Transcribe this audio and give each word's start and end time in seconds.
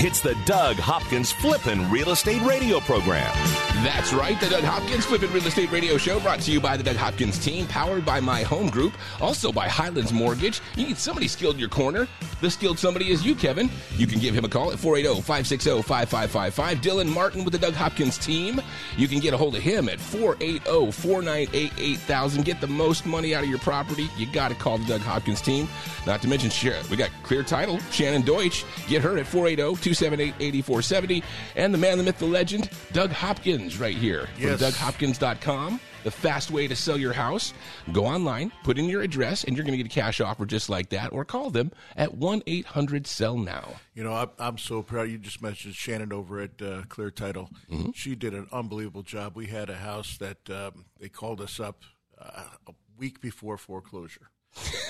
It's 0.00 0.20
the 0.20 0.36
Doug 0.44 0.76
Hopkins 0.76 1.32
Flippin' 1.32 1.90
Real 1.90 2.10
Estate 2.10 2.40
Radio 2.42 2.78
Program. 2.78 3.34
That's 3.82 4.12
right, 4.12 4.40
the 4.40 4.48
Doug 4.48 4.62
Hopkins 4.62 5.04
Flippin' 5.04 5.32
Real 5.32 5.44
Estate 5.44 5.72
Radio 5.72 5.96
Show 5.96 6.20
brought 6.20 6.38
to 6.42 6.52
you 6.52 6.60
by 6.60 6.76
the 6.76 6.84
Doug 6.84 6.94
Hopkins 6.94 7.36
team, 7.36 7.66
powered 7.66 8.04
by 8.04 8.20
My 8.20 8.44
Home 8.44 8.70
Group, 8.70 8.92
also 9.20 9.50
by 9.50 9.66
Highlands 9.66 10.12
Mortgage. 10.12 10.60
You 10.76 10.86
need 10.86 10.98
somebody 10.98 11.26
skilled 11.26 11.54
in 11.54 11.60
your 11.60 11.68
corner. 11.68 12.06
The 12.40 12.48
skilled 12.48 12.78
somebody 12.78 13.10
is 13.10 13.26
you, 13.26 13.34
Kevin. 13.34 13.68
You 13.96 14.06
can 14.06 14.20
give 14.20 14.36
him 14.36 14.44
a 14.44 14.48
call 14.48 14.70
at 14.70 14.78
480-560-5555. 14.78 16.76
Dylan 16.76 17.12
Martin 17.12 17.42
with 17.42 17.50
the 17.52 17.58
Doug 17.58 17.74
Hopkins 17.74 18.18
team. 18.18 18.60
You 18.96 19.08
can 19.08 19.18
get 19.18 19.34
a 19.34 19.36
hold 19.36 19.56
of 19.56 19.62
him 19.62 19.88
at 19.88 19.98
480-498-8000. 19.98 22.44
Get 22.44 22.60
the 22.60 22.68
most 22.68 23.04
money 23.04 23.34
out 23.34 23.42
of 23.42 23.50
your 23.50 23.58
property. 23.58 24.08
You 24.16 24.26
got 24.26 24.50
to 24.50 24.54
call 24.54 24.78
the 24.78 24.86
Doug 24.86 25.00
Hopkins 25.00 25.40
team. 25.40 25.66
Not 26.06 26.22
to 26.22 26.28
mention, 26.28 26.52
we 26.88 26.96
got 26.96 27.10
clear 27.24 27.42
title, 27.42 27.80
Shannon 27.90 28.22
Deutsch. 28.22 28.64
Get 28.86 29.02
her 29.02 29.18
at 29.18 29.26
480 29.26 29.87
278 29.94 30.34
8470. 30.38 31.22
And 31.56 31.72
the 31.72 31.78
man, 31.78 31.98
the 31.98 32.04
myth, 32.04 32.18
the 32.18 32.26
legend, 32.26 32.70
Doug 32.92 33.10
Hopkins, 33.10 33.78
right 33.78 33.96
here 33.96 34.28
Yes. 34.38 34.60
from 34.60 34.70
DougHopkins.com. 34.70 35.80
The 36.04 36.10
fast 36.12 36.50
way 36.52 36.68
to 36.68 36.76
sell 36.76 36.96
your 36.96 37.12
house. 37.12 37.52
Go 37.92 38.06
online, 38.06 38.52
put 38.62 38.78
in 38.78 38.84
your 38.86 39.02
address, 39.02 39.42
and 39.44 39.56
you're 39.56 39.64
going 39.64 39.76
to 39.76 39.82
get 39.82 39.92
a 39.92 39.94
cash 39.94 40.20
offer 40.20 40.46
just 40.46 40.70
like 40.70 40.90
that. 40.90 41.12
Or 41.12 41.24
call 41.24 41.50
them 41.50 41.72
at 41.96 42.14
1 42.14 42.42
800 42.46 43.06
Sell 43.06 43.36
Now. 43.36 43.74
You 43.94 44.04
know, 44.04 44.12
I'm, 44.14 44.30
I'm 44.38 44.58
so 44.58 44.82
proud. 44.82 45.08
You 45.10 45.18
just 45.18 45.42
mentioned 45.42 45.74
Shannon 45.74 46.12
over 46.12 46.40
at 46.40 46.62
uh, 46.62 46.82
Clear 46.88 47.10
Title. 47.10 47.50
Mm-hmm. 47.70 47.90
She 47.94 48.14
did 48.14 48.32
an 48.32 48.46
unbelievable 48.52 49.02
job. 49.02 49.34
We 49.34 49.46
had 49.48 49.68
a 49.70 49.76
house 49.76 50.16
that 50.18 50.48
um, 50.48 50.84
they 51.00 51.08
called 51.08 51.40
us 51.40 51.58
up 51.58 51.82
uh, 52.18 52.44
a 52.68 52.72
week 52.96 53.20
before 53.20 53.58
foreclosure. 53.58 54.30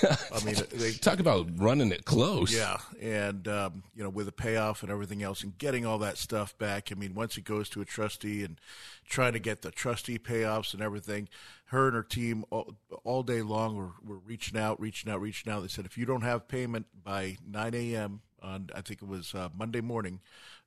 I 0.03 0.43
mean, 0.43 0.55
they 0.71 0.91
Talk 0.91 1.19
about 1.19 1.47
running 1.57 1.91
it 1.91 2.05
close. 2.05 2.53
yeah, 2.53 2.77
and 3.01 3.47
um, 3.47 3.83
you 3.95 4.03
know, 4.03 4.09
with 4.09 4.25
the 4.25 4.31
payoff 4.31 4.83
and 4.83 4.91
everything 4.91 5.23
else, 5.23 5.43
and 5.43 5.57
getting 5.57 5.85
all 5.85 5.97
that 5.99 6.17
stuff 6.17 6.57
back. 6.57 6.91
I 6.91 6.95
mean, 6.95 7.13
once 7.13 7.37
it 7.37 7.43
goes 7.43 7.69
to 7.69 7.81
a 7.81 7.85
trustee 7.85 8.43
and 8.43 8.59
trying 9.07 9.33
to 9.33 9.39
get 9.39 9.61
the 9.61 9.71
trustee 9.71 10.17
payoffs 10.17 10.73
and 10.73 10.81
everything, 10.81 11.29
her 11.65 11.87
and 11.87 11.95
her 11.95 12.03
team 12.03 12.45
all, 12.49 12.75
all 13.03 13.23
day 13.23 13.41
long 13.41 13.75
were, 13.75 13.91
were 14.03 14.19
reaching 14.19 14.59
out, 14.59 14.79
reaching 14.79 15.11
out, 15.11 15.21
reaching 15.21 15.51
out. 15.51 15.61
They 15.61 15.67
said 15.67 15.85
if 15.85 15.97
you 15.97 16.05
don't 16.05 16.21
have 16.21 16.47
payment 16.47 16.87
by 17.03 17.37
9 17.47 17.73
a.m. 17.73 18.21
on, 18.41 18.69
I 18.75 18.81
think 18.81 19.01
it 19.01 19.07
was 19.07 19.33
uh, 19.33 19.49
Monday 19.57 19.81
morning, 19.81 20.19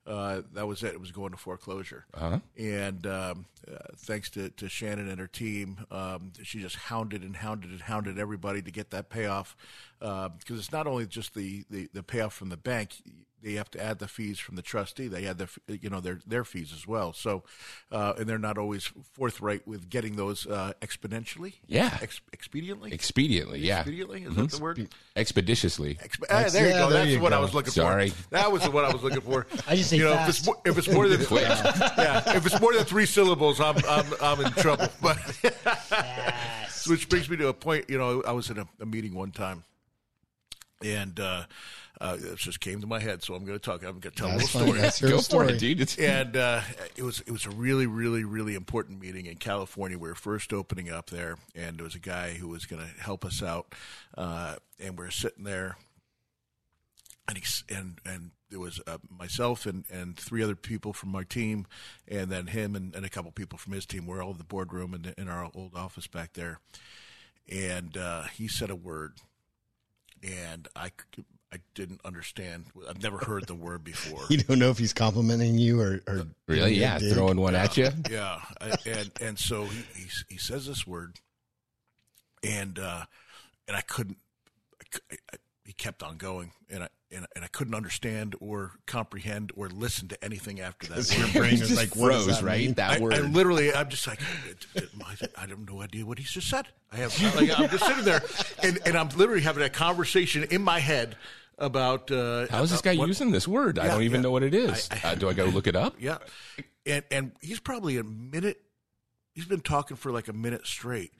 uh, 0.05 0.41
that 0.53 0.67
was 0.67 0.83
it. 0.83 0.93
It 0.93 0.99
was 0.99 1.11
going 1.11 1.31
to 1.31 1.37
foreclosure. 1.37 2.05
Uh-huh. 2.13 2.39
And 2.57 3.07
um, 3.07 3.45
uh, 3.71 3.77
thanks 3.97 4.29
to, 4.31 4.49
to 4.49 4.67
Shannon 4.67 5.07
and 5.07 5.19
her 5.19 5.27
team, 5.27 5.85
um, 5.91 6.33
she 6.43 6.59
just 6.59 6.75
hounded 6.75 7.21
and 7.21 7.37
hounded 7.37 7.71
and 7.71 7.81
hounded 7.81 8.19
everybody 8.19 8.61
to 8.61 8.71
get 8.71 8.89
that 8.91 9.09
payoff. 9.09 9.55
Because 9.99 10.59
it's 10.59 10.73
not 10.73 10.87
only 10.87 11.05
just 11.05 11.33
the, 11.33 11.63
the, 11.69 11.89
the 11.93 12.03
payoff 12.03 12.33
from 12.33 12.49
the 12.49 12.57
bank, 12.57 13.01
they 13.43 13.53
have 13.53 13.69
to 13.71 13.83
add 13.83 13.99
the 13.99 14.07
fees 14.07 14.39
from 14.39 14.55
the 14.55 14.61
trustee. 14.61 15.07
They 15.07 15.25
add 15.25 15.37
the 15.37 15.49
you 15.81 15.89
know 15.89 15.99
their 15.99 16.19
their 16.25 16.43
fees 16.45 16.71
as 16.73 16.87
well. 16.87 17.11
So, 17.13 17.43
uh, 17.91 18.13
and 18.17 18.27
they're 18.27 18.37
not 18.39 18.57
always 18.57 18.91
forthright 19.13 19.67
with 19.67 19.89
getting 19.89 20.15
those 20.15 20.47
uh, 20.47 20.73
exponentially. 20.81 21.55
Yeah. 21.67 21.97
Ex- 22.01 22.21
expediently. 22.35 22.93
Expediently, 22.93 23.61
yeah. 23.61 23.83
Expediently 23.83 24.27
is 24.27 24.35
that 24.35 24.51
the 24.51 24.61
word? 24.63 24.87
Expeditiously. 25.15 25.95
Exp- 25.95 26.23
ah, 26.29 26.45
there 26.49 26.63
you 26.67 26.69
yeah, 26.69 26.79
go. 26.79 26.89
there 26.89 26.99
That's 26.99 27.11
you 27.11 27.19
what 27.19 27.33
I 27.33 27.39
was 27.39 27.53
looking 27.53 27.73
Sorry. 27.73 28.09
for. 28.09 28.29
That 28.29 28.51
was 28.51 28.67
what 28.69 28.85
I 28.85 28.93
was 28.93 29.03
looking 29.03 29.21
for. 29.21 29.45
I 29.67 29.75
just 29.75 29.89
say 29.89 29.97
you 29.97 30.03
know, 30.05 30.13
fast. 30.13 30.29
if 30.29 30.35
it's, 30.37 30.45
more, 30.45 30.57
if 30.65 30.77
it's 30.77 30.89
more 30.89 31.07
than 31.07 31.25
Quick. 31.25 31.43
yeah, 31.43 32.35
if 32.35 32.45
it's 32.45 32.59
more 32.61 32.73
than 32.73 32.85
three 32.85 33.05
syllables, 33.05 33.59
I'm 33.59 33.75
I'm, 33.87 34.05
I'm 34.21 34.41
in 34.45 34.51
trouble. 34.53 34.87
But 35.01 35.17
which 36.87 37.09
brings 37.09 37.29
me 37.29 37.37
to 37.37 37.47
a 37.47 37.53
point. 37.53 37.89
You 37.89 37.97
know, 37.97 38.23
I 38.23 38.31
was 38.31 38.49
in 38.49 38.57
a, 38.57 38.67
a 38.79 38.85
meeting 38.85 39.13
one 39.13 39.31
time, 39.31 39.63
and 40.83 41.19
uh, 41.19 41.43
uh, 42.01 42.17
it 42.19 42.37
just 42.37 42.59
came 42.59 42.81
to 42.81 42.87
my 42.87 42.99
head. 42.99 43.23
So 43.23 43.35
I'm 43.35 43.45
going 43.45 43.57
to 43.57 43.63
talk. 43.63 43.83
I'm 43.83 43.99
going 43.99 44.01
to 44.01 44.09
tell 44.11 44.27
a 44.29 44.31
That's 44.37 44.53
little 44.55 44.59
fine. 44.59 44.67
story. 44.67 44.81
That's 44.81 45.01
your 45.01 45.09
Go 45.11 45.17
for 45.17 45.23
story. 45.23 45.47
it, 45.53 45.59
dude. 45.59 45.81
It's, 45.81 45.97
and 45.99 46.35
uh, 46.35 46.61
it 46.95 47.03
was 47.03 47.21
it 47.21 47.31
was 47.31 47.45
a 47.45 47.51
really 47.51 47.85
really 47.87 48.23
really 48.23 48.55
important 48.55 48.99
meeting 48.99 49.25
in 49.27 49.35
California. 49.37 49.97
We 49.97 50.09
were 50.09 50.15
first 50.15 50.53
opening 50.53 50.89
up 50.89 51.09
there, 51.09 51.37
and 51.55 51.77
there 51.77 51.83
was 51.83 51.95
a 51.95 51.99
guy 51.99 52.31
who 52.33 52.47
was 52.49 52.65
going 52.65 52.81
to 52.81 53.01
help 53.01 53.23
us 53.23 53.41
out, 53.43 53.73
uh, 54.17 54.55
and 54.79 54.97
we 54.97 55.05
are 55.05 55.11
sitting 55.11 55.43
there, 55.43 55.77
and 57.27 57.37
he's 57.37 57.63
and 57.69 57.99
and 58.05 58.31
there 58.49 58.59
was 58.59 58.79
uh, 58.87 58.97
myself 59.09 59.65
and 59.65 59.85
and 59.91 60.17
three 60.17 60.43
other 60.43 60.55
people 60.55 60.93
from 60.93 61.15
our 61.15 61.23
team, 61.23 61.65
and 62.07 62.29
then 62.31 62.47
him 62.47 62.75
and, 62.75 62.95
and 62.95 63.05
a 63.05 63.09
couple 63.09 63.31
people 63.31 63.57
from 63.57 63.73
his 63.73 63.85
team. 63.85 64.05
We're 64.07 64.23
all 64.23 64.31
in 64.31 64.37
the 64.37 64.43
boardroom 64.43 64.93
in, 64.93 65.13
in 65.17 65.27
our 65.29 65.49
old 65.53 65.73
office 65.75 66.07
back 66.07 66.33
there, 66.33 66.59
and 67.49 67.95
uh, 67.97 68.23
he 68.33 68.47
said 68.47 68.69
a 68.71 68.75
word, 68.75 69.13
and 70.23 70.67
I. 70.75 70.89
c- 71.53 71.59
I 71.59 71.59
didn't 71.75 72.01
understand. 72.05 72.65
I've 72.89 73.01
never 73.01 73.17
heard 73.17 73.45
the 73.47 73.55
word 73.55 73.83
before. 73.83 74.23
You 74.29 74.37
don't 74.37 74.59
know 74.59 74.69
if 74.69 74.77
he's 74.77 74.93
complimenting 74.93 75.57
you 75.57 75.79
or, 75.79 76.01
or 76.07 76.27
really? 76.47 76.75
Yeah. 76.75 76.97
dig. 76.99 77.13
Throwing 77.13 77.39
one 77.39 77.55
at 77.55 77.77
you. 77.77 77.89
yeah, 78.09 78.39
I- 78.61 78.75
and 78.85 79.11
and 79.21 79.39
so 79.39 79.65
he, 79.65 79.83
he 79.95 80.05
he 80.29 80.37
says 80.37 80.65
this 80.67 80.85
word, 80.87 81.19
and 82.43 82.77
uh, 82.79 83.05
and 83.67 83.77
I 83.77 83.81
couldn't. 83.81 84.17
I, 84.81 84.97
I, 85.11 85.17
I- 85.33 85.37
he 85.65 85.71
kept 85.71 86.03
on 86.03 86.17
going, 86.17 86.51
and 86.69 86.83
I 86.83 86.89
and, 87.09 87.23
I- 87.23 87.27
and 87.37 87.45
I 87.45 87.47
couldn't 87.47 87.73
understand 87.73 88.35
or 88.41 88.71
comprehend 88.85 89.51
or 89.55 89.69
listen 89.69 90.09
to 90.09 90.21
anything 90.23 90.59
after 90.59 90.87
that. 90.87 91.17
Your 91.17 91.27
brain 91.41 91.53
is 91.53 91.73
like, 91.77 91.95
what 91.95 92.11
froze, 92.11 92.27
that 92.27 92.41
right? 92.41 92.59
mean? 92.65 92.73
That 92.73 92.91
I, 92.91 92.99
word. 92.99 93.13
I 93.13 93.19
literally, 93.21 93.73
I'm 93.73 93.87
just 93.87 94.05
like, 94.05 94.19
it, 94.49 94.65
it, 94.75 94.89
my, 94.97 95.15
I 95.37 95.41
have 95.47 95.59
no 95.69 95.81
idea 95.81 96.05
what 96.05 96.19
he's 96.19 96.31
just 96.31 96.49
said. 96.49 96.65
I 96.91 96.97
have, 96.97 97.17
like, 97.35 97.57
I'm 97.57 97.69
just 97.69 97.85
sitting 97.85 98.03
there, 98.03 98.21
and, 98.61 98.77
and 98.85 98.97
I'm 98.97 99.07
literally 99.15 99.41
having 99.41 99.63
a 99.63 99.69
conversation 99.69 100.43
in 100.51 100.61
my 100.61 100.79
head 100.79 101.15
about 101.57 102.09
uh, 102.11 102.47
How 102.49 102.63
is 102.63 102.71
this 102.71 102.81
guy 102.81 102.95
what- 102.95 103.07
using 103.07 103.31
this 103.31 103.47
word? 103.47 103.79
I 103.79 103.87
don't 103.87 104.03
even 104.03 104.19
yeah. 104.19 104.23
know 104.23 104.31
what 104.31 104.43
it 104.43 104.53
is. 104.53 104.89
I- 104.91 104.99
I- 105.03 105.11
uh, 105.11 105.15
do 105.15 105.29
I 105.29 105.33
go 105.33 105.45
look 105.45 105.67
it 105.67 105.75
up? 105.75 105.95
Yeah, 105.99 106.17
and 106.85 107.03
and 107.11 107.31
he's 107.41 107.59
probably 107.59 107.97
a 107.97 108.03
minute. 108.03 108.61
He's 109.33 109.45
been 109.45 109.61
talking 109.61 109.97
for 109.97 110.11
like 110.11 110.27
a 110.27 110.33
minute 110.33 110.65
straight, 110.67 111.11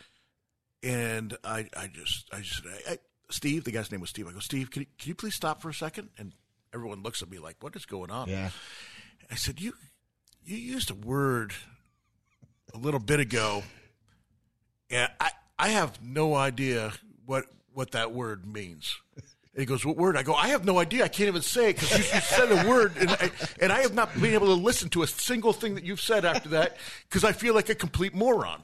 and 0.82 1.36
I 1.44 1.68
I 1.76 1.88
just 1.88 2.30
I 2.34 2.40
just 2.42 2.62
I, 2.88 2.94
I, 2.94 2.98
Steve, 3.30 3.64
the 3.64 3.72
guy's 3.72 3.92
name 3.92 4.02
was 4.02 4.10
Steve. 4.12 4.28
I 4.28 4.32
go, 4.32 4.40
Steve, 4.40 4.70
can 4.70 4.82
you, 4.84 4.88
can 5.00 5.10
you 5.10 5.16
please 5.16 5.34
stop 5.36 5.62
for 5.62 5.70
a 5.70 5.74
second? 5.74 6.10
And 6.18 6.34
everyone 6.74 7.02
looks 7.02 7.22
at 7.24 7.30
me 7.32 7.40
like, 7.40 7.56
what 7.62 7.76
is 7.76 7.86
going 7.86 8.12
on? 8.12 8.30
Yeah. 8.30 8.50
I 9.32 9.36
said, 9.36 9.60
you 9.62 9.74
you 10.44 10.58
used 10.58 10.92
a 10.92 10.96
word 10.96 11.54
a 12.74 12.78
little 12.78 13.00
bit 13.00 13.20
ago, 13.20 13.64
and 14.90 15.10
I 15.20 15.32
I 15.58 15.70
have 15.70 16.02
no 16.04 16.36
idea 16.36 16.92
what 17.26 17.46
what 17.74 17.92
that 17.92 18.12
word 18.12 18.46
means. 18.46 18.96
And 19.56 19.62
he 19.62 19.68
goes, 19.68 19.86
"What 19.86 19.98
word?" 19.98 20.18
I 20.18 20.24
go, 20.24 20.34
"I 20.34 20.48
have 20.48 20.66
no 20.66 20.80
idea. 20.80 21.04
I 21.04 21.10
can't 21.10 21.28
even 21.28 21.44
say 21.44 21.70
it 21.70 21.76
because 21.76 21.92
you, 21.92 21.98
you 21.98 22.22
said 22.22 22.52
a 22.52 22.68
word, 22.68 22.94
and 22.98 23.12
I, 23.12 23.32
and 23.62 23.72
I 23.72 23.82
have 23.82 23.94
not 23.94 24.12
been 24.20 24.34
able 24.34 24.48
to 24.48 24.54
listen 24.54 24.90
to 24.90 25.04
a 25.04 25.08
single 25.08 25.54
thing 25.54 25.76
that 25.76 25.84
you've 25.84 26.02
said 26.02 26.26
after 26.26 26.50
that 26.50 26.78
because 27.08 27.24
I 27.24 27.34
feel 27.34 27.54
like 27.54 27.70
a 27.70 27.76
complete 27.76 28.16
moron." 28.16 28.64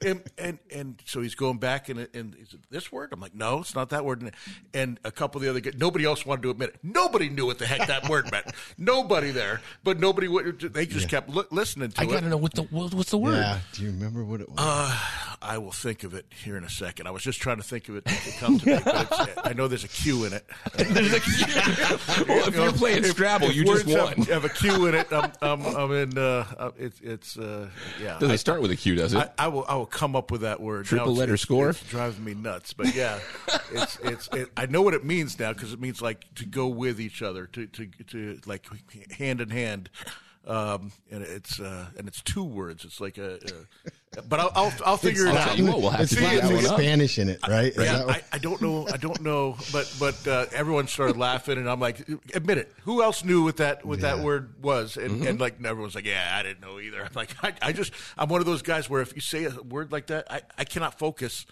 And 0.00 0.22
and, 0.38 0.58
and 0.72 1.02
so 1.04 1.20
he's 1.20 1.34
going 1.34 1.58
back 1.58 1.90
and 1.90 2.08
and 2.14 2.34
is 2.36 2.54
it 2.54 2.60
this 2.70 2.90
word? 2.90 3.10
I'm 3.12 3.20
like, 3.20 3.34
"No, 3.34 3.58
it's 3.58 3.74
not 3.74 3.90
that 3.90 4.06
word." 4.06 4.22
And, 4.22 4.32
and 4.72 4.98
a 5.04 5.10
couple 5.10 5.38
of 5.40 5.42
the 5.42 5.50
other 5.50 5.60
guys, 5.60 5.74
nobody 5.76 6.06
else 6.06 6.24
wanted 6.24 6.42
to 6.42 6.50
admit 6.50 6.70
it. 6.70 6.76
Nobody 6.82 7.28
knew 7.28 7.44
what 7.44 7.58
the 7.58 7.66
heck 7.66 7.86
that 7.88 8.08
word 8.08 8.30
meant. 8.32 8.46
Nobody 8.78 9.32
there, 9.32 9.60
but 9.84 10.00
nobody 10.00 10.26
would. 10.26 10.60
They 10.60 10.86
just 10.86 11.10
kept 11.10 11.28
li- 11.28 11.44
listening 11.50 11.90
to 11.90 12.00
I 12.00 12.04
it. 12.04 12.08
I 12.08 12.12
got 12.14 12.20
to 12.20 12.28
know 12.30 12.38
what 12.38 12.54
the 12.54 12.62
what, 12.62 12.94
what's 12.94 13.10
the 13.10 13.18
word. 13.18 13.34
Yeah. 13.34 13.58
Do 13.74 13.82
you 13.82 13.90
remember 13.90 14.24
what 14.24 14.40
it 14.40 14.48
was? 14.48 14.56
Uh, 14.58 14.98
I 15.42 15.58
will 15.58 15.72
think 15.72 16.02
of 16.04 16.14
it 16.14 16.24
here 16.44 16.56
in 16.56 16.64
a 16.64 16.70
second. 16.70 17.06
I 17.06 17.10
was 17.10 17.22
just 17.22 17.42
trying 17.42 17.58
to 17.58 17.62
think 17.62 17.90
of 17.90 17.96
it 17.96 18.06
to 18.06 18.30
come 18.38 18.58
to 18.58 18.66
me, 18.66 18.78
but 18.82 19.08
it's, 19.10 19.38
I 19.44 19.52
know 19.52 19.68
there's 19.68 19.84
a 19.84 19.88
Q 19.88 20.24
in 20.24 20.29
it. 20.32 20.46
There's 20.74 21.12
a 21.12 21.20
well, 22.28 22.48
if 22.48 22.54
you're 22.54 22.72
playing 22.72 23.04
Scrabble, 23.04 23.48
If 23.48 23.56
you 23.56 23.64
just 23.64 23.86
won. 23.86 24.14
Have, 24.14 24.28
have 24.28 24.44
a 24.44 24.48
Q 24.48 24.86
in 24.86 24.94
it. 24.94 25.12
I'm, 25.12 25.32
I'm, 25.42 25.66
I'm 25.66 25.92
in. 25.92 26.18
Uh, 26.18 26.46
uh, 26.58 26.70
it's, 26.78 27.00
it's, 27.00 27.38
uh, 27.38 27.68
yeah. 28.00 28.18
Does 28.18 28.30
I, 28.30 28.34
it 28.34 28.38
start 28.38 28.62
with 28.62 28.70
a 28.70 28.76
Q? 28.76 28.94
Does 28.96 29.14
it? 29.14 29.18
I, 29.18 29.44
I 29.44 29.48
will, 29.48 29.64
I 29.68 29.74
will 29.76 29.86
come 29.86 30.14
up 30.16 30.30
with 30.30 30.42
that 30.42 30.60
word. 30.60 30.86
Triple 30.86 31.06
Now, 31.08 31.12
letter 31.12 31.34
it's- 31.34 31.42
score? 31.42 31.70
It's 31.70 31.82
driving 31.84 32.24
me 32.24 32.34
nuts, 32.34 32.72
but 32.72 32.94
yeah, 32.94 33.18
it's, 33.72 33.98
it's. 34.02 34.28
It, 34.32 34.48
I 34.56 34.66
know 34.66 34.82
what 34.82 34.94
it 34.94 35.04
means 35.04 35.38
now 35.38 35.52
because 35.52 35.72
it 35.72 35.80
means 35.80 36.00
like 36.02 36.32
to 36.36 36.46
go 36.46 36.66
with 36.68 37.00
each 37.00 37.22
other, 37.22 37.46
to, 37.46 37.66
to, 37.66 37.86
to 38.08 38.40
like 38.46 38.66
hand 39.12 39.40
in 39.40 39.50
hand. 39.50 39.90
Um, 40.46 40.90
and 41.10 41.22
it's 41.22 41.60
uh, 41.60 41.86
and 41.98 42.08
it's 42.08 42.22
two 42.22 42.42
words. 42.42 42.84
It's 42.86 42.98
like 43.00 43.18
a, 43.18 43.34
a 44.14 44.22
but 44.26 44.40
I'll 44.40 44.50
I'll, 44.54 44.72
I'll 44.86 44.96
figure 44.96 45.26
it 45.26 45.36
out. 45.36 45.48
tell 45.48 45.56
you 45.58 45.66
what, 45.66 45.80
we'll 45.80 45.90
have 45.90 46.00
it's 46.00 46.14
to 46.14 46.20
got 46.20 46.30
figure 46.30 46.40
that 46.40 46.46
some 46.48 46.56
one 46.56 46.66
out. 46.72 46.78
Spanish 46.80 47.18
in 47.18 47.28
it, 47.28 47.38
right? 47.46 47.66
Is 47.72 47.76
Yeah, 47.76 48.04
what- 48.06 48.16
I, 48.16 48.22
I 48.32 48.38
don't 48.38 48.60
know. 48.62 48.88
I 48.90 48.96
don't 48.96 49.20
know, 49.20 49.56
but 49.70 49.94
but 50.00 50.26
uh, 50.26 50.46
everyone 50.52 50.86
started 50.88 51.18
laughing, 51.18 51.58
and 51.58 51.68
I'm 51.68 51.78
like, 51.78 52.08
admit 52.34 52.56
it. 52.56 52.72
Who 52.84 53.02
else 53.02 53.22
knew 53.22 53.44
what 53.44 53.58
that 53.58 53.84
what 53.84 54.00
that 54.00 54.20
word 54.20 54.54
was? 54.62 54.96
And, 54.96 55.10
Mm-hmm. 55.20 55.26
and 55.28 55.40
like 55.40 55.62
everyone's 55.62 55.94
like, 55.94 56.06
yeah, 56.06 56.32
I 56.34 56.42
didn't 56.42 56.62
know 56.62 56.80
either. 56.80 57.02
I'm 57.04 57.10
like, 57.14 57.36
I, 57.44 57.52
I 57.60 57.72
just 57.72 57.92
I'm 58.16 58.30
one 58.30 58.40
of 58.40 58.46
those 58.46 58.62
guys 58.62 58.88
where 58.88 59.02
if 59.02 59.14
you 59.14 59.20
say 59.20 59.44
a 59.44 59.50
word 59.50 59.92
like 59.92 60.06
that, 60.06 60.26
I, 60.32 60.40
I 60.56 60.64
cannot 60.64 60.98
focus 60.98 61.44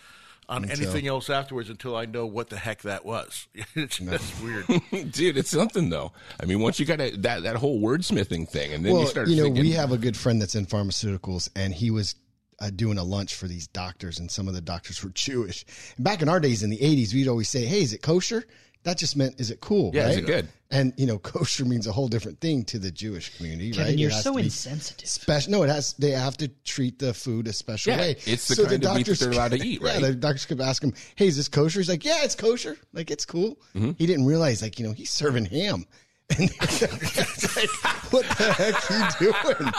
on 0.48 0.64
Until- 0.64 0.84
anything 0.84 1.06
else 1.06 1.28
afterwards 1.28 1.68
until 1.68 1.94
I 1.94 2.06
know 2.06 2.26
what 2.26 2.48
the 2.48 2.56
heck 2.56 2.82
that 2.82 3.04
was. 3.04 3.48
it's 3.74 3.98
just 3.98 4.42
weird. 4.42 4.66
Dude, 5.12 5.36
it's 5.36 5.50
something 5.50 5.90
though. 5.90 6.12
I 6.40 6.46
mean, 6.46 6.60
once 6.60 6.80
you 6.80 6.86
got 6.86 7.00
a, 7.00 7.10
that 7.18 7.42
that 7.42 7.56
whole 7.56 7.80
wordsmithing 7.80 8.48
thing, 8.48 8.72
and 8.72 8.84
then 8.84 8.92
well, 8.92 9.02
you 9.02 9.08
start 9.08 9.28
you 9.28 9.36
know, 9.36 9.44
thinking, 9.44 9.62
we 9.62 9.72
have 9.72 9.92
a 9.92 9.98
good 9.98 10.16
friend 10.16 10.40
that's 10.40 10.54
in 10.54 10.66
pharmaceuticals, 10.66 11.50
and 11.54 11.74
he 11.74 11.90
was 11.90 12.14
uh, 12.60 12.70
doing 12.70 12.98
a 12.98 13.04
lunch 13.04 13.34
for 13.34 13.46
these 13.46 13.66
doctors, 13.68 14.18
and 14.18 14.30
some 14.30 14.48
of 14.48 14.54
the 14.54 14.60
doctors 14.60 15.02
were 15.04 15.10
Jewish. 15.14 15.64
And 15.96 16.04
back 16.04 16.22
in 16.22 16.28
our 16.28 16.40
days 16.40 16.62
in 16.62 16.70
the 16.70 16.78
'80s, 16.78 17.12
we'd 17.12 17.28
always 17.28 17.48
say, 17.48 17.66
"Hey, 17.66 17.82
is 17.82 17.92
it 17.92 18.02
kosher?" 18.02 18.44
That 18.84 18.96
just 18.98 19.16
meant, 19.16 19.40
"Is 19.40 19.50
it 19.50 19.60
cool?" 19.60 19.90
Yeah, 19.94 20.02
right? 20.04 20.10
is 20.12 20.16
it 20.18 20.26
good? 20.26 20.48
And 20.70 20.92
you 20.96 21.06
know, 21.06 21.18
kosher 21.32 21.64
means 21.64 21.86
a 21.86 21.92
whole 21.92 22.08
different 22.08 22.40
thing 22.40 22.64
to 22.66 22.78
the 22.78 22.90
Jewish 22.90 23.36
community, 23.36 23.70
Kevin, 23.72 23.86
right? 23.86 23.98
you're 23.98 24.10
so 24.10 24.36
insensitive. 24.36 25.08
Special? 25.08 25.52
No, 25.52 25.62
it 25.62 25.68
has. 25.68 25.94
They 25.94 26.10
have 26.12 26.36
to 26.38 26.48
treat 26.64 26.98
the 26.98 27.12
food 27.14 27.46
a 27.48 27.52
special 27.52 27.92
Yeah, 27.92 27.98
way. 28.00 28.16
it's 28.24 28.48
the 28.48 28.64
kind 28.66 28.84
of 28.84 28.94
meat 28.96 29.06
that 29.06 29.18
they're 29.18 29.30
allowed 29.30 29.50
to 29.52 29.64
eat, 29.64 29.80
Yeah, 29.82 29.88
right? 29.92 30.00
the 30.02 30.14
doctors 30.14 30.46
could 30.46 30.60
ask 30.60 30.82
him, 30.82 30.92
"Hey, 31.16 31.26
is 31.26 31.36
this 31.36 31.48
kosher?" 31.48 31.80
He's 31.80 31.88
like, 31.88 32.04
"Yeah, 32.04 32.22
it's 32.22 32.34
kosher. 32.34 32.76
Like 32.92 33.10
it's 33.10 33.24
cool." 33.26 33.58
Mm-hmm. 33.74 33.92
He 33.98 34.06
didn't 34.06 34.26
realize, 34.26 34.62
like 34.62 34.78
you 34.78 34.86
know, 34.86 34.92
he's 34.92 35.10
serving 35.10 35.46
ham. 35.46 35.86
And 36.38 36.50
it's 36.60 37.56
like, 37.56 37.70
what 38.10 38.24
the 38.36 38.52
heck 38.52 39.20
you 39.20 39.32
doing? 39.32 39.72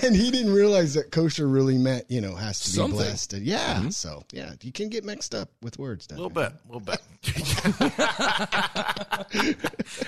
and 0.04 0.14
he 0.16 0.30
didn't 0.30 0.52
realize 0.52 0.94
that 0.94 1.10
kosher 1.10 1.46
really 1.48 1.78
meant, 1.78 2.04
you 2.08 2.20
know, 2.20 2.34
has 2.34 2.60
to 2.60 2.70
be 2.70 2.76
Something. 2.76 2.96
blessed. 2.98 3.32
And 3.34 3.44
yeah. 3.46 3.88
So 3.90 4.24
yeah, 4.32 4.52
you 4.62 4.72
can 4.72 4.88
get 4.88 5.04
mixed 5.04 5.34
up 5.34 5.48
with 5.62 5.78
words. 5.78 6.06
A 6.10 6.14
little 6.14 6.30
bit, 6.30 6.52
a 6.52 6.72
little 6.72 6.80
bit. 6.80 7.00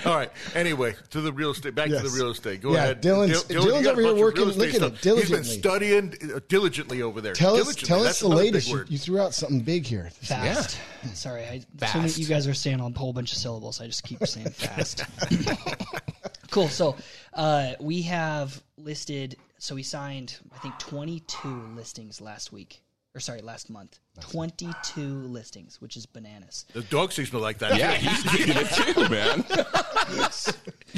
All 0.05 0.15
right. 0.15 0.31
Anyway, 0.53 0.95
to 1.11 1.21
the 1.21 1.31
real 1.33 1.51
estate. 1.51 1.75
Back 1.75 1.89
to 1.89 1.99
the 1.99 2.09
real 2.09 2.31
estate. 2.31 2.61
Go 2.61 2.73
Yeah, 2.73 2.83
ahead. 2.83 3.01
Dylan's- 3.01 3.43
Dil- 3.43 3.63
Dylan's 3.63 3.77
you 3.77 3.83
got 3.83 3.91
over 3.93 4.01
here 4.01 4.15
working- 4.15 4.45
look 4.45 4.69
at 4.73 4.81
him, 4.81 4.95
stuff. 4.95 5.17
He's 5.17 5.29
been 5.29 5.43
studying 5.43 6.13
uh, 6.33 6.39
diligently 6.47 7.01
over 7.01 7.21
there. 7.21 7.33
Tell 7.33 7.55
us, 7.55 7.75
tell 7.75 7.99
us 7.99 8.05
That's 8.05 8.19
the 8.19 8.27
latest. 8.29 8.69
You, 8.69 8.85
you 8.87 8.97
threw 8.97 9.19
out 9.19 9.33
something 9.33 9.61
big 9.61 9.85
here. 9.85 10.09
Fast. 10.21 10.77
Sorry, 11.13 11.43
I, 11.45 11.59
so 11.59 11.65
Fast. 11.77 12.17
you 12.17 12.25
guys 12.25 12.47
are 12.47 12.53
saying 12.53 12.79
a 12.79 12.89
whole 12.89 13.13
bunch 13.13 13.31
of 13.31 13.37
syllables. 13.37 13.79
I 13.81 13.87
just 13.87 14.03
keep 14.03 14.25
saying 14.25 14.49
fast. 14.49 15.03
cool. 16.55 16.69
So 16.69 16.95
uh, 17.33 17.73
we 17.79 18.03
have 18.03 18.61
listed. 18.77 19.35
So 19.57 19.75
we 19.75 19.83
signed, 19.83 20.37
I 20.53 20.57
think, 20.59 20.77
22 20.79 21.47
listings 21.75 22.21
last 22.21 22.51
week, 22.53 22.81
or 23.13 23.19
sorry, 23.19 23.41
last 23.41 23.69
month. 23.69 23.99
22 24.21 25.01
listings, 25.01 25.81
which 25.81 25.97
is 25.97 26.05
bananas. 26.05 26.65
The 26.73 26.81
dog 26.83 27.11
seems 27.11 27.29
to 27.31 27.39
like 27.39 27.57
that. 27.59 27.77
yeah, 27.77 27.93
he's 27.93 28.23
digging 28.31 28.55
it 28.57 28.69
too, 28.71 29.09
man. 29.09 29.43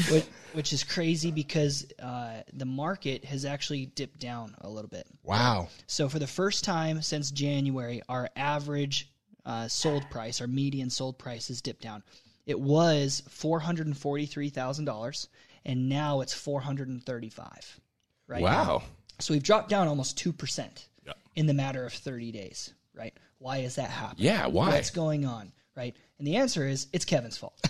which, 0.12 0.26
which 0.54 0.74
is 0.74 0.84
crazy 0.84 1.32
because 1.32 1.88
uh, 2.02 2.42
the 2.54 2.66
market 2.66 3.26
has 3.26 3.44
actually 3.46 3.88
dipped 3.88 4.20
down 4.20 4.56
a 4.62 4.70
little 4.70 4.90
bit. 4.90 5.08
Wow. 5.24 5.70
So 5.88 6.08
for 6.08 6.20
the 6.20 6.28
first 6.28 6.64
time 6.64 7.02
since 7.02 7.32
January, 7.32 8.02
our 8.08 8.30
average 8.36 9.12
uh, 9.46 9.68
sold 9.68 10.08
price, 10.12 10.42
our 10.42 10.48
median 10.48 10.92
sold 10.92 11.18
price, 11.18 11.48
has 11.48 11.62
dipped 11.62 11.82
down. 11.82 12.04
It 12.48 12.60
was 12.60 13.24
four 13.30 13.60
hundred 13.60 13.88
and 13.88 13.98
forty-three 13.98 14.50
thousand 14.50 14.86
dollars, 14.86 15.28
and 15.68 15.88
now 15.90 16.22
it's 16.22 16.34
four 16.34 16.60
hundred 16.62 16.88
and 16.88 17.04
thirty-five. 17.06 17.80
Right. 18.28 18.42
wow. 18.42 18.82
So 19.20 19.34
we've 19.34 19.44
dropped 19.44 19.70
down 19.70 19.88
almost 19.88 20.18
two 20.18 20.34
percent 20.34 20.88
Yeah. 21.06 21.14
in 21.36 21.46
the 21.46 21.54
matter 21.54 21.86
of 21.86 21.94
thirty 21.94 22.32
days. 22.32 22.74
Right. 22.96 23.14
Why 23.38 23.58
is 23.60 23.76
that 23.76 23.92
happening? 23.92 24.26
Yeah, 24.26 24.48
why? 24.48 24.70
What's 24.70 24.90
going 24.90 25.26
on? 25.26 25.52
Right. 25.76 25.96
And 26.18 26.26
the 26.28 26.38
answer 26.38 26.66
is 26.68 26.88
it's 26.92 27.06
Kevin's 27.06 27.38
fault. 27.38 27.54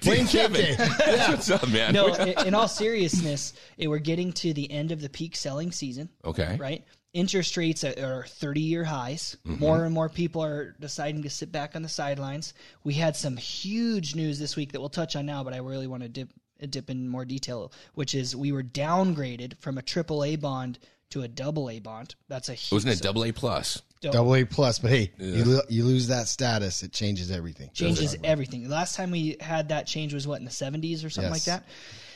Dude, 0.00 0.28
Kevin, 0.28 0.76
that's 0.78 1.28
what's 1.28 1.50
up, 1.50 1.68
man. 1.68 1.92
no, 1.92 2.14
in, 2.14 2.46
in 2.46 2.54
all 2.54 2.68
seriousness, 2.68 3.54
it, 3.76 3.88
we're 3.88 3.98
getting 3.98 4.32
to 4.34 4.52
the 4.52 4.70
end 4.70 4.92
of 4.92 5.00
the 5.00 5.08
peak 5.08 5.34
selling 5.34 5.72
season. 5.72 6.08
Okay. 6.24 6.56
Right? 6.60 6.84
Interest 7.12 7.56
rates 7.56 7.82
are- 7.82 7.94
are 8.20 8.24
30 8.28 8.60
year 8.60 8.84
highs. 8.84 9.36
Mm-hmm. 9.44 9.58
More 9.60 9.84
and 9.84 9.92
more 9.92 10.08
people 10.08 10.44
are 10.44 10.76
deciding 10.78 11.24
to 11.24 11.30
sit 11.30 11.50
back 11.50 11.74
on 11.74 11.82
the 11.82 11.88
sidelines. 11.88 12.54
We 12.84 12.94
had 12.94 13.16
some 13.16 13.36
huge 13.36 14.14
news 14.14 14.38
this 14.38 14.54
week 14.54 14.70
that 14.70 14.78
we'll 14.80 14.90
touch 14.90 15.16
on 15.16 15.26
now, 15.26 15.42
but 15.42 15.52
I 15.52 15.56
really 15.58 15.88
want 15.88 16.04
to 16.04 16.08
dip, 16.08 16.28
dip 16.66 16.90
in 16.90 17.08
more 17.08 17.24
detail, 17.24 17.72
which 17.94 18.14
is 18.14 18.34
we 18.36 18.52
were 18.52 18.62
downgraded 18.62 19.58
from 19.58 19.78
a 19.78 19.82
triple 19.82 20.24
A 20.24 20.36
bond 20.36 20.78
to 21.10 21.22
a 21.22 21.28
double 21.28 21.70
A 21.70 21.80
bond. 21.80 22.14
That's 22.28 22.48
a 22.48 22.54
huge. 22.54 22.72
Wasn't 22.72 22.92
it 22.92 23.02
double 23.02 23.24
A 23.24 23.32
plus? 23.32 23.82
Double 24.00 24.34
A 24.34 24.44
plus, 24.44 24.78
but 24.78 24.90
hey, 24.90 25.12
you, 25.18 25.44
lo- 25.44 25.60
you 25.68 25.84
lose 25.84 26.08
that 26.08 26.26
status, 26.26 26.82
it 26.82 26.92
changes 26.92 27.30
everything. 27.30 27.68
changes 27.74 28.16
everything. 28.24 28.62
The 28.62 28.70
last 28.70 28.96
time 28.96 29.10
we 29.10 29.36
had 29.40 29.68
that 29.68 29.86
change 29.86 30.14
was 30.14 30.26
what 30.26 30.38
in 30.38 30.46
the 30.46 30.50
70s 30.50 31.04
or 31.04 31.10
something 31.10 31.30
like 31.30 31.44
that. 31.44 31.64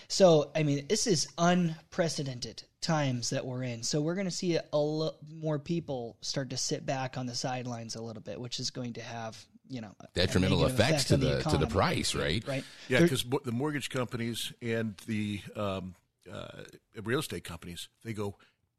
So, 0.08 0.50
I 0.54 0.62
mean, 0.62 0.86
this 0.88 1.06
is 1.06 1.28
unprecedented 1.36 2.62
times 2.80 3.30
that 3.30 3.44
we're 3.44 3.64
in. 3.64 3.82
So, 3.82 4.00
we're 4.00 4.14
going 4.14 4.26
to 4.26 4.30
see 4.30 4.58
a 4.72 4.78
lot 4.78 5.16
more 5.30 5.58
people 5.58 6.16
start 6.22 6.50
to 6.50 6.56
sit 6.56 6.86
back 6.86 7.18
on 7.18 7.26
the 7.26 7.34
sidelines 7.34 7.96
a 7.96 8.02
little 8.02 8.22
bit, 8.22 8.40
which 8.40 8.60
is 8.60 8.70
going 8.70 8.94
to 8.94 9.02
have, 9.02 9.44
you 9.68 9.80
know, 9.80 9.94
a- 10.00 10.04
a 10.04 10.08
Detrimental 10.14 10.64
effects 10.66 11.04
effect 11.04 11.08
to 11.08 11.14
on 11.14 11.20
the 11.20 11.42
to 11.50 11.58
the 11.58 11.66
price, 11.66 12.14
right? 12.14 12.46
Right. 12.46 12.64
Yeah, 12.88 13.00
because 13.00 13.24
the 13.44 13.52
mortgage 13.52 13.88
companies 13.90 14.52
and 14.60 14.96
the 15.06 15.40
um, 15.56 15.94
uh, 16.30 16.62
real 17.02 17.20
estate 17.20 17.44
companies 17.44 17.88
they 18.04 18.12
go 18.12 18.36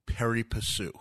pari 0.08 0.44
passu. 0.44 0.92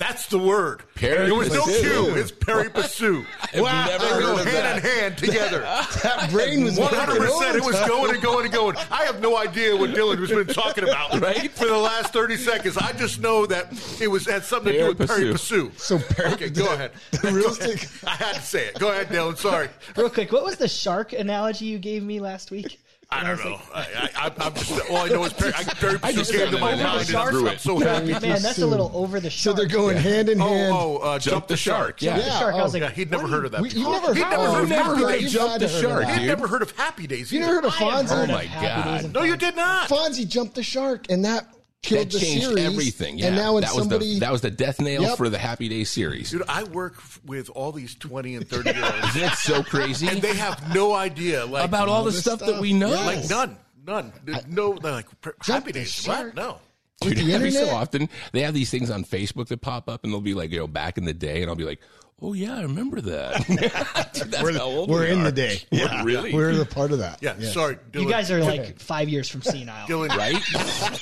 That's 0.00 0.26
the 0.26 0.38
word. 0.40 0.82
Pari 0.96 1.26
There 1.26 1.34
was 1.36 1.52
no 1.52 1.62
passu. 1.62 1.80
Q. 1.80 2.16
It's 2.16 2.32
pari 2.32 2.68
passu. 2.68 3.24
I've 3.42 3.54
never 3.54 4.04
They 4.04 4.10
heard 4.10 4.20
go 4.22 4.32
of 4.38 4.44
hand 4.44 4.56
that. 4.56 4.76
in 4.78 4.82
hand 4.82 5.18
together. 5.18 5.60
That 6.02 6.30
brain 6.32 6.64
was 6.64 6.76
100%. 6.76 7.54
It 7.54 7.64
was 7.64 7.78
going 7.88 8.12
and 8.12 8.22
going 8.22 8.44
and 8.46 8.52
going. 8.54 8.76
I 8.90 9.04
have 9.04 9.20
no 9.22 9.36
idea 9.36 9.76
what 9.76 9.90
Dylan 9.90 10.18
has 10.18 10.30
been 10.30 10.48
talking 10.48 10.82
about 10.84 11.20
Right? 11.20 11.50
for 11.52 11.66
the 11.66 11.78
last 11.78 12.12
thirty 12.12 12.36
seconds. 12.36 12.76
I 12.76 12.92
just 12.92 13.20
know 13.20 13.46
that 13.46 13.72
it 14.00 14.08
was 14.08 14.26
had 14.26 14.42
something 14.44 14.72
to 14.72 14.78
do 14.78 14.86
with 14.88 14.98
Pari 15.06 15.20
peri 15.20 15.32
passu. 15.32 15.68
passu. 15.70 15.78
So 15.78 15.98
peri- 16.00 16.32
okay, 16.34 16.50
go 16.50 16.72
ahead. 16.74 16.90
The 17.12 17.30
real 17.32 17.50
estate. 17.50 17.88
I 18.04 18.16
had 18.16 18.34
to 18.34 18.42
say 18.42 18.66
it. 18.66 18.78
Go 18.80 18.90
ahead, 18.90 19.08
Dylan. 19.08 19.36
Sorry. 19.38 19.68
Real 19.96 20.10
quick, 20.10 20.32
what 20.32 20.44
was 20.44 20.56
the 20.56 20.68
shark 20.68 21.12
analogy 21.12 21.66
you 21.66 21.78
gave 21.78 22.02
me 22.02 22.18
last 22.20 22.50
week? 22.50 22.80
I 23.16 23.22
don't 23.24 23.44
know. 23.44 23.60
I, 23.74 24.10
I, 24.16 24.32
I'm 24.38 24.54
just 24.54 24.90
all 24.90 24.96
I 24.98 25.08
know 25.08 25.24
is 25.24 25.32
Perry. 25.32 25.52
I, 25.56 25.62
Perry 25.64 25.98
I 26.02 26.12
just 26.12 26.32
came 26.32 26.40
to 26.40 26.46
found 26.46 26.60
my 26.60 26.70
mind. 26.70 26.80
analogy 26.80 27.14
and 27.14 27.30
through 27.30 27.48
I'm 27.48 27.54
it. 27.54 27.60
so 27.60 27.78
happy. 27.78 28.06
Man, 28.12 28.42
that's 28.42 28.58
a 28.58 28.66
little 28.66 28.90
over 28.94 29.20
the 29.20 29.30
So 29.30 29.52
they're 29.52 29.66
going 29.66 29.96
hand 29.96 30.28
in 30.28 30.38
hand. 30.38 30.72
Oh, 30.74 30.98
oh, 31.02 31.06
uh, 31.10 31.18
jump, 31.18 31.46
the 31.46 31.56
shark. 31.56 32.02
Yeah. 32.02 32.12
Jump 32.16 32.24
the 32.24 32.30
Yeah, 32.30 32.38
shark. 32.40 32.54
I 32.54 32.62
was 32.62 32.74
oh. 32.74 32.78
like, 32.78 32.88
Yeah, 32.90 32.94
he'd 32.96 33.10
never 33.10 33.28
heard 33.28 33.44
of 33.44 33.52
that. 33.52 33.60
We- 33.62 33.70
you 33.70 33.88
never 33.90 34.14
He'd 34.14 34.22
heard- 34.22 34.30
never 34.30 34.42
oh, 34.42 34.52
heard 34.54 34.62
of 34.64 34.68
never 34.68 34.82
Happy 34.84 35.00
heard 35.02 35.14
of 35.14 35.20
Days. 35.20 35.32
Jump 35.32 35.58
the 35.60 35.68
He'd 35.68 35.82
Shark, 35.82 36.04
He'd 36.08 36.26
never 36.26 36.48
heard 36.48 36.62
of 36.62 36.70
Happy 36.72 37.06
Days. 37.06 37.32
You 37.32 37.40
never 37.40 37.54
heard 37.54 37.64
of 37.64 37.72
Fonzie? 37.74 38.28
Oh 38.28 38.32
my 38.32 38.46
God. 38.46 39.12
No, 39.14 39.22
you 39.22 39.36
did 39.36 39.56
not. 39.56 39.88
Fonzie 39.88 40.28
jumped 40.28 40.54
the 40.56 40.62
shark, 40.62 41.06
and 41.10 41.24
that 41.24 41.46
killed 41.84 42.06
That 42.10 42.12
the 42.12 42.20
changed 42.20 42.44
series. 42.46 42.64
everything. 42.64 43.18
Yeah, 43.18 43.26
And 43.28 43.36
now 43.36 43.52
when 43.54 43.62
that 43.62 43.70
was 43.74 43.78
somebody 43.82 44.14
the 44.14 44.20
that 44.20 44.32
was 44.32 44.40
the 44.40 44.50
death 44.50 44.80
nail 44.80 45.02
Yep. 45.02 45.16
for 45.18 45.28
the 45.28 45.38
Happy 45.38 45.68
Days 45.68 45.90
series. 45.90 46.30
Dude, 46.30 46.42
I 46.48 46.64
work 46.64 46.94
f- 46.98 47.20
with 47.24 47.50
all 47.50 47.72
these 47.72 47.94
20 47.94 48.34
and 48.36 48.48
30 48.48 48.70
year 48.74 48.84
olds, 48.84 49.16
Isn't 49.16 49.32
so 49.34 49.62
crazy 49.62 50.08
and 50.08 50.20
they 50.22 50.34
have 50.34 50.74
no 50.74 50.94
idea. 50.94 51.44
Like, 51.46 51.64
about 51.64 51.88
all 51.88 52.04
the 52.04 52.12
stuff, 52.12 52.38
stuff. 52.40 52.48
that 52.50 52.60
we 52.60 52.72
know? 52.72 52.90
Yeah. 52.90 53.04
like 53.04 53.28
none, 53.30 53.56
none. 53.86 54.12
There's 54.24 54.46
no, 54.46 54.74
they're 54.78 54.92
like 54.92 55.06
Happy 55.42 55.72
the 55.72 55.80
Days. 55.80 55.92
shark. 55.92 56.26
What? 56.28 56.34
No. 56.36 56.58
Dude, 57.00 57.18
the 57.18 57.34
every 57.34 57.50
so 57.50 57.68
often 57.70 58.08
they 58.32 58.40
have 58.42 58.54
these 58.54 58.70
things 58.70 58.88
on 58.90 59.04
Facebook 59.04 59.48
that 59.48 59.60
pop 59.60 59.88
up, 59.88 60.04
and 60.04 60.12
they'll 60.12 60.20
be 60.22 60.32
like, 60.34 60.50
you 60.50 60.58
know, 60.58 60.66
back 60.66 60.96
in 60.96 61.04
the 61.04 61.12
day, 61.12 61.42
and 61.42 61.50
I'll 61.50 61.56
be 61.56 61.64
like, 61.64 61.80
oh 62.22 62.32
yeah, 62.32 62.56
I 62.56 62.62
remember 62.62 63.00
that. 63.02 63.44
Dude, 64.14 64.30
that's 64.30 64.42
we're, 64.42 64.52
how 64.54 64.60
old 64.64 64.88
we're 64.88 65.00
we 65.02 65.10
in 65.10 65.20
are. 65.20 65.24
the 65.24 65.32
day. 65.32 65.60
We're 65.72 66.04
really 66.04 66.32
We're 66.32 66.54
the 66.54 66.64
part 66.64 66.92
of 66.92 67.00
that. 67.00 67.18
Yeah, 67.20 67.34
Yes. 67.38 67.52
sorry. 67.52 67.76
Dylan, 67.92 68.02
You 68.04 68.08
guys 68.08 68.30
are 68.30 68.42
like 68.42 68.78
five 68.78 69.08
years 69.10 69.28
from 69.28 69.42
senile. 69.42 69.86
Dylan, 69.88 70.08
right. 70.16 70.40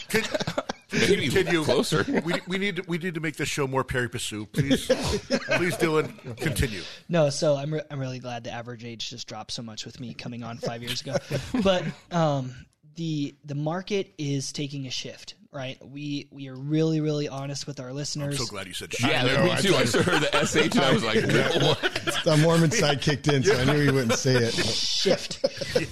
Could, 0.09 0.27
Maybe 0.93 1.29
continue. 1.29 1.63
closer. 1.65 2.05
We, 2.25 2.35
we 2.47 2.59
need 2.59 2.77
to, 2.77 2.85
we 2.87 2.99
need 2.99 3.15
to 3.15 3.21
make 3.21 3.37
this 3.37 3.49
show 3.49 3.67
more 3.67 3.83
Pari 3.85 4.09
Passu. 4.09 4.47
Please, 4.53 4.87
please, 4.87 5.77
Dylan, 5.77 6.37
continue. 6.37 6.83
No, 7.09 7.31
so 7.31 7.57
I'm 7.57 7.75
re- 7.75 7.83
I'm 7.91 7.99
really 7.99 8.19
glad 8.21 8.45
the 8.45 8.53
average 8.53 8.85
age 8.85 9.11
just 9.11 9.27
dropped 9.27 9.51
so 9.53 9.63
much 9.63 9.85
with 9.85 9.99
me 10.01 10.15
coming 10.15 10.43
on 10.43 10.59
five 10.59 10.83
years 10.83 11.01
ago. 11.01 11.17
But 11.63 11.85
um, 12.11 12.55
the 12.97 13.35
the 13.45 13.55
market 13.55 14.13
is 14.19 14.53
taking 14.53 14.87
a 14.87 14.91
shift, 14.91 15.35
right? 15.53 15.79
We 15.85 16.29
we 16.31 16.49
are 16.49 16.55
really 16.57 17.01
really 17.01 17.29
honest 17.29 17.67
with 17.67 17.81
our 17.81 17.93
listeners. 17.93 18.39
So 18.39 18.45
glad 18.47 18.67
you 18.67 18.75
said 18.75 18.93
Yeah, 19.01 19.27
shit. 19.27 19.45
me 19.65 19.71
too. 19.71 19.75
I 19.77 19.85
saw 19.85 20.03
heard 20.03 20.23
the 20.23 20.47
sh, 20.47 20.77
and 20.77 20.81
I 20.81 20.93
was 20.93 21.03
like, 21.05 21.17
what? 21.63 22.23
The 22.25 22.37
Mormon 22.43 22.71
side 22.71 23.01
kicked 23.01 23.29
in, 23.29 23.43
so 23.43 23.57
I 23.59 23.65
knew 23.65 23.81
he 23.81 23.91
wouldn't 23.91 24.15
say 24.15 24.35
it. 24.35 24.53
shift. 24.55 25.45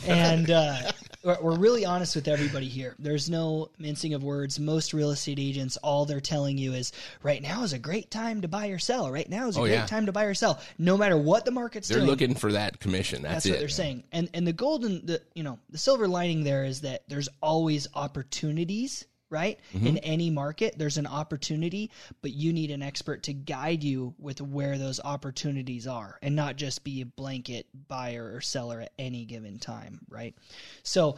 and 0.07 0.51
uh, 0.51 0.93
we're 1.23 1.59
really 1.59 1.85
honest 1.85 2.15
with 2.17 2.29
everybody 2.29 2.67
here. 2.69 2.95
There's 2.99 3.29
no 3.29 3.71
mincing 3.79 4.15
of 4.15 4.23
words. 4.25 4.59
Most 4.59 4.95
real 4.95 5.11
estate 5.11 5.39
agents, 5.39 5.77
all 5.79 6.07
they're 6.07 6.21
telling 6.21 6.57
you 6.57 6.73
is 6.73 6.93
right 7.23 7.43
now 7.43 7.63
is 7.63 7.73
a 7.73 7.79
great 7.79 8.11
time 8.11 8.41
to 8.41 8.49
buy 8.49 8.69
or 8.69 8.79
sell. 8.79 9.11
Right 9.11 9.29
now 9.29 9.49
is 9.49 9.57
a 9.57 9.61
Oh, 9.61 9.63
great 9.65 9.73
yeah. 9.75 9.87
time 9.87 10.07
to 10.07 10.13
buy 10.13 10.25
or 10.25 10.35
sell. 10.35 10.61
No 10.79 10.97
matter 10.97 11.19
what 11.19 11.45
the 11.45 11.51
market's 11.51 11.89
They're 11.89 11.99
doing. 11.99 12.09
looking 12.09 12.35
for 12.35 12.53
that 12.53 12.81
commission. 12.81 13.23
That's, 13.23 13.45
That's 13.45 13.51
what 13.51 13.59
they're 13.59 13.69
saying. 13.69 14.05
And 14.13 14.31
and 14.33 14.47
the 14.47 14.53
golden 14.53 15.05
the 15.05 15.21
you 15.35 15.43
know, 15.43 15.59
the 15.69 15.79
silver 15.79 16.09
lining 16.09 16.45
there 16.45 16.65
is 16.65 16.81
that 16.83 17.03
there's 17.09 17.29
always 17.43 17.87
opportunities, 17.95 19.05
right? 19.31 19.59
Mm-hmm. 19.73 19.87
In 19.87 19.99
any 19.99 20.31
market, 20.31 20.75
there's 20.77 20.99
an 20.99 21.07
opportunity, 21.07 21.91
but 22.21 22.33
you 22.33 22.53
need 22.53 22.71
an 22.71 22.83
expert 22.83 23.23
to 23.25 23.33
guide 23.33 23.83
you 23.83 24.15
with 24.19 24.41
where 24.41 24.77
those 24.77 25.01
opportunities 25.01 25.87
are 25.87 26.19
and 26.23 26.37
not 26.37 26.57
just 26.57 26.85
be 26.85 27.01
a 27.01 27.07
blanket 27.07 27.67
buyer 27.89 28.33
or 28.35 28.41
seller 28.41 28.81
at 28.81 28.93
any 28.99 29.25
given 29.25 29.59
time, 29.59 30.01
right? 30.09 30.35
So 30.83 31.17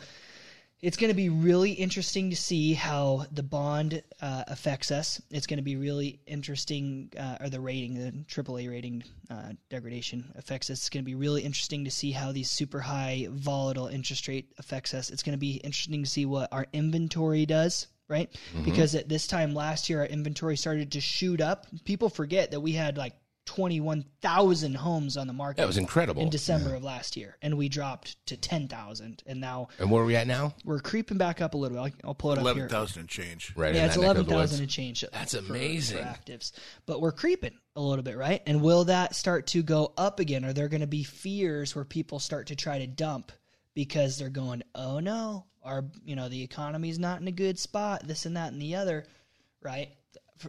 it's 0.82 0.96
going 0.96 1.10
to 1.10 1.14
be 1.14 1.28
really 1.28 1.70
interesting 1.70 2.30
to 2.30 2.36
see 2.36 2.74
how 2.74 3.24
the 3.30 3.44
bond 3.44 4.02
uh, 4.20 4.42
affects 4.48 4.90
us. 4.90 5.22
It's 5.30 5.46
going 5.46 5.58
to 5.58 5.62
be 5.62 5.76
really 5.76 6.18
interesting, 6.26 7.12
uh, 7.16 7.36
or 7.40 7.48
the 7.48 7.60
rating, 7.60 7.94
the 7.94 8.10
AAA 8.24 8.68
rating 8.68 9.04
uh, 9.30 9.50
degradation 9.70 10.32
affects 10.34 10.70
us. 10.70 10.78
It's 10.78 10.90
going 10.90 11.04
to 11.04 11.08
be 11.08 11.14
really 11.14 11.42
interesting 11.42 11.84
to 11.84 11.90
see 11.90 12.10
how 12.10 12.32
these 12.32 12.50
super 12.50 12.80
high 12.80 13.28
volatile 13.30 13.86
interest 13.86 14.26
rate 14.26 14.52
affects 14.58 14.92
us. 14.92 15.10
It's 15.10 15.22
going 15.22 15.34
to 15.34 15.38
be 15.38 15.54
interesting 15.58 16.02
to 16.02 16.10
see 16.10 16.26
what 16.26 16.52
our 16.52 16.66
inventory 16.72 17.46
does. 17.46 17.86
Right, 18.12 18.30
mm-hmm. 18.30 18.64
because 18.64 18.94
at 18.94 19.08
this 19.08 19.26
time 19.26 19.54
last 19.54 19.88
year, 19.88 20.00
our 20.00 20.06
inventory 20.06 20.56
started 20.58 20.92
to 20.92 21.00
shoot 21.00 21.40
up. 21.40 21.66
People 21.86 22.10
forget 22.10 22.50
that 22.50 22.60
we 22.60 22.72
had 22.72 22.98
like 22.98 23.14
twenty-one 23.44 24.04
thousand 24.20 24.74
homes 24.76 25.16
on 25.16 25.26
the 25.26 25.32
market. 25.32 25.56
That 25.56 25.66
was 25.66 25.78
incredible. 25.78 26.22
in 26.22 26.28
December 26.30 26.74
of 26.74 26.84
last 26.84 27.16
year, 27.16 27.36
and 27.42 27.56
we 27.56 27.68
dropped 27.68 28.24
to 28.26 28.36
ten 28.36 28.68
thousand, 28.68 29.22
and 29.26 29.40
now 29.40 29.68
And 29.80 29.90
where 29.90 30.02
are 30.02 30.04
we 30.06 30.14
at 30.14 30.26
now? 30.26 30.54
we're 30.64 30.78
creeping 30.78 31.16
back 31.18 31.40
up 31.40 31.54
a 31.54 31.56
little 31.56 31.76
bit. 31.76 31.94
I'll, 32.04 32.08
I'll 32.10 32.14
pull 32.14 32.30
it 32.32 32.34
up 32.38 32.42
Eleven 32.42 32.62
here. 32.62 32.68
thousand 32.68 33.00
and 33.00 33.08
change. 33.08 33.52
Right. 33.56 33.74
Yeah, 33.74 33.80
in 33.80 33.86
it's 33.86 33.94
that 33.96 34.00
neck 34.02 34.04
eleven 34.06 34.20
of 34.20 34.28
the 34.28 34.34
woods. 34.36 34.50
thousand 34.52 34.62
and 34.64 34.70
change. 34.70 35.04
That's 35.12 35.34
for- 35.34 35.42
for 35.42 35.54
amazing. 35.54 35.98
actives, 36.04 36.52
but 36.86 37.00
we're 37.00 37.12
creeping 37.12 37.58
a 37.74 37.80
little 37.80 38.04
bit, 38.04 38.16
right? 38.16 38.42
And 38.46 38.60
will 38.62 38.84
that 38.84 39.14
start 39.16 39.46
to 39.48 39.62
go 39.62 39.92
up 39.96 40.20
again? 40.20 40.44
Are 40.44 40.52
there 40.52 40.68
going 40.68 40.82
to 40.82 40.86
be 40.86 41.02
fears 41.02 41.74
where 41.74 41.84
people 41.86 42.18
start 42.20 42.48
to 42.48 42.56
try 42.56 42.78
to 42.78 42.86
dump 42.86 43.32
because 43.74 44.18
they're 44.18 44.30
going, 44.30 44.62
"Oh 44.74 45.00
no, 45.00 45.46
our 45.62 45.84
you 46.04 46.16
know 46.16 46.28
the 46.28 46.42
economy's 46.42 46.98
not 46.98 47.20
in 47.20 47.28
a 47.28 47.32
good 47.32 47.58
spot. 47.58 48.06
This 48.06 48.26
and 48.26 48.36
that 48.36 48.52
and 48.52 48.60
the 48.60 48.76
other," 48.76 49.06
right? 49.60 49.90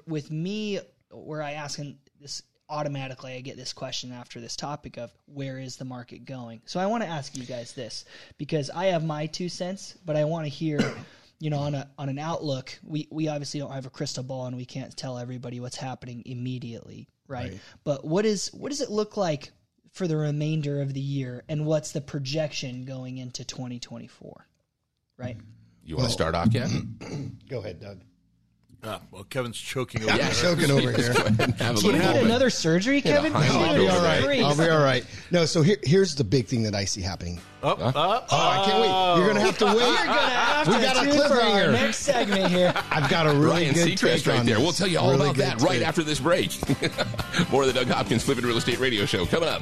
With 0.07 0.31
me, 0.31 0.79
where 1.11 1.43
I 1.43 1.53
ask 1.53 1.79
and 1.79 1.97
this 2.19 2.41
automatically, 2.69 3.33
I 3.33 3.41
get 3.41 3.57
this 3.57 3.73
question 3.73 4.11
after 4.11 4.39
this 4.39 4.55
topic 4.55 4.97
of 4.97 5.11
where 5.25 5.59
is 5.59 5.75
the 5.75 5.85
market 5.85 6.25
going. 6.25 6.61
So 6.65 6.79
I 6.79 6.87
want 6.87 7.03
to 7.03 7.09
ask 7.09 7.37
you 7.37 7.45
guys 7.45 7.73
this 7.73 8.05
because 8.37 8.69
I 8.69 8.85
have 8.85 9.03
my 9.03 9.27
two 9.27 9.49
cents, 9.49 9.95
but 10.05 10.15
I 10.15 10.23
want 10.25 10.45
to 10.45 10.49
hear 10.49 10.79
you 11.43 11.49
know, 11.49 11.59
on 11.59 11.75
a 11.75 11.89
on 11.97 12.07
an 12.07 12.19
outlook, 12.19 12.79
we 12.83 13.05
we 13.11 13.27
obviously 13.27 13.59
don't 13.59 13.71
have 13.71 13.85
a 13.85 13.89
crystal 13.89 14.23
ball 14.23 14.45
and 14.45 14.55
we 14.55 14.63
can't 14.63 14.95
tell 14.95 15.17
everybody 15.17 15.59
what's 15.59 15.75
happening 15.75 16.23
immediately, 16.25 17.09
right? 17.27 17.59
But 17.83 18.05
what 18.05 18.25
is 18.25 18.47
what 18.53 18.69
does 18.69 18.79
it 18.79 18.89
look 18.89 19.17
like 19.17 19.51
for 19.93 20.07
the 20.07 20.17
remainder 20.17 20.81
of 20.81 20.93
the 20.93 20.99
year, 20.99 21.43
and 21.47 21.65
what's 21.65 21.91
the 21.91 22.01
projection 22.01 22.83
going 22.83 23.17
into 23.17 23.45
2024? 23.45 24.47
Right? 25.17 25.37
You 25.85 25.95
want 25.95 26.09
to 26.09 26.13
start 26.13 26.35
off 26.35 26.51
yet? 26.51 26.69
Go 27.49 27.59
ahead, 27.59 27.79
Doug. 27.79 28.01
Ah, 28.85 28.99
well, 29.11 29.23
Kevin's 29.23 29.57
choking 29.57 30.03
over. 30.03 30.11
Yeah, 30.17 30.29
there. 30.29 30.55
Choking 30.55 30.69
over 30.71 30.91
here. 30.91 31.13
Have 31.59 31.77
Do 31.77 31.87
you 31.87 31.93
need 31.93 31.99
moment. 32.01 32.25
another 32.25 32.49
surgery, 32.49 33.01
Kevin? 33.01 33.31
Heimlich 33.31 33.49
I'll 33.49 33.73
be 33.75 33.79
over 33.87 33.91
all 33.95 34.01
there. 34.01 34.27
right. 34.27 34.41
I'll 34.43 34.57
be 34.57 34.69
all 34.69 34.83
right. 34.83 35.05
No, 35.31 35.45
so 35.45 35.61
here, 35.61 35.77
here's 35.83 36.15
the 36.15 36.23
big 36.25 36.47
thing 36.47 36.63
that 36.63 36.75
I 36.75 36.83
see 36.83 36.99
happening. 37.01 37.39
Up, 37.63 37.79
up, 37.79 37.95
Oh, 37.95 38.25
I 38.29 38.65
can't 38.65 38.81
wait. 38.81 39.17
You're 39.23 39.27
gonna 39.33 39.39
have 39.45 39.57
to 39.59 39.65
wait. 39.67 39.75
You're 39.75 39.95
gonna 40.05 40.19
have 40.19 40.67
We 40.67 40.73
to 40.73 40.81
got 40.81 40.97
a 40.97 41.09
tune 41.09 41.17
for 41.17 41.33
our 41.35 41.39
cliffhanger. 41.39 41.71
next 41.71 41.97
segment 41.99 42.47
here. 42.51 42.73
I've 42.91 43.09
got 43.09 43.25
a 43.25 43.29
really 43.29 43.45
Ryan 43.67 43.73
good 43.73 43.87
Seacrest 43.87 43.99
take 44.23 44.27
right 44.27 44.45
there. 44.45 44.55
this. 44.55 44.63
We'll 44.63 44.73
tell 44.73 44.87
you 44.87 44.99
all 44.99 45.11
Really 45.11 45.21
about 45.29 45.35
good 45.35 45.45
that 45.45 45.61
right 45.61 45.81
after 45.81 46.03
this 46.03 46.19
break. 46.19 46.51
More 47.51 47.61
of 47.63 47.67
the 47.67 47.73
Doug 47.73 47.87
Hopkins 47.87 48.23
Flippin' 48.23 48.45
Real 48.45 48.57
Estate 48.57 48.79
Radio 48.79 49.05
Show 49.05 49.25
coming 49.25 49.47
up. 49.47 49.61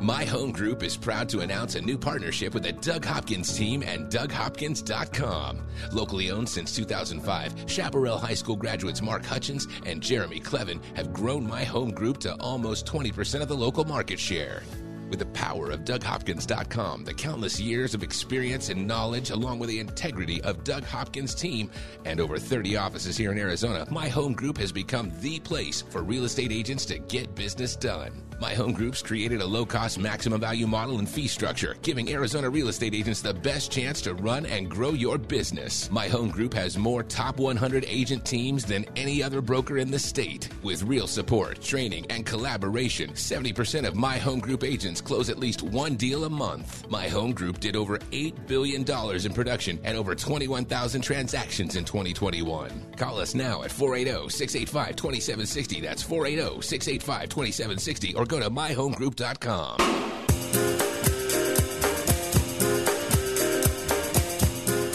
My 0.00 0.24
Home 0.24 0.50
Group 0.50 0.82
is 0.82 0.96
proud 0.96 1.28
to 1.28 1.40
announce 1.40 1.74
a 1.74 1.80
new 1.82 1.98
partnership 1.98 2.54
with 2.54 2.62
the 2.62 2.72
Doug 2.72 3.04
Hopkins 3.04 3.54
team 3.54 3.82
and 3.82 4.10
DougHopkins.com. 4.10 5.60
Locally 5.92 6.30
owned 6.30 6.48
since 6.48 6.74
2005, 6.74 7.68
Chaparral 7.68 8.16
High 8.16 8.32
School 8.32 8.56
graduates 8.56 9.02
Mark 9.02 9.26
Hutchins 9.26 9.68
and 9.84 10.02
Jeremy 10.02 10.40
Clevin 10.40 10.80
have 10.96 11.12
grown 11.12 11.46
My 11.46 11.64
Home 11.64 11.90
Group 11.90 12.16
to 12.20 12.34
almost 12.36 12.86
20% 12.86 13.42
of 13.42 13.48
the 13.48 13.56
local 13.56 13.84
market 13.84 14.18
share. 14.18 14.62
With 15.10 15.18
the 15.18 15.26
power 15.26 15.70
of 15.70 15.80
DougHopkins.com, 15.80 17.04
the 17.04 17.12
countless 17.12 17.60
years 17.60 17.92
of 17.92 18.02
experience 18.02 18.70
and 18.70 18.86
knowledge, 18.86 19.28
along 19.28 19.58
with 19.58 19.68
the 19.68 19.80
integrity 19.80 20.40
of 20.44 20.64
Doug 20.64 20.84
Hopkins' 20.84 21.34
team, 21.34 21.70
and 22.06 22.20
over 22.20 22.38
30 22.38 22.74
offices 22.74 23.18
here 23.18 23.32
in 23.32 23.38
Arizona, 23.38 23.86
My 23.90 24.08
Home 24.08 24.32
Group 24.32 24.56
has 24.56 24.72
become 24.72 25.12
the 25.20 25.40
place 25.40 25.82
for 25.82 26.02
real 26.02 26.24
estate 26.24 26.52
agents 26.52 26.86
to 26.86 26.98
get 27.00 27.34
business 27.34 27.76
done. 27.76 28.29
My 28.40 28.54
Home 28.54 28.72
Group's 28.72 29.02
created 29.02 29.42
a 29.42 29.46
low 29.46 29.66
cost 29.66 29.98
maximum 29.98 30.40
value 30.40 30.66
model 30.66 30.98
and 30.98 31.06
fee 31.06 31.26
structure, 31.26 31.76
giving 31.82 32.10
Arizona 32.10 32.48
real 32.48 32.68
estate 32.68 32.94
agents 32.94 33.20
the 33.20 33.34
best 33.34 33.70
chance 33.70 34.00
to 34.00 34.14
run 34.14 34.46
and 34.46 34.70
grow 34.70 34.92
your 34.92 35.18
business. 35.18 35.90
My 35.90 36.08
Home 36.08 36.30
Group 36.30 36.54
has 36.54 36.78
more 36.78 37.02
top 37.02 37.36
100 37.36 37.84
agent 37.86 38.24
teams 38.24 38.64
than 38.64 38.86
any 38.96 39.22
other 39.22 39.42
broker 39.42 39.76
in 39.76 39.90
the 39.90 39.98
state. 39.98 40.48
With 40.62 40.84
real 40.84 41.06
support, 41.06 41.60
training, 41.60 42.06
and 42.08 42.24
collaboration, 42.24 43.10
70% 43.10 43.86
of 43.86 43.94
My 43.94 44.16
Home 44.16 44.40
Group 44.40 44.64
agents 44.64 45.02
close 45.02 45.28
at 45.28 45.38
least 45.38 45.62
one 45.62 45.96
deal 45.96 46.24
a 46.24 46.30
month. 46.30 46.88
My 46.88 47.08
Home 47.08 47.32
Group 47.32 47.60
did 47.60 47.76
over 47.76 47.98
$8 47.98 48.46
billion 48.46 48.80
in 49.26 49.34
production 49.34 49.78
and 49.84 49.98
over 49.98 50.14
21,000 50.14 51.02
transactions 51.02 51.76
in 51.76 51.84
2021. 51.84 52.94
Call 52.96 53.18
us 53.18 53.34
now 53.34 53.64
at 53.64 53.70
480 53.70 54.30
685 54.30 54.96
2760. 54.96 55.80
That's 55.82 56.02
480 56.02 56.62
685 56.62 57.28
2760 57.28 58.14
or 58.14 58.29
go 58.30 58.38
to 58.38 58.48
myhomegroup.com. 58.48 59.78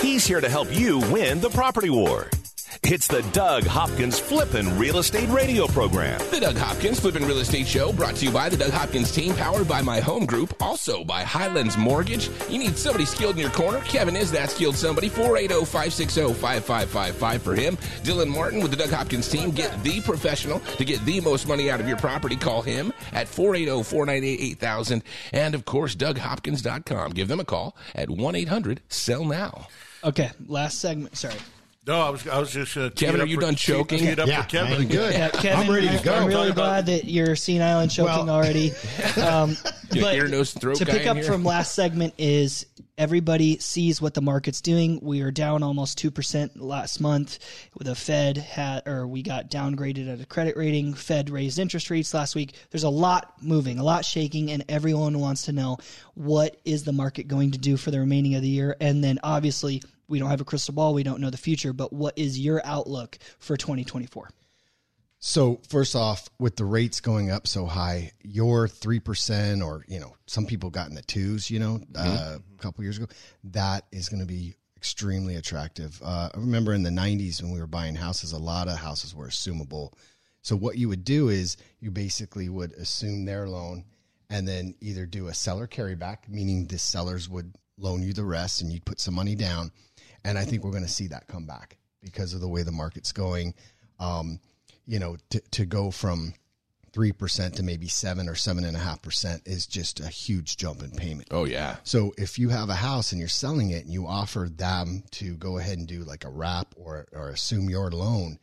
He's 0.01 0.25
here 0.25 0.39
to 0.39 0.49
help 0.49 0.73
you 0.73 0.99
win 1.11 1.41
the 1.41 1.49
property 1.49 1.89
war. 1.89 2.29
It's 2.87 3.07
the 3.07 3.23
Doug 3.31 3.65
Hopkins 3.65 4.19
Flippin' 4.19 4.77
Real 4.77 4.99
Estate 4.99 5.27
Radio 5.29 5.65
Program. 5.65 6.19
The 6.29 6.39
Doug 6.39 6.55
Hopkins 6.55 6.99
Flippin' 6.99 7.25
Real 7.25 7.39
Estate 7.39 7.65
Show 7.65 7.91
brought 7.91 8.15
to 8.17 8.25
you 8.25 8.31
by 8.31 8.47
the 8.47 8.57
Doug 8.57 8.69
Hopkins 8.69 9.11
team, 9.11 9.33
powered 9.33 9.67
by 9.67 9.81
My 9.81 9.99
Home 9.99 10.27
Group, 10.27 10.53
also 10.61 11.03
by 11.03 11.23
Highlands 11.23 11.77
Mortgage. 11.77 12.29
You 12.47 12.59
need 12.59 12.77
somebody 12.77 13.05
skilled 13.05 13.37
in 13.37 13.41
your 13.41 13.49
corner. 13.49 13.79
Kevin 13.79 14.15
is 14.15 14.31
that 14.33 14.51
skilled 14.51 14.75
somebody. 14.75 15.09
480 15.09 15.65
560 15.65 16.33
5555 16.35 17.41
for 17.41 17.55
him. 17.55 17.75
Dylan 18.03 18.27
Martin 18.27 18.61
with 18.61 18.69
the 18.69 18.77
Doug 18.77 18.91
Hopkins 18.91 19.27
team. 19.29 19.49
Get 19.49 19.83
the 19.83 19.99
professional 20.01 20.59
to 20.59 20.85
get 20.85 21.03
the 21.05 21.19
most 21.21 21.47
money 21.47 21.71
out 21.71 21.79
of 21.79 21.87
your 21.87 21.97
property. 21.97 22.35
Call 22.35 22.61
him 22.61 22.93
at 23.13 23.27
480 23.27 23.81
498 23.81 24.51
8000. 24.51 25.03
And 25.33 25.55
of 25.55 25.65
course, 25.65 25.95
DougHopkins.com. 25.95 27.13
Give 27.13 27.27
them 27.27 27.39
a 27.39 27.45
call 27.45 27.75
at 27.95 28.11
1 28.11 28.35
800 28.35 28.81
Sell 28.89 29.25
Now. 29.25 29.69
Okay, 30.03 30.29
last 30.47 30.79
segment. 30.79 31.17
Sorry. 31.17 31.33
No, 31.87 32.01
I 32.01 32.09
was 32.09 32.27
I 32.27 32.39
was 32.39 32.51
just 32.51 32.75
uh, 32.77 32.89
Kevin, 32.89 33.21
are 33.21 33.25
you 33.27 33.39
done 33.39 33.55
choking? 33.55 33.99
Teed 33.99 34.19
up 34.19 34.27
Yeah, 34.27 34.41
for 34.41 34.49
Kevin. 34.49 34.73
I'm 34.81 34.87
good. 34.87 35.13
Yeah, 35.13 35.29
Kevin, 35.29 35.67
I'm 35.67 35.71
ready 35.73 35.95
to 35.95 36.03
go. 36.03 36.15
I'm 36.15 36.27
really 36.27 36.51
glad 36.51 36.87
that 36.87 37.05
you're 37.05 37.35
senile 37.35 37.79
and 37.81 37.91
choking 37.91 38.25
Well- 38.25 38.35
already. 38.35 38.71
Um, 39.21 39.55
but 39.91 40.15
ear, 40.15 40.27
nose, 40.27 40.51
throat 40.51 40.77
to 40.77 40.85
pick 40.85 41.05
up 41.07 41.15
here? 41.15 41.25
from 41.25 41.43
last 41.43 41.73
segment 41.73 42.13
is 42.17 42.65
everybody 42.97 43.59
sees 43.59 44.01
what 44.01 44.13
the 44.13 44.21
market's 44.21 44.61
doing. 44.61 44.99
We 45.01 45.21
are 45.21 45.31
down 45.31 45.63
almost 45.63 45.97
2% 45.99 46.51
last 46.55 46.99
month. 46.99 47.39
The 47.79 47.95
Fed 47.95 48.37
had, 48.37 48.87
or 48.87 49.07
we 49.07 49.21
got 49.21 49.49
downgraded 49.49 50.11
at 50.11 50.19
a 50.19 50.25
credit 50.25 50.57
rating. 50.57 50.93
Fed 50.95 51.29
raised 51.29 51.59
interest 51.59 51.89
rates 51.89 52.13
last 52.13 52.35
week. 52.35 52.53
There's 52.71 52.83
a 52.83 52.89
lot 52.89 53.33
moving, 53.41 53.79
a 53.79 53.83
lot 53.83 54.03
shaking, 54.05 54.51
and 54.51 54.65
everyone 54.67 55.19
wants 55.19 55.43
to 55.43 55.51
know 55.53 55.77
what 56.15 56.57
is 56.65 56.83
the 56.83 56.91
market 56.93 57.27
going 57.27 57.51
to 57.51 57.57
do 57.57 57.77
for 57.77 57.91
the 57.91 57.99
remaining 57.99 58.35
of 58.35 58.41
the 58.41 58.49
year. 58.49 58.75
And 58.81 59.03
then 59.03 59.19
obviously, 59.23 59.81
we 60.07 60.19
don't 60.19 60.29
have 60.29 60.41
a 60.41 60.45
crystal 60.45 60.73
ball. 60.73 60.93
We 60.93 61.03
don't 61.03 61.21
know 61.21 61.29
the 61.29 61.37
future, 61.37 61.73
but 61.73 61.93
what 61.93 62.17
is 62.17 62.39
your 62.39 62.61
outlook 62.65 63.17
for 63.39 63.57
2024? 63.57 64.29
So 65.19 65.59
first 65.69 65.95
off, 65.95 66.29
with 66.37 66.55
the 66.55 66.65
rates 66.65 67.01
going 67.01 67.31
up 67.31 67.47
so 67.47 67.65
high, 67.65 68.11
your 68.21 68.67
three 68.67 68.99
percent, 68.99 69.63
or 69.63 69.83
you 69.87 69.99
know, 69.99 70.13
some 70.27 70.45
people 70.45 70.69
got 70.69 70.89
in 70.89 70.95
the 70.95 71.01
twos, 71.01 71.49
you 71.49 71.57
know, 71.57 71.81
uh, 71.95 72.37
a 72.37 72.61
couple 72.61 72.83
years 72.83 72.97
ago, 72.97 73.07
that 73.45 73.85
is 73.91 74.07
going 74.07 74.19
to 74.19 74.27
be 74.27 74.55
extremely 74.77 75.35
attractive. 75.35 75.99
Uh, 76.03 76.29
I 76.31 76.37
remember 76.37 76.73
in 76.73 76.83
the 76.83 76.91
'90s 76.91 77.41
when 77.41 77.51
we 77.51 77.59
were 77.59 77.65
buying 77.65 77.95
houses, 77.95 78.33
a 78.33 78.37
lot 78.37 78.67
of 78.67 78.77
houses 78.77 79.15
were 79.15 79.27
assumable. 79.27 79.93
So 80.43 80.55
what 80.55 80.77
you 80.77 80.89
would 80.89 81.03
do 81.03 81.29
is 81.29 81.57
you 81.79 81.89
basically 81.89 82.47
would 82.49 82.73
assume 82.73 83.25
their 83.25 83.49
loan, 83.49 83.83
and 84.29 84.47
then 84.47 84.75
either 84.79 85.07
do 85.07 85.27
a 85.27 85.33
seller 85.33 85.65
carryback, 85.65 86.29
meaning 86.29 86.67
the 86.67 86.77
sellers 86.77 87.27
would 87.27 87.55
loan 87.79 88.03
you 88.03 88.13
the 88.13 88.23
rest, 88.23 88.61
and 88.61 88.71
you'd 88.71 88.85
put 88.85 88.99
some 88.99 89.15
money 89.15 89.33
down. 89.33 89.71
And 90.25 90.37
I 90.37 90.43
think 90.43 90.63
we're 90.63 90.71
going 90.71 90.83
to 90.83 90.89
see 90.89 91.07
that 91.07 91.27
come 91.27 91.45
back 91.45 91.77
because 92.01 92.33
of 92.33 92.41
the 92.41 92.47
way 92.47 92.63
the 92.63 92.71
market's 92.71 93.11
going. 93.11 93.53
Um, 93.99 94.39
you 94.87 94.99
know, 94.99 95.17
to, 95.29 95.39
to 95.51 95.65
go 95.65 95.91
from 95.91 96.33
3% 96.93 97.55
to 97.55 97.63
maybe 97.63 97.87
7 97.87 98.27
or 98.27 98.33
7.5% 98.33 99.47
is 99.47 99.67
just 99.67 99.99
a 99.99 100.07
huge 100.07 100.57
jump 100.57 100.81
in 100.81 100.91
payment. 100.91 101.27
Oh 101.31 101.45
yeah. 101.45 101.77
So 101.83 102.13
if 102.17 102.39
you 102.39 102.49
have 102.49 102.69
a 102.69 102.75
house 102.75 103.11
and 103.11 103.19
you're 103.19 103.27
selling 103.27 103.69
it 103.71 103.83
and 103.83 103.93
you 103.93 104.07
offer 104.07 104.49
them 104.51 105.03
to 105.11 105.35
go 105.35 105.57
ahead 105.57 105.77
and 105.77 105.87
do 105.87 106.03
like 106.03 106.23
a 106.23 106.29
wrap 106.29 106.73
or, 106.75 107.05
or 107.11 107.29
assume 107.29 107.69
your 107.69 107.91
loan, 107.91 108.39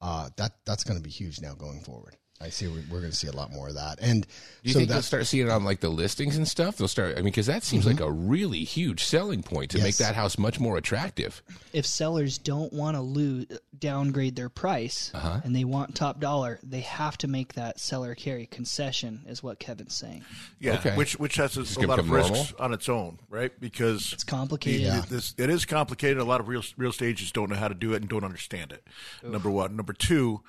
uh, 0.00 0.30
that 0.36 0.52
that's 0.64 0.84
going 0.84 0.98
to 0.98 1.02
be 1.02 1.10
huge 1.10 1.40
now 1.40 1.54
going 1.54 1.80
forward. 1.80 2.16
I 2.40 2.48
see 2.50 2.66
we're, 2.66 2.82
we're 2.90 2.98
going 3.00 3.12
to 3.12 3.16
see 3.16 3.28
a 3.28 3.32
lot 3.32 3.52
more 3.52 3.68
of 3.68 3.74
that. 3.74 3.98
And 4.02 4.22
Do 4.22 4.28
you 4.64 4.72
so 4.72 4.78
think 4.80 4.90
they'll 4.90 5.02
start 5.02 5.26
seeing 5.26 5.46
it 5.46 5.50
on 5.50 5.64
like 5.64 5.80
the 5.80 5.88
listings 5.88 6.36
and 6.36 6.46
stuff? 6.46 6.76
They'll 6.76 6.88
start. 6.88 7.12
I 7.12 7.16
mean, 7.16 7.26
because 7.26 7.46
that 7.46 7.62
seems 7.62 7.86
like 7.86 8.00
a 8.00 8.10
really 8.10 8.64
huge 8.64 9.04
selling 9.04 9.42
point 9.42 9.70
to 9.70 9.78
make 9.78 9.96
that 9.98 10.14
house 10.16 10.36
much 10.36 10.58
more 10.60 10.76
attractive. 10.76 11.42
if 11.72 11.86
sellers 11.86 12.36
don't 12.38 12.72
want 12.72 12.96
to 12.96 13.00
lose 13.00 13.46
downgrade 13.78 14.34
their 14.36 14.48
price 14.48 15.10
Uh-huh. 15.14 15.40
and 15.44 15.54
they 15.54 15.64
want 15.64 15.94
top 15.94 16.20
dollar, 16.20 16.58
they 16.62 16.80
have 16.80 17.16
to 17.18 17.28
make 17.28 17.54
that 17.54 17.78
seller 17.80 18.14
carry 18.14 18.46
concession, 18.46 19.22
is 19.26 19.42
what 19.42 19.58
Kevin's 19.58 19.94
saying. 19.94 20.24
Yeah, 20.58 20.74
Okay. 20.74 20.96
which 20.96 21.18
which 21.18 21.36
has 21.36 21.56
a, 21.56 21.60
a 21.60 21.86
lot 21.86 21.98
of 21.98 22.06
become 22.06 22.10
risks 22.10 22.30
normal? 22.32 22.46
on 22.58 22.72
its 22.72 22.88
own, 22.88 23.18
right? 23.30 23.52
Because 23.60 24.12
It's 24.12 24.24
complicated. 24.24 24.86
it- 24.92 25.06
this 25.08 25.34
it 25.38 25.50
is 25.50 25.64
complicated. 25.64 26.18
A 26.18 26.24
lot 26.24 26.40
of 26.40 26.48
real 26.48 26.62
real 26.76 26.90
estate 26.90 27.08
agents 27.10 27.30
don't 27.32 27.48
know 27.48 27.56
how 27.56 27.68
to 27.68 27.74
do 27.74 27.92
it 27.94 28.02
and 28.02 28.08
don't 28.08 28.24
understand 28.24 28.72
it. 28.72 28.86
Number 29.22 29.50
one, 29.50 29.76
number 29.76 29.92
two, 29.92 30.42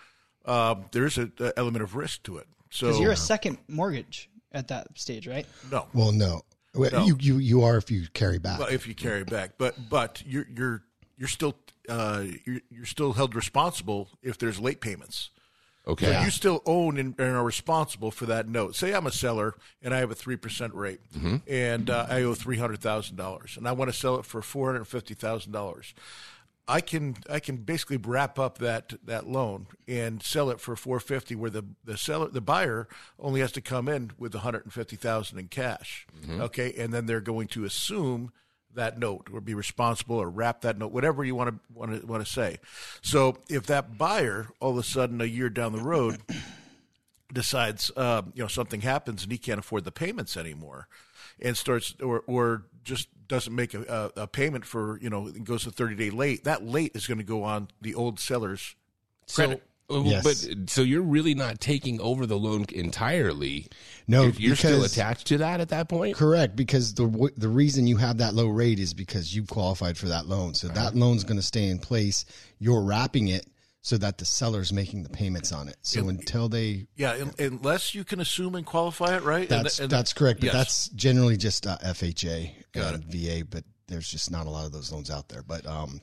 um, 0.45 0.85
there 0.91 1.05
is 1.05 1.17
an 1.17 1.31
element 1.57 1.83
of 1.83 1.95
risk 1.95 2.23
to 2.23 2.37
it. 2.37 2.47
So 2.69 2.87
Because 2.87 2.99
you're 3.01 3.11
a 3.11 3.15
second 3.17 3.57
mortgage 3.67 4.29
at 4.51 4.67
that 4.69 4.87
stage, 4.97 5.27
right? 5.27 5.45
no, 5.71 5.87
well, 5.93 6.11
no. 6.11 6.41
Well, 6.73 7.07
You, 7.07 7.15
you 7.19 7.37
you 7.37 7.63
are 7.63 7.77
if 7.77 7.89
you 7.89 8.05
carry 8.13 8.37
back. 8.37 8.59
well, 8.59 8.67
if 8.67 8.85
you 8.85 8.93
carry 8.95 9.23
back, 9.23 9.51
but 9.57 9.75
but 9.89 10.21
you're 10.25 10.45
you're 10.53 10.83
you're 11.17 11.29
still 11.29 11.55
uh, 11.87 12.25
you're, 12.45 12.59
you're 12.69 12.85
still 12.85 13.13
held 13.13 13.33
responsible 13.33 14.09
if 14.21 14.37
there's 14.37 14.59
late 14.59 14.81
payments. 14.81 15.29
Okay. 15.87 16.07
So 16.11 16.21
you 16.21 16.31
still 16.31 16.61
own 16.65 16.97
and, 16.97 17.13
and 17.19 17.29
are 17.35 17.43
responsible 17.43 18.09
for 18.11 18.25
that 18.25 18.49
note. 18.49 18.75
Say 18.75 18.91
I'm 18.93 19.05
a 19.07 19.11
seller 19.11 19.53
and 19.83 19.93
I 19.93 19.99
have 19.99 20.09
a 20.11 20.15
three 20.15 20.35
percent 20.35 20.73
rate, 20.73 20.99
and 21.47 21.89
uh, 21.89 22.07
I 22.09 22.23
owe 22.23 22.33
three 22.33 22.57
hundred 22.57 22.81
thousand 22.81 23.15
dollars, 23.15 23.55
and 23.55 23.67
I 23.67 23.71
want 23.71 23.89
to 23.91 23.97
sell 23.97 24.17
it 24.17 24.25
for 24.25 24.41
four 24.41 24.69
hundred 24.71 24.83
fifty 24.85 25.13
thousand 25.13 25.53
dollars. 25.53 25.93
I 26.67 26.81
can 26.81 27.17
I 27.29 27.39
can 27.39 27.57
basically 27.57 27.97
wrap 27.97 28.39
up 28.39 28.57
that 28.57 28.93
that 29.03 29.27
loan 29.27 29.67
and 29.87 30.23
sell 30.23 30.49
it 30.49 30.59
for 30.59 30.75
four 30.75 30.99
fifty, 30.99 31.35
where 31.35 31.51
the 31.51 31.63
the 31.83 31.97
seller 31.97 32.27
the 32.27 32.41
buyer 32.41 32.87
only 33.19 33.41
has 33.41 33.51
to 33.53 33.61
come 33.61 33.87
in 33.87 34.11
with 34.17 34.33
one 34.33 34.43
hundred 34.43 34.63
and 34.63 34.73
fifty 34.73 34.95
thousand 34.95 35.37
in 35.37 35.47
cash. 35.47 36.07
Mm-hmm. 36.21 36.41
Okay, 36.41 36.73
and 36.77 36.93
then 36.93 37.05
they're 37.05 37.21
going 37.21 37.47
to 37.49 37.65
assume 37.65 38.31
that 38.73 38.99
note 38.99 39.29
or 39.31 39.41
be 39.41 39.53
responsible 39.53 40.17
or 40.17 40.29
wrap 40.29 40.61
that 40.61 40.77
note, 40.77 40.91
whatever 40.91 41.23
you 41.23 41.35
want 41.35 41.49
to 41.49 41.59
want 41.73 42.01
to 42.01 42.05
want 42.07 42.25
to 42.25 42.31
say. 42.31 42.57
So 43.01 43.37
if 43.49 43.67
that 43.67 43.97
buyer 43.97 44.49
all 44.59 44.71
of 44.71 44.77
a 44.77 44.83
sudden 44.83 45.21
a 45.21 45.25
year 45.25 45.49
down 45.49 45.71
the 45.71 45.83
road 45.83 46.21
decides 47.33 47.91
uh, 47.97 48.21
you 48.33 48.43
know 48.43 48.47
something 48.47 48.81
happens 48.81 49.23
and 49.23 49.31
he 49.31 49.37
can't 49.37 49.59
afford 49.59 49.83
the 49.83 49.91
payments 49.91 50.37
anymore 50.37 50.87
and 51.41 51.57
starts 51.57 51.95
or 52.01 52.23
or 52.27 52.63
just 52.83 53.07
doesn't 53.27 53.55
make 53.55 53.73
a, 53.73 54.11
a, 54.15 54.21
a 54.21 54.27
payment 54.27 54.63
for 54.65 54.99
you 54.99 55.09
know 55.09 55.31
goes 55.43 55.63
to 55.63 55.71
30 55.71 55.95
day 55.95 56.09
late 56.11 56.43
that 56.43 56.63
late 56.63 56.91
is 56.95 57.07
going 57.07 57.17
to 57.17 57.23
go 57.23 57.43
on 57.43 57.67
the 57.81 57.95
old 57.95 58.19
seller's 58.19 58.75
credit 59.33 59.63
So, 59.89 59.97
uh, 59.97 60.01
Yes. 60.03 60.23
but 60.23 60.69
so 60.69 60.81
you're 60.81 61.01
really 61.01 61.35
not 61.35 61.59
taking 61.61 62.01
over 62.01 62.25
the 62.25 62.37
loan 62.37 62.65
entirely. 62.73 63.67
No, 64.07 64.23
you're, 64.23 64.31
you're 64.33 64.55
still 64.55 64.83
attached 64.83 65.27
to 65.27 65.37
that 65.37 65.61
at 65.61 65.69
that 65.69 65.89
point. 65.89 66.15
Correct, 66.15 66.55
because 66.55 66.95
the 66.95 67.31
the 67.37 67.47
reason 67.49 67.85
you 67.85 67.97
have 67.97 68.17
that 68.17 68.33
low 68.33 68.47
rate 68.47 68.79
is 68.79 68.95
because 68.95 69.35
you 69.35 69.43
qualified 69.43 69.95
for 69.95 70.07
that 70.07 70.25
loan. 70.25 70.55
So 70.55 70.69
that 70.69 70.95
loan's 70.95 71.23
going 71.23 71.37
to 71.37 71.43
stay 71.45 71.69
in 71.69 71.77
place. 71.77 72.25
You're 72.57 72.81
wrapping 72.81 73.27
it 73.27 73.45
so 73.85 73.99
that 73.99 74.17
the 74.17 74.25
seller's 74.25 74.73
making 74.73 75.03
the 75.03 75.09
payments 75.09 75.51
on 75.51 75.67
it. 75.67 75.77
So 75.83 76.09
until 76.09 76.49
they, 76.49 76.87
yeah 76.95 77.11
un- 77.21 77.35
unless 77.37 77.93
you 77.93 78.03
can 78.03 78.19
assume 78.19 78.55
and 78.55 78.65
qualify 78.65 79.15
it 79.15 79.21
right 79.21 79.47
that's 79.47 79.79
and- 79.79 79.91
that's 79.91 80.11
correct. 80.11 80.39
But 80.39 80.45
yes. 80.47 80.53
that's 80.55 80.89
generally 80.89 81.37
just 81.37 81.67
uh, 81.67 81.77
FHA 81.85 82.51
Got 82.71 82.95
and 82.95 83.03
VA. 83.03 83.45
But 83.47 83.63
there's 83.85 84.09
just 84.09 84.31
not 84.31 84.47
a 84.47 84.49
lot 84.49 84.65
of 84.65 84.71
those 84.71 84.91
loans 84.91 85.11
out 85.11 85.29
there. 85.29 85.43
But 85.43 85.67
um, 85.67 86.01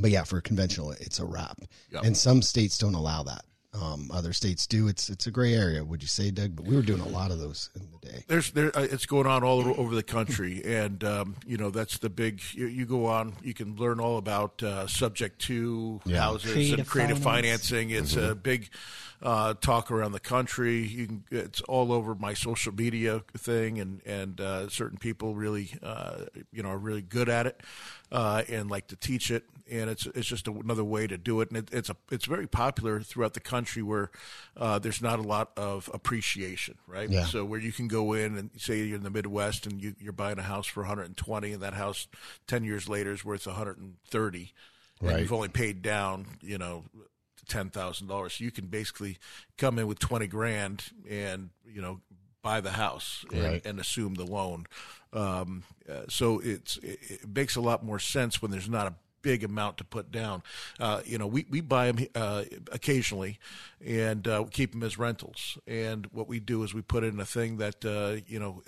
but 0.00 0.10
yeah, 0.10 0.24
for 0.24 0.40
conventional, 0.40 0.90
it's 0.90 1.20
a 1.20 1.24
wrap, 1.24 1.56
Yep. 1.92 2.02
and 2.02 2.16
some 2.16 2.42
states 2.42 2.78
don't 2.78 2.94
allow 2.94 3.22
that. 3.22 3.44
Um, 3.72 4.10
other 4.12 4.32
states 4.32 4.66
do. 4.66 4.88
It's 4.88 5.08
it's 5.08 5.28
a 5.28 5.30
gray 5.30 5.54
area, 5.54 5.84
would 5.84 6.02
you 6.02 6.08
say, 6.08 6.32
Doug? 6.32 6.56
But 6.56 6.66
we 6.66 6.74
were 6.74 6.82
doing 6.82 7.00
a 7.00 7.08
lot 7.08 7.30
of 7.30 7.38
those 7.38 7.70
in 7.76 7.86
the 7.92 8.08
day. 8.08 8.24
there's 8.26 8.50
there 8.50 8.76
uh, 8.76 8.82
it's 8.82 9.06
going 9.06 9.28
on 9.28 9.44
all 9.44 9.62
over 9.78 9.94
the 9.94 10.02
country 10.02 10.60
and 10.64 11.04
um, 11.04 11.36
you 11.46 11.56
know 11.56 11.70
that's 11.70 11.98
the 11.98 12.10
big 12.10 12.40
you, 12.52 12.66
you 12.66 12.84
go 12.84 13.06
on 13.06 13.34
you 13.44 13.54
can 13.54 13.76
learn 13.76 14.00
all 14.00 14.18
about 14.18 14.60
uh, 14.64 14.88
subject 14.88 15.40
to 15.42 16.00
Yeah. 16.04 16.18
houses 16.18 16.50
Creative 16.52 16.78
and 16.80 16.88
creative 16.88 17.18
finance. 17.20 17.68
financing 17.70 17.90
it's 17.90 18.16
a 18.16 18.34
big 18.34 18.70
uh, 19.22 19.54
talk 19.60 19.92
around 19.92 20.12
the 20.12 20.20
country 20.20 20.84
you 20.84 21.06
can 21.06 21.24
it's 21.30 21.60
all 21.62 21.92
over 21.92 22.16
my 22.16 22.34
social 22.34 22.74
media 22.74 23.22
thing 23.36 23.78
and 23.78 24.00
and 24.04 24.40
uh, 24.40 24.68
certain 24.68 24.98
people 24.98 25.36
really 25.36 25.70
uh, 25.80 26.24
you 26.52 26.62
know 26.64 26.70
are 26.70 26.78
really 26.78 27.02
good 27.02 27.28
at 27.28 27.46
it 27.46 27.60
uh, 28.10 28.42
and 28.48 28.68
like 28.68 28.88
to 28.88 28.96
teach 28.96 29.30
it 29.30 29.44
and 29.70 29.88
it's 29.88 30.06
it's 30.14 30.26
just 30.26 30.48
another 30.48 30.84
way 30.84 31.06
to 31.06 31.16
do 31.16 31.40
it 31.40 31.48
and 31.50 31.58
it, 31.58 31.68
it's 31.72 31.88
a 31.90 31.96
it's 32.10 32.24
very 32.26 32.46
popular 32.46 33.00
throughout 33.00 33.34
the 33.34 33.40
country 33.40 33.82
where 33.82 34.10
uh, 34.56 34.78
there's 34.78 35.00
not 35.00 35.18
a 35.18 35.22
lot 35.22 35.52
of 35.56 35.88
appreciation 35.94 36.76
right 36.86 37.08
Yeah. 37.10 37.24
so 37.24 37.44
where 37.44 37.60
you 37.60 37.72
can 37.72 37.88
go 37.88 38.12
in 38.12 38.36
and 38.36 38.50
say 38.56 38.78
you're 38.82 38.96
in 38.96 39.02
the 39.02 39.10
Midwest 39.10 39.66
and 39.66 39.80
you, 39.82 39.94
you're 40.00 40.12
buying 40.12 40.38
a 40.38 40.42
house 40.42 40.66
for 40.66 40.80
120 40.80 41.52
and 41.52 41.62
that 41.62 41.74
house 41.74 42.08
10 42.46 42.64
years 42.64 42.88
later 42.88 43.12
is 43.12 43.24
worth 43.24 43.46
130 43.46 44.52
and 45.00 45.08
Right. 45.08 45.20
you've 45.20 45.32
only 45.32 45.48
paid 45.48 45.80
down, 45.80 46.26
you 46.42 46.58
know, 46.58 46.84
$10,000. 47.48 48.30
So 48.30 48.44
you 48.44 48.50
can 48.50 48.66
basically 48.66 49.18
come 49.56 49.78
in 49.78 49.86
with 49.86 49.98
20 49.98 50.26
grand 50.26 50.84
and, 51.08 51.50
you 51.66 51.80
know, 51.80 52.00
buy 52.42 52.60
the 52.60 52.72
house 52.72 53.24
and, 53.32 53.42
Right. 53.42 53.66
and 53.66 53.80
assume 53.80 54.14
the 54.14 54.24
loan. 54.26 54.66
Um, 55.12 55.62
uh, 55.88 56.02
so 56.08 56.38
it's, 56.40 56.76
it, 56.78 56.98
it 57.02 57.20
makes 57.34 57.56
a 57.56 57.60
lot 57.60 57.84
more 57.84 57.98
sense 57.98 58.40
when 58.42 58.50
there's 58.50 58.68
not 58.68 58.86
a 58.88 58.94
big 59.22 59.44
amount 59.44 59.78
to 59.78 59.84
put 59.84 60.10
down. 60.10 60.42
Uh, 60.78 61.00
you 61.04 61.18
know, 61.18 61.26
we, 61.26 61.46
we 61.50 61.60
buy 61.60 61.90
them 61.90 62.06
uh, 62.14 62.44
occasionally 62.72 63.38
and 63.84 64.26
uh, 64.26 64.44
keep 64.50 64.72
them 64.72 64.82
as 64.82 64.98
rentals. 64.98 65.58
And 65.66 66.06
what 66.12 66.28
we 66.28 66.40
do 66.40 66.62
is 66.62 66.74
we 66.74 66.82
put 66.82 67.04
in 67.04 67.20
a 67.20 67.24
thing 67.24 67.58
that, 67.58 67.84
uh, 67.84 68.22
you 68.26 68.38
know, 68.38 68.62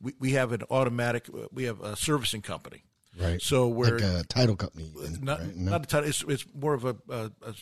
we, 0.00 0.14
we 0.18 0.32
have 0.32 0.52
an 0.52 0.62
automatic, 0.70 1.28
we 1.52 1.64
have 1.64 1.80
a 1.80 1.96
servicing 1.96 2.42
company. 2.42 2.84
Right. 3.18 3.42
So 3.42 3.68
we're 3.68 3.98
like 3.98 4.02
a 4.02 4.24
title 4.28 4.56
company. 4.56 4.90
not 5.20 5.40
right? 5.40 5.56
No? 5.56 5.72
not 5.72 5.84
a 5.84 5.86
title. 5.86 6.08
It's, 6.08 6.22
it's 6.28 6.46
more 6.54 6.74
of 6.74 6.84
a, 6.84 6.96
a, 7.08 7.30
a 7.42 7.54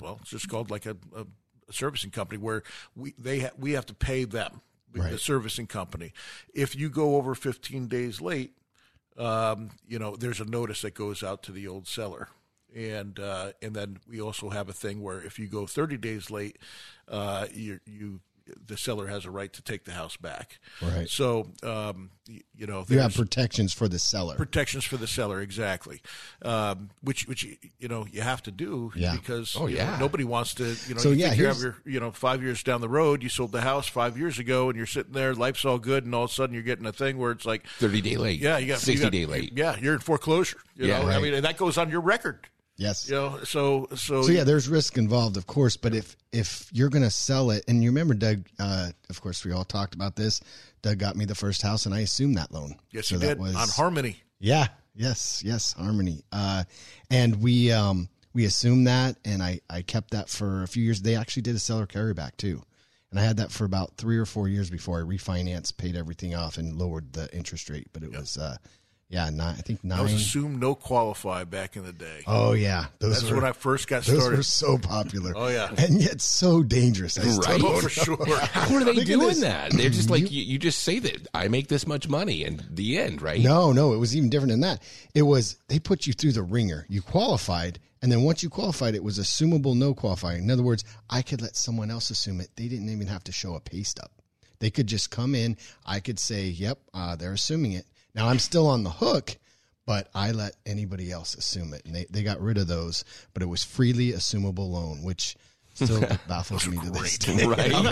well, 0.00 0.18
it's 0.20 0.30
just 0.30 0.48
called 0.48 0.70
like 0.70 0.84
a, 0.84 0.96
a, 1.16 1.26
servicing 1.70 2.10
company 2.10 2.38
where 2.38 2.62
we 2.94 3.12
they 3.18 3.40
ha- 3.40 3.50
we 3.58 3.72
have 3.72 3.86
to 3.86 3.94
pay 3.94 4.24
them 4.24 4.60
the 5.10 5.18
servicing 5.18 5.66
company. 5.66 6.12
If 6.54 6.76
you 6.76 6.88
go 6.88 7.16
over 7.16 7.34
15 7.34 7.88
days 7.88 8.20
late, 8.20 8.52
um, 9.18 9.70
you 9.86 9.98
know 9.98 10.16
there's 10.16 10.40
a 10.40 10.44
notice 10.44 10.82
that 10.82 10.94
goes 10.94 11.22
out 11.22 11.42
to 11.44 11.52
the 11.52 11.68
old 11.68 11.86
seller. 11.86 12.28
And 12.74 13.18
uh, 13.18 13.52
and 13.62 13.74
then 13.74 14.00
we 14.06 14.20
also 14.20 14.50
have 14.50 14.68
a 14.68 14.72
thing 14.72 15.02
where 15.02 15.22
if 15.22 15.38
you 15.38 15.46
go 15.46 15.66
30 15.66 15.96
days 15.96 16.30
late, 16.30 16.58
uh, 17.08 17.46
you 17.54 17.80
you 17.86 18.20
the 18.66 18.76
seller 18.76 19.06
has 19.08 19.24
a 19.24 19.30
right 19.30 19.52
to 19.52 19.62
take 19.62 19.84
the 19.84 19.92
house 19.92 20.16
back. 20.16 20.58
Right. 20.80 21.08
So, 21.08 21.50
um, 21.62 22.10
you 22.28 22.66
know, 22.66 22.84
You 22.88 22.98
have 23.00 23.14
protections 23.14 23.72
for 23.72 23.88
the 23.88 23.98
seller. 23.98 24.34
protections 24.36 24.84
for 24.84 24.96
the 24.96 25.06
seller, 25.06 25.40
exactly. 25.40 26.00
Um, 26.42 26.90
which, 27.02 27.26
which 27.28 27.44
you 27.78 27.88
know, 27.88 28.06
you 28.10 28.20
have 28.20 28.42
to 28.44 28.50
do 28.50 28.92
Yeah. 28.94 29.14
because 29.14 29.56
Oh, 29.56 29.66
you 29.66 29.76
know, 29.76 29.82
yeah. 29.84 29.98
nobody 29.98 30.24
wants 30.24 30.54
to. 30.54 30.64
You 30.88 30.94
know, 30.94 31.00
So, 31.00 31.10
you 31.10 31.16
yeah, 31.16 31.32
you 31.34 31.46
have 31.46 31.56
here's- 31.56 31.62
your, 31.62 31.76
you 31.84 32.00
know, 32.00 32.10
five 32.12 32.42
years 32.42 32.62
down 32.62 32.80
the 32.80 32.88
road, 32.88 33.22
you 33.22 33.28
sold 33.28 33.52
the 33.52 33.60
house 33.62 33.86
five 33.88 34.18
years 34.18 34.38
ago, 34.38 34.68
and 34.68 34.76
you're 34.76 34.86
sitting 34.86 35.12
there, 35.12 35.34
life's 35.34 35.64
all 35.64 35.78
good, 35.78 36.04
and 36.04 36.14
all 36.14 36.24
of 36.24 36.30
a 36.30 36.34
sudden 36.34 36.54
you're 36.54 36.62
getting 36.62 36.86
a 36.86 36.92
thing 36.92 37.18
where 37.18 37.32
it's 37.32 37.46
like, 37.46 37.66
30 37.78 38.00
day 38.00 38.16
late. 38.16 38.40
yeah, 38.40 38.58
you 38.58 38.66
got 38.68 38.78
60 38.78 38.92
you 38.92 39.00
got- 39.00 39.12
day 39.12 39.26
late. 39.26 39.52
Yeah, 39.56 39.76
you're 39.80 39.94
in 39.94 40.00
foreclosure. 40.00 40.58
You 40.76 40.86
Yeah, 40.88 41.02
know, 41.02 41.08
I 41.08 41.20
mean, 41.20 41.34
and 41.34 41.44
that 41.44 41.56
goes 41.56 41.78
on 41.78 41.90
your 41.90 42.00
record. 42.00 42.46
Yes. 42.76 43.08
You 43.08 43.14
know, 43.16 43.38
so 43.44 43.88
so, 43.94 44.22
So 44.22 44.30
yeah, 44.30 44.44
there's 44.44 44.68
risk 44.68 44.98
involved, 44.98 45.36
of 45.36 45.46
course. 45.46 45.76
But 45.76 45.94
if 45.94 46.16
if 46.32 46.68
you're 46.72 46.90
going 46.90 47.04
to 47.04 47.10
sell 47.10 47.50
it, 47.50 47.64
and 47.68 47.82
you 47.82 47.90
remember 47.90 48.14
Doug, 48.14 48.46
uh, 48.58 48.90
of 49.10 49.20
course, 49.20 49.44
we 49.44 49.52
all 49.52 49.64
talked 49.64 49.94
about 49.94 50.16
this. 50.16 50.40
Doug 50.82 50.98
got 50.98 51.16
me 51.16 51.24
the 51.24 51.34
first 51.34 51.62
house, 51.62 51.86
and 51.86 51.94
I 51.94 52.00
assumed 52.00 52.36
that 52.36 52.52
loan. 52.52 52.76
yes, 52.90 53.08
so 53.08 53.14
you 53.16 53.20
that 53.20 53.26
did 53.28 53.38
was 53.38 53.56
on 53.56 53.68
Harmony. 53.68 54.16
Yeah. 54.38 54.68
Yes. 54.94 55.42
Yes. 55.44 55.72
Harmony. 55.74 56.22
Uh, 56.32 56.64
and 57.10 57.42
we 57.42 57.70
um 57.72 58.08
we 58.32 58.44
assumed 58.44 58.86
that, 58.86 59.16
and 59.24 59.42
I 59.42 59.60
I 59.68 59.82
kept 59.82 60.10
that 60.12 60.28
for 60.28 60.62
a 60.62 60.68
few 60.68 60.82
years. 60.82 61.02
They 61.02 61.16
actually 61.16 61.42
did 61.42 61.56
a 61.56 61.58
seller 61.58 61.86
carryback 61.86 62.36
too, 62.36 62.62
and 63.10 63.18
I 63.20 63.22
had 63.22 63.38
that 63.38 63.50
for 63.50 63.64
about 63.64 63.96
three 63.96 64.18
or 64.18 64.26
four 64.26 64.48
years 64.48 64.70
before 64.70 64.98
I 65.00 65.02
refinanced, 65.02 65.76
paid 65.76 65.96
everything 65.96 66.34
off, 66.34 66.58
and 66.58 66.76
lowered 66.76 67.12
the 67.14 67.34
interest 67.34 67.70
rate. 67.70 67.88
But 67.92 68.02
it 68.02 68.12
was 68.12 68.36
uh, 68.38 68.56
yeah, 69.08 69.30
nine. 69.30 69.54
I 69.56 69.60
think 69.60 69.84
nine. 69.84 70.00
I 70.00 70.02
was 70.02 70.12
assumed 70.12 70.58
no 70.58 70.74
qualify 70.74 71.44
back 71.44 71.76
in 71.76 71.84
the 71.84 71.92
day. 71.92 72.22
Oh 72.26 72.54
yeah, 72.54 72.86
those 72.98 73.20
That's 73.20 73.30
were 73.30 73.36
when 73.36 73.44
I 73.44 73.52
first 73.52 73.86
got 73.86 74.02
those 74.02 74.16
started. 74.16 74.30
Those 74.30 74.38
were 74.38 74.42
so 74.42 74.78
popular. 74.78 75.32
Oh, 75.36 75.46
yeah. 75.46 75.72
and 75.78 76.02
yet 76.02 76.20
so 76.20 76.64
dangerous. 76.64 77.16
I 77.16 77.22
Right? 77.22 77.60
oh, 77.62 77.80
for 77.80 77.88
sure. 77.88 78.16
How 78.36 78.74
are 78.74 78.82
they 78.82 79.04
doing 79.04 79.28
this. 79.28 79.40
that? 79.42 79.72
They're 79.72 79.90
just 79.90 80.10
like, 80.10 80.32
you, 80.32 80.42
you 80.42 80.58
just 80.58 80.80
say 80.80 80.98
that 80.98 81.28
I 81.32 81.46
make 81.46 81.68
this 81.68 81.86
much 81.86 82.08
money 82.08 82.42
and 82.42 82.64
the 82.68 82.98
end, 82.98 83.22
right? 83.22 83.40
No, 83.40 83.72
no, 83.72 83.92
it 83.92 83.98
was 83.98 84.16
even 84.16 84.28
different 84.28 84.50
than 84.50 84.60
that. 84.62 84.82
It 85.14 85.22
was 85.22 85.56
they 85.68 85.78
put 85.78 86.08
you 86.08 86.12
through 86.12 86.32
the 86.32 86.42
ringer. 86.42 86.84
You 86.88 87.00
qualified, 87.00 87.78
and 88.02 88.10
then 88.10 88.22
once 88.22 88.42
you 88.42 88.50
qualified, 88.50 88.96
it 88.96 89.04
was 89.04 89.20
assumable 89.20 89.76
no 89.76 89.94
qualifying. 89.94 90.42
In 90.42 90.50
other 90.50 90.64
words, 90.64 90.82
I 91.08 91.22
could 91.22 91.42
let 91.42 91.54
someone 91.54 91.92
else 91.92 92.10
assume 92.10 92.40
it. 92.40 92.48
They 92.56 92.66
didn't 92.66 92.88
even 92.88 93.06
have 93.06 93.22
to 93.24 93.32
show 93.32 93.54
a 93.54 93.60
pay 93.60 93.84
stub. 93.84 94.10
They 94.58 94.70
could 94.70 94.88
just 94.88 95.12
come 95.12 95.36
in. 95.36 95.58
I 95.84 96.00
could 96.00 96.18
say, 96.18 96.46
"Yep, 96.46 96.80
uh, 96.92 97.14
they're 97.14 97.32
assuming 97.32 97.72
it." 97.72 97.86
Now 98.16 98.28
I'm 98.28 98.38
still 98.40 98.66
on 98.66 98.82
the 98.82 98.90
hook, 98.90 99.36
but 99.86 100.08
I 100.14 100.32
let 100.32 100.56
anybody 100.64 101.12
else 101.12 101.34
assume 101.34 101.74
it, 101.74 101.84
and 101.84 101.94
they 101.94 102.06
they 102.10 102.22
got 102.22 102.40
rid 102.40 102.58
of 102.58 102.66
those. 102.66 103.04
But 103.34 103.42
it 103.42 103.46
was 103.46 103.62
freely 103.62 104.12
assumable 104.12 104.68
loan, 104.70 105.02
which 105.04 105.36
still 105.74 106.00
baffles 106.28 106.66
me 106.66 106.78
to 106.78 106.90
this 106.90 107.18
day. 107.18 107.44
Right? 107.46 107.70
how 107.72 107.82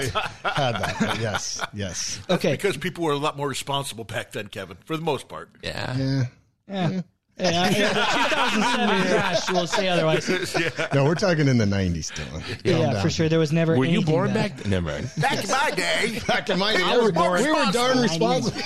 had 0.50 0.72
that. 0.76 0.96
But 0.98 1.20
yes, 1.20 1.60
yes, 1.74 2.20
Okay. 2.30 2.52
because 2.52 2.76
people 2.78 3.04
were 3.04 3.12
a 3.12 3.18
lot 3.18 3.36
more 3.36 3.46
responsible 3.48 4.04
back 4.04 4.32
then, 4.32 4.48
Kevin, 4.48 4.78
for 4.86 4.96
the 4.96 5.02
most 5.02 5.28
part. 5.28 5.50
Yeah. 5.62 5.96
yeah. 5.96 6.24
Yeah. 6.66 7.00
Yeah, 7.36 7.68
yeah, 7.68 7.88
the 7.88 8.00
2007 8.30 9.06
crash 9.10 9.48
you 9.48 9.54
will 9.54 9.66
say 9.66 9.88
otherwise. 9.88 10.28
No, 10.94 11.02
we're 11.04 11.16
talking 11.16 11.48
in 11.48 11.58
the 11.58 11.64
'90s, 11.64 12.04
still. 12.04 12.24
Yeah, 12.64 12.92
Calm 12.92 13.02
for 13.02 13.10
sure. 13.10 13.28
There 13.28 13.40
was 13.40 13.50
never. 13.50 13.76
Were 13.76 13.84
you 13.86 14.02
born 14.02 14.32
that- 14.34 14.56
back? 14.58 14.66
Never 14.66 14.92
mind. 14.92 15.10
Back 15.18 15.42
in 15.42 15.50
my 15.50 15.70
day, 15.72 16.20
Back 16.28 16.48
in 16.48 16.60
my 16.60 16.76
day, 16.76 16.82
I 16.84 16.96
we 16.96 17.10
was 17.10 17.12
were, 17.12 17.42
we 17.42 17.50
were 17.52 17.72
darn 17.72 17.98
responsible. 18.02 18.62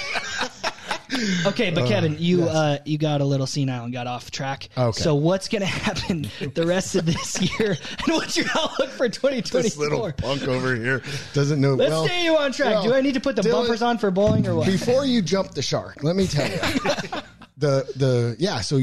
Okay, 1.46 1.70
but 1.70 1.86
Kevin, 1.88 2.16
you 2.18 2.44
uh, 2.44 2.78
you 2.84 2.98
got 2.98 3.20
a 3.20 3.24
little 3.24 3.46
senile 3.46 3.84
and 3.84 3.92
got 3.92 4.06
off 4.06 4.30
track. 4.30 4.68
Okay. 4.76 5.00
So 5.00 5.14
what's 5.14 5.48
going 5.48 5.60
to 5.60 5.66
happen 5.66 6.28
the 6.54 6.66
rest 6.66 6.94
of 6.94 7.06
this 7.06 7.40
year, 7.58 7.70
and 7.70 8.14
what's 8.14 8.36
your 8.36 8.46
outlook 8.54 8.90
for 8.90 9.08
2024? 9.08 9.62
this 9.62 9.76
little 9.76 10.12
punk 10.12 10.46
over 10.46 10.74
here 10.74 11.02
doesn't 11.32 11.60
know. 11.60 11.74
Let's 11.74 11.90
well, 11.90 12.04
stay 12.04 12.24
you 12.24 12.36
on 12.36 12.52
track. 12.52 12.74
well, 12.74 12.84
Do 12.84 12.94
I 12.94 13.00
need 13.00 13.14
to 13.14 13.20
put 13.20 13.36
the 13.36 13.42
Dylan, 13.42 13.52
bumpers 13.52 13.82
on 13.82 13.98
for 13.98 14.10
bowling 14.10 14.46
or 14.46 14.54
what? 14.54 14.66
Before 14.66 15.04
you 15.04 15.22
jump 15.22 15.52
the 15.52 15.62
shark, 15.62 16.02
let 16.02 16.16
me 16.16 16.26
tell 16.26 16.48
you, 16.48 16.58
the 17.56 17.90
the 17.96 18.36
yeah. 18.38 18.60
So 18.60 18.80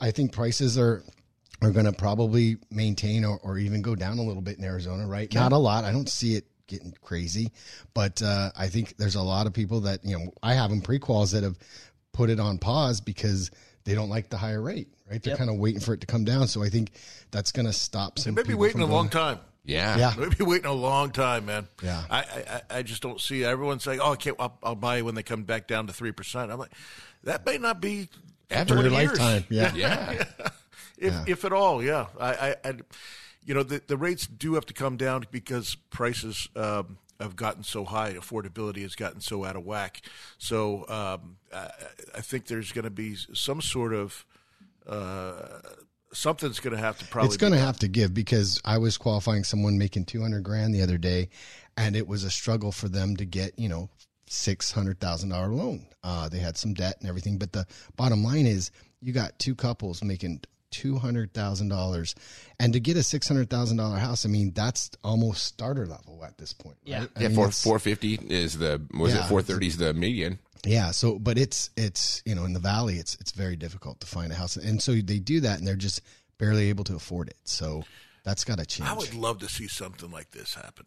I 0.00 0.10
think 0.10 0.32
prices 0.32 0.78
are 0.78 1.04
are 1.62 1.70
going 1.70 1.86
to 1.86 1.92
probably 1.92 2.56
maintain 2.70 3.24
or, 3.24 3.38
or 3.42 3.58
even 3.58 3.82
go 3.82 3.94
down 3.94 4.18
a 4.18 4.22
little 4.22 4.42
bit 4.42 4.58
in 4.58 4.64
Arizona. 4.64 5.06
Right? 5.06 5.32
Not 5.34 5.52
a 5.52 5.58
lot. 5.58 5.84
I 5.84 5.92
don't 5.92 6.08
see 6.08 6.36
it 6.36 6.46
getting 6.66 6.94
crazy, 7.02 7.52
but 7.94 8.22
uh, 8.22 8.50
I 8.56 8.68
think 8.68 8.96
there's 8.96 9.14
a 9.14 9.22
lot 9.22 9.46
of 9.46 9.52
people 9.52 9.80
that 9.82 10.04
you 10.04 10.18
know. 10.18 10.32
I 10.42 10.54
have 10.54 10.70
them 10.70 10.80
pre-quals 10.82 11.32
that 11.32 11.42
have 11.42 11.58
put 12.12 12.30
it 12.30 12.40
on 12.40 12.58
pause 12.58 13.00
because 13.00 13.50
they 13.84 13.94
don't 13.94 14.08
like 14.08 14.28
the 14.30 14.36
higher 14.38 14.60
rate. 14.60 14.88
Right? 15.08 15.22
They're 15.22 15.32
Yep. 15.32 15.38
kind 15.38 15.50
of 15.50 15.56
waiting 15.56 15.80
for 15.80 15.94
it 15.94 16.00
to 16.00 16.06
come 16.06 16.24
down. 16.24 16.48
So 16.48 16.62
I 16.62 16.68
think 16.68 16.90
that's 17.30 17.52
going 17.52 17.66
to 17.66 17.72
stop 17.72 18.18
some. 18.18 18.34
maybe 18.34 18.48
people 18.48 18.60
waiting 18.62 18.80
from 18.80 18.90
a 18.90 18.92
long 18.92 19.08
time. 19.08 19.38
Yeah. 19.64 19.96
Yeah. 19.96 20.14
Maybe 20.18 20.42
waiting 20.44 20.66
a 20.66 20.72
long 20.72 21.10
time, 21.10 21.46
man. 21.46 21.68
Yeah. 21.82 22.02
I, 22.10 22.18
I, 22.70 22.78
I 22.78 22.82
just 22.82 23.02
don't 23.02 23.20
see 23.20 23.44
everyone 23.44 23.78
saying, 23.80 24.00
"Oh, 24.02 24.12
I 24.12 24.16
can't. 24.16 24.36
I'll, 24.40 24.58
I'll 24.62 24.74
buy 24.74 25.02
when 25.02 25.14
they 25.14 25.22
come 25.22 25.42
back 25.44 25.66
down 25.68 25.86
to 25.88 25.92
three 25.92 26.12
percent." 26.12 26.50
I'm 26.50 26.58
like, 26.58 26.72
that 27.24 27.44
may 27.46 27.58
not 27.58 27.80
be 27.80 28.08
after 28.50 28.74
For 28.76 28.82
your 28.82 28.92
years. 28.92 29.18
lifetime. 29.18 29.44
Yeah. 29.50 29.72
Yeah. 29.74 30.24
if 30.98 31.28
if 31.28 31.44
at 31.44 31.52
all. 31.52 31.82
Yeah, 31.82 32.06
I, 32.18 32.30
I, 32.32 32.54
I 32.64 32.72
you 33.46 33.54
know, 33.54 33.62
the 33.62 33.80
the 33.86 33.96
rates 33.96 34.26
do 34.26 34.54
have 34.54 34.66
to 34.66 34.74
come 34.74 34.96
down 34.96 35.24
because 35.30 35.76
prices 35.90 36.48
um, 36.56 36.98
have 37.20 37.36
gotten 37.36 37.62
so 37.62 37.84
high, 37.84 38.12
affordability 38.12 38.82
has 38.82 38.94
gotten 38.94 39.20
so 39.20 39.44
out 39.44 39.56
of 39.56 39.64
whack. 39.64 40.02
So 40.36 40.86
um, 40.88 41.36
I, 41.54 41.70
I 42.16 42.20
think 42.20 42.46
there's 42.46 42.72
going 42.72 42.84
to 42.84 42.90
be 42.90 43.16
some 43.32 43.62
sort 43.62 43.94
of 43.94 44.26
uh, 44.86 45.60
something's 46.12 46.60
going 46.60 46.74
to 46.74 46.82
have 46.82 46.98
to 46.98 47.04
probably. 47.06 47.28
it's 47.28 47.36
going 47.36 47.52
to 47.52 47.58
have 47.58 47.78
to 47.78 47.88
give 47.88 48.12
because 48.12 48.60
I 48.64 48.78
was 48.78 48.98
qualifying 48.98 49.44
someone 49.44 49.78
making 49.78 50.06
200 50.06 50.42
grand 50.42 50.74
the 50.74 50.82
other 50.82 50.98
day 50.98 51.28
and 51.76 51.94
it 51.94 52.08
was 52.08 52.24
a 52.24 52.30
struggle 52.30 52.72
for 52.72 52.88
them 52.88 53.16
to 53.16 53.24
get, 53.24 53.58
you 53.58 53.68
know, 53.68 53.90
$600,000 54.30 55.30
loan. 55.56 55.86
Uh, 56.02 56.28
they 56.28 56.38
had 56.38 56.56
some 56.56 56.74
debt 56.74 56.96
and 57.00 57.08
everything. 57.08 57.38
But 57.38 57.52
the 57.52 57.66
bottom 57.96 58.24
line 58.24 58.46
is 58.46 58.70
you 59.00 59.12
got 59.12 59.38
two 59.38 59.54
couples 59.54 60.02
making 60.02 60.42
$200,000 60.82 62.14
and 62.58 62.72
to 62.72 62.80
get 62.80 62.96
a 62.96 63.00
$600,000 63.00 63.98
house, 63.98 64.24
I 64.24 64.28
mean, 64.28 64.52
that's 64.52 64.90
almost 65.04 65.44
starter 65.44 65.86
level 65.86 66.24
at 66.24 66.38
this 66.38 66.52
point. 66.52 66.76
Yeah. 66.84 67.00
Right? 67.00 67.10
I 67.16 67.22
Yeah, 67.22 67.28
mean, 67.28 67.36
four 67.36 67.50
four 67.50 67.78
fifty 67.78 68.14
is 68.14 68.58
the 68.58 68.80
was 68.94 69.12
Yeah. 69.14 69.24
it 69.24 69.28
four 69.28 69.42
thirty 69.42 69.66
is 69.66 69.76
the 69.76 69.92
median. 69.94 70.38
Yeah. 70.64 70.90
So, 70.90 71.18
but 71.18 71.38
it's 71.38 71.70
it's 71.76 72.22
you 72.24 72.34
know 72.34 72.44
in 72.44 72.52
the 72.52 72.60
valley, 72.60 72.96
it's 72.98 73.14
it's 73.20 73.32
very 73.32 73.56
difficult 73.56 74.00
to 74.00 74.06
find 74.06 74.32
a 74.32 74.34
house, 74.34 74.56
and 74.56 74.82
so 74.82 74.92
they 74.94 75.18
do 75.18 75.40
that, 75.40 75.58
and 75.58 75.66
they're 75.66 75.76
just 75.76 76.00
barely 76.38 76.68
able 76.70 76.84
to 76.84 76.94
afford 76.96 77.28
it. 77.28 77.36
So 77.44 77.84
that's 78.24 78.44
got 78.44 78.58
to 78.58 78.66
change. 78.66 78.88
I 78.88 78.94
would 78.94 79.14
love 79.14 79.38
to 79.40 79.48
see 79.48 79.68
something 79.68 80.10
like 80.10 80.30
this 80.32 80.54
happen. 80.54 80.86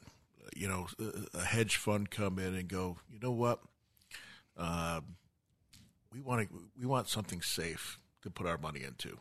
You 0.55 0.67
know, 0.67 0.87
a- 0.99 1.37
a 1.37 1.43
hedge 1.43 1.77
fund 1.77 2.09
come 2.09 2.39
in 2.39 2.55
and 2.55 2.67
go, 2.67 2.97
you 3.11 3.19
know 3.19 3.31
what? 3.31 3.61
Um, 4.57 5.15
we 6.11 6.19
want 6.21 6.49
to, 6.49 6.61
we 6.77 6.85
want 6.85 7.07
something 7.07 7.41
safe 7.41 7.99
to 8.23 8.29
put 8.31 8.45
our 8.47 8.57
money 8.57 8.81
into, 8.83 9.17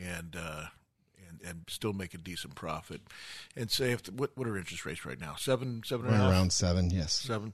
and 0.00 0.36
uh, 0.36 0.66
and 1.28 1.40
and 1.48 1.64
still 1.68 1.92
make 1.92 2.14
a 2.14 2.18
decent 2.18 2.54
profit. 2.54 3.00
And 3.56 3.70
say 3.70 3.92
if 3.92 4.02
the, 4.04 4.12
what 4.12 4.30
what 4.34 4.46
are 4.46 4.56
interest 4.56 4.84
rates 4.86 5.04
right 5.04 5.20
now? 5.20 5.34
Seven 5.36 5.82
seven 5.84 6.06
and 6.06 6.14
a 6.14 6.18
half? 6.18 6.30
around 6.30 6.52
seven. 6.52 6.90
Yes. 6.90 7.12
seven, 7.14 7.52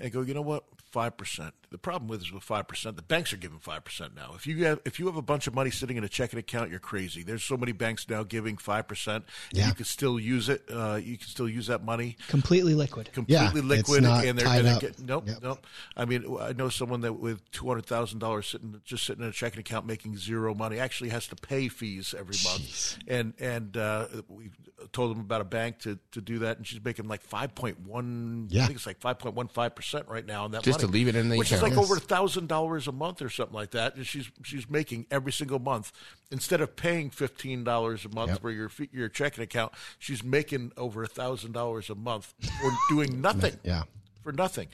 and 0.00 0.12
go. 0.12 0.22
You 0.22 0.34
know 0.34 0.42
what? 0.42 0.64
Five 0.90 1.16
percent. 1.16 1.54
The 1.70 1.78
problem 1.78 2.08
with 2.08 2.20
is 2.22 2.32
with 2.32 2.42
five 2.42 2.66
percent, 2.66 2.96
the 2.96 3.02
banks 3.02 3.32
are 3.32 3.36
giving 3.36 3.60
five 3.60 3.84
percent 3.84 4.12
now. 4.16 4.32
If 4.34 4.44
you 4.44 4.64
have 4.64 4.80
if 4.84 4.98
you 4.98 5.06
have 5.06 5.14
a 5.16 5.22
bunch 5.22 5.46
of 5.46 5.54
money 5.54 5.70
sitting 5.70 5.96
in 5.96 6.02
a 6.02 6.08
checking 6.08 6.36
account, 6.40 6.68
you're 6.70 6.80
crazy. 6.80 7.22
There's 7.22 7.44
so 7.44 7.56
many 7.56 7.70
banks 7.70 8.08
now 8.08 8.24
giving 8.24 8.56
five 8.56 8.88
percent. 8.88 9.24
Yeah. 9.52 9.68
You 9.68 9.74
can 9.74 9.84
still 9.84 10.18
use 10.18 10.48
it. 10.48 10.64
Uh, 10.68 10.98
you 11.00 11.16
can 11.16 11.28
still 11.28 11.48
use 11.48 11.68
that 11.68 11.84
money 11.84 12.16
Completely 12.26 12.74
liquid. 12.74 13.12
completely 13.12 13.60
Yeah, 13.60 13.60
liquid, 13.64 14.04
and 14.04 14.36
they're, 14.36 14.62
they're 14.62 14.74
up. 14.74 14.80
get- 14.80 14.98
nope, 14.98 15.28
Yep. 15.28 15.38
nope. 15.42 15.66
I 15.96 16.04
mean, 16.06 16.24
I 16.40 16.54
know 16.54 16.68
someone 16.70 17.02
that 17.02 17.12
with 17.12 17.48
two 17.52 17.68
hundred 17.68 17.86
thousand 17.86 18.18
dollars 18.18 18.48
sitting 18.48 18.80
just 18.84 19.04
sitting 19.06 19.22
in 19.22 19.28
a 19.28 19.32
checking 19.32 19.60
account 19.60 19.86
making 19.86 20.16
zero 20.16 20.54
money 20.54 20.80
actually 20.80 21.10
has 21.10 21.28
to 21.28 21.36
pay 21.36 21.68
fees 21.68 22.16
every 22.18 22.34
month, 22.42 22.98
and 23.06 23.32
and 23.38 23.76
uh, 23.76 24.08
we 24.28 24.50
told 24.92 25.12
them 25.12 25.20
about 25.20 25.40
a 25.40 25.44
bank 25.44 25.78
to, 25.80 26.00
to 26.10 26.20
do 26.20 26.40
that, 26.40 26.56
and 26.56 26.66
she's 26.66 26.82
making 26.84 27.06
like 27.06 27.22
five 27.22 27.54
point 27.54 27.78
one. 27.86 28.48
Yeah. 28.50 28.64
I 28.64 28.66
think 28.66 28.76
it's 28.78 28.86
like 28.88 28.98
five 28.98 29.20
point 29.20 29.36
one 29.36 29.46
five 29.46 29.76
percent 29.76 29.89
right 30.08 30.24
now 30.26 30.44
on 30.44 30.50
that. 30.52 30.62
Just 30.62 30.80
to 30.80 30.86
leave 30.86 31.08
it 31.08 31.16
in 31.16 31.28
the 31.28 31.36
which 31.38 31.48
account. 31.52 31.58
is 31.58 31.62
like 31.62 31.72
Yes. 31.80 31.84
over 31.84 31.96
a 31.96 32.00
thousand 32.00 32.46
dollars 32.48 32.86
a 32.88 32.92
month 32.92 33.20
or 33.22 33.28
something 33.28 33.54
like 33.54 33.70
that. 33.72 33.96
And 33.96 34.06
she's 34.06 34.30
she's 34.44 34.68
making 34.68 35.06
every 35.10 35.32
single 35.32 35.58
month 35.58 35.92
instead 36.30 36.60
of 36.60 36.76
paying 36.76 37.10
fifteen 37.10 37.64
dollars 37.64 38.04
a 38.04 38.08
month 38.08 38.30
Yep. 38.32 38.40
for 38.40 38.50
your 38.50 38.70
your 38.92 39.08
checking 39.08 39.44
account, 39.44 39.72
she's 39.98 40.22
making 40.24 40.72
over 40.76 41.02
a 41.02 41.08
thousand 41.08 41.52
dollars 41.52 41.90
a 41.90 41.94
month 41.94 42.34
for 42.60 42.70
doing 42.88 43.20
nothing 43.22 43.56
Yeah. 43.62 43.82
for 44.22 44.32
nothing. 44.32 44.68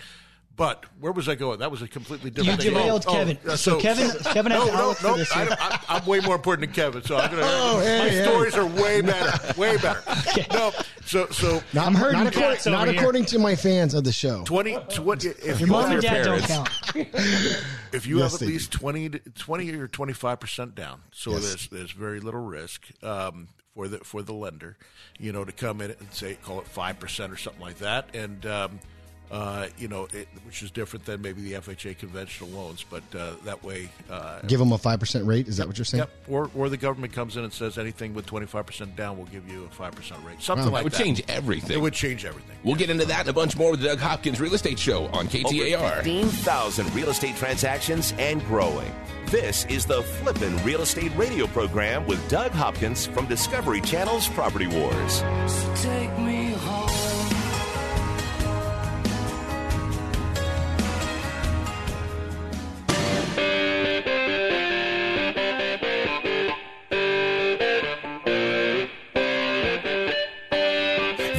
But 0.54 0.86
where 1.00 1.12
was 1.12 1.28
I 1.28 1.34
going? 1.34 1.58
That 1.58 1.70
was 1.70 1.82
a 1.82 1.88
completely 1.88 2.30
different 2.30 2.62
thing. 2.62 2.72
derailed 2.72 3.04
Oh, 3.06 3.12
Kevin. 3.12 3.36
uh, 3.46 3.56
so, 3.56 3.78
Kevin, 3.78 4.10
Kevin 4.32 4.52
no, 4.52 4.64
no, 4.64 4.94
no. 5.02 5.14
this. 5.18 5.30
I, 5.30 5.44
I, 5.50 5.80
I'm 5.96 6.06
way 6.06 6.20
more 6.20 6.34
important 6.36 6.66
than 6.68 6.74
Kevin, 6.74 7.02
so 7.02 7.18
I'm 7.18 7.30
gonna. 7.30 7.42
Oh, 7.44 7.80
hey, 7.80 7.98
my 7.98 8.08
hey. 8.08 8.22
stories 8.22 8.54
are 8.54 8.64
way 8.64 9.02
better, 9.02 9.60
way 9.60 9.76
better. 9.76 10.02
No, 10.54 10.72
so 11.06 11.26
so 11.28 11.62
Not, 11.72 11.86
I'm 11.86 11.94
hurting 11.94 12.24
not, 12.24 12.36
according, 12.36 12.72
not 12.72 12.88
according 12.88 13.24
to 13.26 13.38
my 13.38 13.56
fans 13.56 13.94
of 13.94 14.04
the 14.04 14.12
show. 14.12 14.44
20, 14.44 14.76
20 14.90 15.28
if 15.28 15.44
Your 15.46 15.56
you 15.60 15.66
mom 15.68 15.82
have, 15.84 15.92
and 15.92 16.02
dad 16.02 16.24
don't 16.24 16.42
count. 16.42 16.70
if 17.92 18.06
you 18.06 18.18
Yes, 18.18 18.32
have 18.32 18.42
at 18.42 18.48
least 18.48 18.72
20, 18.72 19.08
20 19.10 19.72
or 19.74 19.88
twenty 19.88 20.12
five 20.12 20.40
percent 20.40 20.74
down, 20.74 21.02
so 21.12 21.30
Yes. 21.32 21.40
there's 21.48 21.68
there's 21.68 21.90
very 21.92 22.20
little 22.20 22.40
risk 22.44 22.86
um, 23.02 23.48
for 23.74 23.88
the 23.88 23.98
for 23.98 24.22
the 24.22 24.32
lender, 24.34 24.76
you 25.18 25.32
know, 25.32 25.44
to 25.44 25.52
come 25.52 25.80
in 25.80 25.90
and 25.92 26.12
say 26.12 26.34
call 26.42 26.60
it 26.60 26.66
five 26.66 26.98
percent 26.98 27.32
or 27.32 27.36
something 27.36 27.62
like 27.62 27.78
that, 27.78 28.14
and 28.14 28.44
um, 28.46 28.80
Uh, 29.30 29.66
you 29.76 29.88
know, 29.88 30.06
it, 30.12 30.28
which 30.44 30.62
is 30.62 30.70
different 30.70 31.04
than 31.04 31.20
maybe 31.20 31.42
the 31.42 31.54
FHA 31.54 31.98
conventional 31.98 32.48
loans, 32.50 32.84
but 32.88 33.02
uh, 33.18 33.32
that 33.44 33.62
way, 33.64 33.88
uh, 34.08 34.40
Give 34.46 34.60
them 34.60 34.70
a 34.72 34.78
five 34.78 35.00
percent 35.00 35.26
rate. 35.26 35.48
Is 35.48 35.56
that 35.56 35.66
what 35.66 35.76
you're 35.76 35.84
saying? 35.84 36.02
Yep. 36.02 36.10
Or, 36.28 36.50
or 36.54 36.68
the 36.68 36.76
government 36.76 37.12
comes 37.12 37.36
in 37.36 37.42
and 37.42 37.52
says 37.52 37.76
anything 37.76 38.14
with 38.14 38.26
25% 38.26 38.94
down, 38.94 39.16
we'll 39.16 39.26
give 39.26 39.48
you 39.50 39.64
a 39.64 39.68
5% 39.68 40.24
rate. 40.24 40.40
Something 40.40 40.66
Wow. 40.66 40.72
like 40.72 40.80
It 40.82 40.84
would 40.84 40.92
that. 40.92 41.02
change 41.02 41.22
everything. 41.28 41.72
It 41.76 41.80
would 41.80 41.92
change 41.94 42.24
everything. 42.24 42.56
We'll 42.62 42.76
get 42.76 42.88
into 42.88 43.04
that 43.06 43.20
and 43.20 43.28
a 43.28 43.32
bunch 43.32 43.56
more 43.56 43.72
with 43.72 43.80
the 43.80 43.88
Doug 43.88 43.98
Hopkins 43.98 44.40
Real 44.40 44.54
Estate 44.54 44.78
Show 44.78 45.06
on 45.06 45.26
Over 45.26 45.38
KTAR. 45.38 46.02
15,000 46.04 46.94
real 46.94 47.08
estate 47.08 47.34
transactions 47.36 48.14
and 48.18 48.44
growing. 48.46 48.90
This 49.26 49.64
is 49.64 49.84
the 49.86 50.02
Flippin' 50.04 50.56
Real 50.62 50.82
Estate 50.82 51.10
Radio 51.16 51.48
program 51.48 52.06
with 52.06 52.26
Doug 52.28 52.52
Hopkins 52.52 53.06
from 53.06 53.26
Discovery 53.26 53.80
Channel's 53.80 54.28
Property 54.28 54.68
Wars. 54.68 55.20
Take 55.82 56.16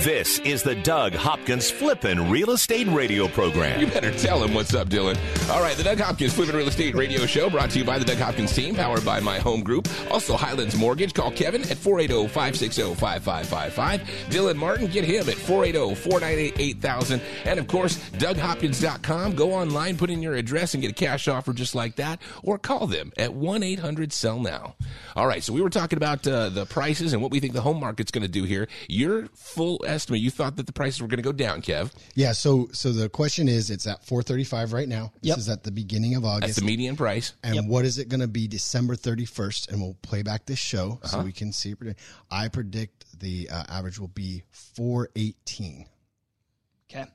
This 0.08 0.17
is 0.28 0.62
the 0.62 0.76
Doug 0.76 1.14
Hopkins 1.14 1.72
Flippin' 1.72 2.30
Real 2.30 2.52
Estate 2.52 2.88
Radio 2.88 3.28
program. 3.28 3.80
You 3.80 3.88
better 3.88 4.12
tell 4.12 4.44
him 4.44 4.54
what's 4.54 4.74
up, 4.74 4.90
Dylan. 4.90 5.18
All 5.50 5.62
right, 5.62 5.78
the 5.78 5.84
Doug 5.84 6.00
Hopkins 6.00 6.34
Flippin' 6.34 6.56
Real 6.56 6.68
Estate 6.68 6.96
Radio 6.96 7.26
Show 7.26 7.50
brought 7.50 7.70
to 7.72 7.80
you 7.80 7.86
by 7.86 7.98
the 7.98 8.06
Doug 8.06 8.18
Hopkins 8.18 8.54
team, 8.54 8.76
powered 8.76 9.06
by 9.06 9.20
My 9.20 9.40
Home 9.40 9.64
Group. 9.64 9.88
Also, 10.12 10.36
Highlands 10.36 10.76
Mortgage. 10.76 11.14
Call 11.14 11.32
Kevin 11.32 11.62
at 11.62 11.78
480 11.78 12.28
560 12.28 12.96
5555. 12.96 14.02
Dylan 14.30 14.56
Martin, 14.56 14.88
get 14.88 15.06
him 15.06 15.30
at 15.30 15.36
480 15.36 15.96
498 15.96 16.60
8000. 16.60 17.22
And 17.46 17.60
of 17.60 17.68
course, 17.68 17.98
DougHopkins.com. 18.12 19.36
Go 19.36 19.54
online, 19.54 19.98
put 19.98 20.10
in 20.10 20.22
your 20.22 20.34
address, 20.36 20.74
and 20.74 20.82
get 20.82 20.92
a 20.92 20.96
cash 20.96 21.28
offer 21.28 21.54
just 21.54 21.74
like 21.76 21.96
that. 21.96 22.22
Or 22.44 22.58
call 22.58 22.88
them 22.88 23.14
at 23.18 23.34
1 23.34 23.64
800 23.64 24.12
Sell 24.14 24.40
Now. 24.40 24.76
All 25.16 25.28
right, 25.28 25.44
so 25.44 25.54
we 25.54 25.62
were 25.62 25.70
talking 25.70 25.98
about 25.98 26.28
uh, 26.28 26.50
the 26.50 26.66
prices 26.66 27.14
and 27.14 27.22
what 27.22 27.32
we 27.32 27.40
think 27.40 27.54
the 27.54 27.62
home 27.62 27.80
market's 27.80 28.12
going 28.12 28.24
to 28.24 28.28
do 28.28 28.44
here. 28.44 28.68
Your 28.88 29.28
full 29.34 29.84
estimate, 29.86 30.17
you 30.20 30.30
thought 30.32 30.56
that 30.58 30.66
the 30.68 30.74
prices 30.74 31.02
were 31.02 31.08
going 31.08 31.18
to 31.18 31.24
go 31.24 31.32
down, 31.32 31.62
Kev. 31.62 31.92
Yeah. 32.16 32.32
So 32.34 32.70
so 32.72 32.92
the 32.92 33.10
question 33.10 33.48
is, 33.48 33.70
it's 33.72 33.88
at 33.88 34.06
four 34.06 34.22
thirty 34.24 34.44
five 34.44 34.74
right 34.74 34.88
now. 34.88 35.12
This 35.22 35.30
Yep. 35.30 35.38
is 35.38 35.50
at 35.50 35.64
the 35.64 35.72
beginning 35.72 36.16
of 36.16 36.26
August. 36.26 36.42
That's 36.48 36.60
the 36.60 36.66
median 36.66 36.96
price. 36.96 37.34
And 37.44 37.68
what 37.70 37.86
is 37.86 37.98
it 37.98 38.10
going 38.10 38.20
to 38.22 38.28
be 38.28 38.48
December 38.48 38.96
31st? 38.96 39.70
And 39.70 39.82
we'll 39.82 39.98
play 40.02 40.22
back 40.24 40.46
this 40.46 40.60
show 40.60 41.00
Uh-huh. 41.04 41.08
so 41.08 41.22
we 41.22 41.32
can 41.32 41.52
see. 41.52 41.74
I 42.32 42.48
predict 42.48 43.20
the 43.20 43.50
uh, 43.50 43.64
average 43.70 44.00
will 44.00 44.08
be 44.10 44.44
418. 44.52 45.86
Okay. 46.90 47.06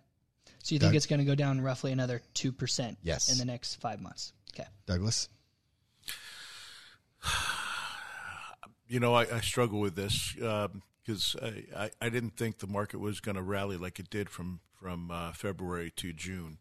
So 0.63 0.75
you 0.75 0.79
think 0.79 0.95
it's 0.95 1.07
going 1.07 1.19
to 1.19 1.25
go 1.25 1.35
down 1.35 1.61
roughly 1.61 1.91
another 1.93 2.23
2% 2.35 2.97
Yes. 3.03 3.33
in 3.33 3.39
the 3.39 3.45
next 3.45 3.77
five 3.81 4.01
months? 4.01 4.33
Okay. 4.55 4.69
Douglas? 4.87 5.29
You 8.89 9.01
know, 9.01 9.15
I, 9.15 9.23
I 9.23 9.41
struggle 9.41 9.81
with 9.81 9.95
this 9.97 10.37
because 11.05 11.37
I, 11.43 11.65
I, 11.77 11.91
I 12.01 12.09
didn't 12.09 12.37
think 12.37 12.59
the 12.59 12.67
market 12.67 13.01
was 13.01 13.21
going 13.21 13.37
to 13.37 13.43
rally 13.43 13.77
like 13.77 13.99
it 13.99 14.11
did 14.11 14.29
from 14.29 14.61
from 14.81 15.11
uh, 15.11 15.33
February 15.33 15.93
to 15.97 16.13
June. 16.13 16.59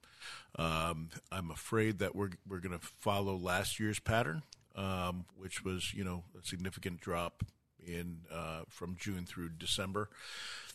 Um, 0.56 1.10
I'm 1.32 1.50
afraid 1.52 2.00
that 2.00 2.16
we're 2.16 2.32
we're 2.48 2.60
going 2.60 2.78
to 2.78 2.86
follow 3.00 3.36
last 3.36 3.80
year's 3.80 4.00
pattern, 4.00 4.44
um, 4.76 5.26
which 5.36 5.64
was 5.64 5.94
you 5.94 6.04
know 6.04 6.24
a 6.40 6.46
significant 6.46 7.02
drop 7.02 7.44
in 7.86 8.22
uh, 8.32 8.62
from 8.70 8.96
June 9.00 9.26
through 9.26 9.50
December. 9.50 10.10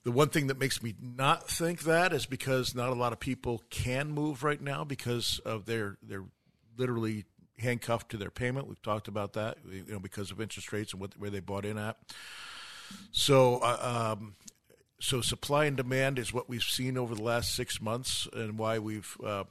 The 0.03 0.13
one 0.13 0.29
thing 0.29 0.49
that 0.49 0.59
makes 0.59 0.83
me 0.83 0.95
not 1.01 1.49
think 1.49 1.83
that 1.83 2.13
is 2.13 2.27
because 2.27 2.75
not 2.75 2.91
a 2.91 2.95
lot 2.95 3.13
of 3.13 3.21
people 3.21 3.63
can 3.71 4.11
move 4.11 4.45
right 4.45 4.61
now 4.61 4.85
because 4.85 5.41
of 5.45 5.67
their 5.67 5.99
their 6.03 6.25
literally 6.77 7.25
handcuffed 7.59 8.11
to 8.11 8.17
their 8.17 8.31
payment. 8.31 8.69
We've 8.69 8.83
talked 8.83 9.09
about 9.09 9.33
that, 9.35 9.59
you 9.71 9.85
know, 9.89 9.99
because 9.99 10.31
of 10.31 10.41
interest 10.41 10.73
rates 10.73 10.93
and 10.93 11.01
what 11.01 11.19
where 11.19 11.31
they 11.31 11.41
bought 11.41 11.65
in 11.65 11.79
at. 11.79 11.97
So, 13.13 13.59
uh, 13.59 14.17
um, 14.19 14.35
so 15.01 15.21
supply 15.21 15.67
and 15.67 15.77
demand 15.77 16.19
is 16.19 16.33
what 16.33 16.49
we've 16.49 16.63
seen 16.63 16.97
over 16.99 17.15
the 17.15 17.23
last 17.23 17.55
six 17.55 17.81
months, 17.81 18.29
and 18.33 18.59
why 18.59 18.79
we've 18.79 19.17
uh, 19.25 19.45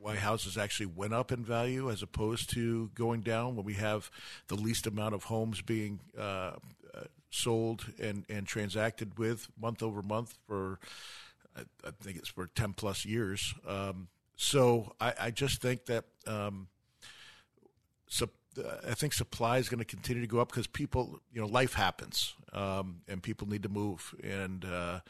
why 0.00 0.16
houses 0.16 0.58
actually 0.58 0.86
went 0.86 1.14
up 1.14 1.32
in 1.32 1.44
value 1.44 1.90
as 1.90 2.02
opposed 2.02 2.50
to 2.54 2.90
going 2.94 3.22
down 3.22 3.56
when 3.56 3.64
we 3.64 3.74
have 3.74 4.10
the 4.48 4.54
least 4.54 4.86
amount 4.86 5.14
of 5.14 5.24
homes 5.24 5.62
being 5.62 6.00
uh, 6.18 6.52
uh, 6.94 7.04
sold 7.30 7.86
and 8.00 8.24
and 8.28 8.46
transacted 8.46 9.18
with 9.18 9.48
month 9.60 9.82
over 9.82 10.02
month 10.02 10.34
for 10.46 10.78
I, 11.56 11.90
think 12.02 12.18
it's 12.18 12.28
for 12.28 12.48
ten 12.48 12.72
plus 12.72 13.04
years. 13.04 13.54
Um, 13.66 14.08
so 14.36 14.92
I, 15.00 15.14
I 15.20 15.30
just 15.30 15.62
think 15.62 15.86
that. 15.86 16.04
Um, 16.26 16.68
sup- 18.08 18.30
I 18.86 18.94
think 18.94 19.12
supply 19.12 19.58
is 19.58 19.68
going 19.68 19.78
to 19.78 19.84
continue 19.84 20.22
to 20.22 20.28
go 20.28 20.38
up 20.38 20.48
because 20.48 20.66
people, 20.66 21.20
you 21.32 21.40
know, 21.40 21.46
life 21.46 21.74
happens, 21.74 22.34
um, 22.52 23.00
and 23.08 23.22
people 23.22 23.48
need 23.48 23.62
to 23.64 23.68
move, 23.68 24.14
and 24.22 24.64
uh, 24.64 25.00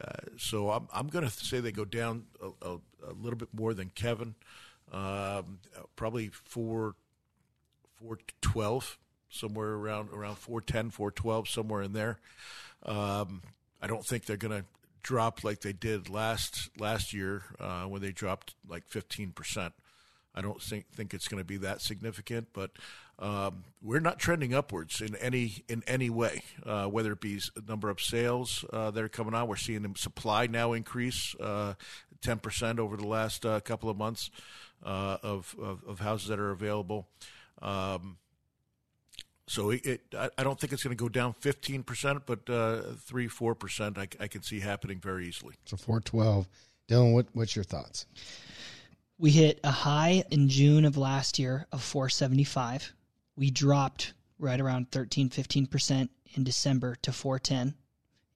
uh, 0.00 0.12
so 0.36 0.70
I'm 0.70 0.88
I'm 0.92 1.08
going 1.08 1.24
to 1.24 1.30
say 1.30 1.60
they 1.60 1.72
go 1.72 1.84
down 1.84 2.24
a, 2.42 2.66
a, 2.66 2.74
a 3.08 3.12
little 3.20 3.38
bit 3.38 3.48
more 3.52 3.74
than 3.74 3.90
Kevin, 3.90 4.34
um, 4.92 5.58
probably 5.96 6.28
four 6.28 6.94
four 7.96 8.18
twelve 8.40 8.98
somewhere 9.30 9.74
around 9.74 10.08
around 10.10 10.36
410 10.36 10.90
412 10.90 11.48
somewhere 11.48 11.82
in 11.82 11.92
there. 11.92 12.18
Um, 12.84 13.42
i 13.80 13.86
don't 13.86 14.04
think 14.04 14.24
they're 14.24 14.36
going 14.36 14.62
to 14.62 14.64
drop 15.02 15.44
like 15.44 15.60
they 15.60 15.72
did 15.72 16.08
last 16.08 16.70
last 16.78 17.12
year 17.12 17.42
uh, 17.60 17.84
when 17.84 18.02
they 18.02 18.12
dropped 18.12 18.54
like 18.68 18.88
15% 18.88 19.72
i 20.38 20.40
don't 20.40 20.62
think 20.62 20.86
think 20.92 21.12
it's 21.12 21.28
going 21.28 21.40
to 21.40 21.44
be 21.44 21.56
that 21.56 21.80
significant 21.80 22.48
but 22.52 22.70
um, 23.20 23.64
we're 23.82 23.98
not 23.98 24.20
trending 24.20 24.54
upwards 24.54 25.00
in 25.00 25.16
any 25.16 25.64
in 25.68 25.82
any 25.86 26.08
way 26.08 26.42
uh, 26.64 26.86
whether 26.86 27.12
it 27.12 27.20
be 27.20 27.40
number 27.66 27.90
of 27.90 28.00
sales 28.00 28.64
uh, 28.72 28.90
that 28.90 29.02
are 29.02 29.08
coming 29.08 29.34
on 29.34 29.48
we're 29.48 29.56
seeing 29.56 29.82
the 29.82 29.92
supply 29.96 30.46
now 30.46 30.72
increase 30.72 31.34
uh, 31.40 31.74
10% 32.22 32.78
over 32.78 32.96
the 32.96 33.06
last 33.06 33.44
uh, 33.44 33.60
couple 33.60 33.88
of 33.88 33.96
months 33.96 34.30
uh, 34.84 35.18
of, 35.22 35.54
of, 35.60 35.82
of 35.86 36.00
houses 36.00 36.28
that 36.28 36.38
are 36.38 36.50
available 36.50 37.08
um, 37.60 38.16
so 39.48 39.70
it, 39.70 39.86
it 39.86 40.00
I, 40.36 40.44
don't 40.44 40.60
think 40.60 40.72
it's 40.72 40.82
going 40.82 40.96
to 40.96 41.02
go 41.02 41.08
down 41.08 41.34
15%, 41.40 42.22
but 42.26 42.48
uh, 42.50 42.82
3 42.98 43.28
4% 43.28 43.98
I, 43.98 44.08
I 44.22 44.28
can 44.28 44.42
see 44.42 44.60
happening 44.60 45.00
very 45.00 45.26
easily. 45.26 45.54
So 45.64 45.76
412. 45.76 46.46
Dylan, 46.88 47.14
what, 47.14 47.26
what's 47.32 47.56
your 47.56 47.64
thoughts? 47.64 48.06
We 49.20 49.32
hit 49.32 49.58
a 49.64 49.72
high 49.72 50.22
in 50.30 50.48
June 50.48 50.84
of 50.84 50.96
last 50.96 51.40
year 51.40 51.66
of 51.72 51.82
475. 51.82 52.92
We 53.34 53.50
dropped 53.50 54.12
right 54.38 54.60
around 54.60 54.92
13, 54.92 55.28
15% 55.28 56.08
in 56.36 56.44
December 56.44 56.94
to 57.02 57.10
410. 57.10 57.74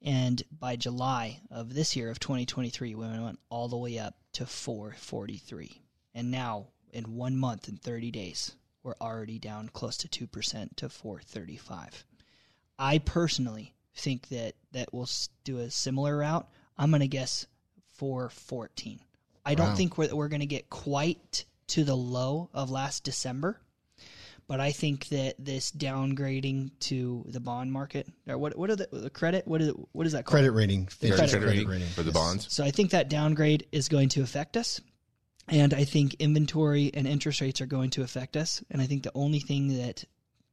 And 0.02 0.42
by 0.50 0.74
July 0.74 1.40
of 1.52 1.72
this 1.72 1.94
year 1.94 2.10
of 2.10 2.18
2023, 2.18 2.96
we 2.96 3.04
went 3.06 3.38
all 3.48 3.68
the 3.68 3.76
way 3.76 3.96
up 4.00 4.16
to 4.32 4.44
443. 4.44 5.80
And 6.14 6.32
now, 6.32 6.66
in 6.92 7.14
one 7.14 7.36
month 7.36 7.68
and 7.68 7.80
30 7.80 8.10
days, 8.10 8.56
we're 8.82 8.96
already 9.00 9.38
down 9.38 9.68
close 9.68 9.96
to 9.98 10.08
2% 10.08 10.74
to 10.74 10.88
435. 10.88 12.04
I 12.80 12.98
personally 12.98 13.72
think 13.94 14.30
that 14.30 14.56
that 14.72 14.92
we'll 14.92 15.08
do 15.44 15.58
a 15.58 15.70
similar 15.70 16.16
route. 16.16 16.50
I'm 16.76 16.90
going 16.90 17.02
to 17.02 17.06
guess 17.06 17.46
414. 17.94 18.98
I 19.44 19.54
don't 19.54 19.76
think 19.76 19.98
we're, 19.98 20.14
we're 20.14 20.28
going 20.28 20.40
to 20.40 20.46
get 20.46 20.70
quite 20.70 21.44
to 21.68 21.84
the 21.84 21.96
low 21.96 22.50
of 22.52 22.70
last 22.70 23.04
December, 23.04 23.60
but 24.46 24.60
I 24.60 24.72
think 24.72 25.08
that 25.08 25.36
this 25.38 25.70
downgrading 25.72 26.72
to 26.80 27.24
the 27.28 27.40
bond 27.40 27.72
market, 27.72 28.06
or 28.28 28.38
what 28.38 28.56
what 28.56 28.70
are 28.70 28.76
the, 28.76 28.88
the 28.92 29.10
credit? 29.10 29.46
What 29.46 29.60
is 29.62 29.72
what 29.92 30.06
is 30.06 30.12
that 30.12 30.24
called? 30.24 30.32
Credit 30.32 30.52
rating. 30.52 30.86
Fitch 30.86 31.14
Credit 31.14 31.66
rating 31.66 31.88
for 31.88 32.02
the 32.02 32.12
bonds. 32.12 32.52
So 32.52 32.62
I 32.64 32.70
think 32.70 32.90
that 32.90 33.08
downgrade 33.08 33.66
is 33.72 33.88
going 33.88 34.10
to 34.10 34.22
affect 34.22 34.56
us. 34.56 34.80
And 35.48 35.74
I 35.74 35.84
think 35.84 36.14
inventory 36.14 36.90
and 36.94 37.06
interest 37.06 37.40
rates 37.40 37.60
are 37.60 37.66
going 37.66 37.90
to 37.90 38.02
affect 38.02 38.36
us. 38.36 38.62
And 38.70 38.80
I 38.80 38.86
think 38.86 39.02
the 39.02 39.12
only 39.14 39.40
thing 39.40 39.78
that, 39.78 40.04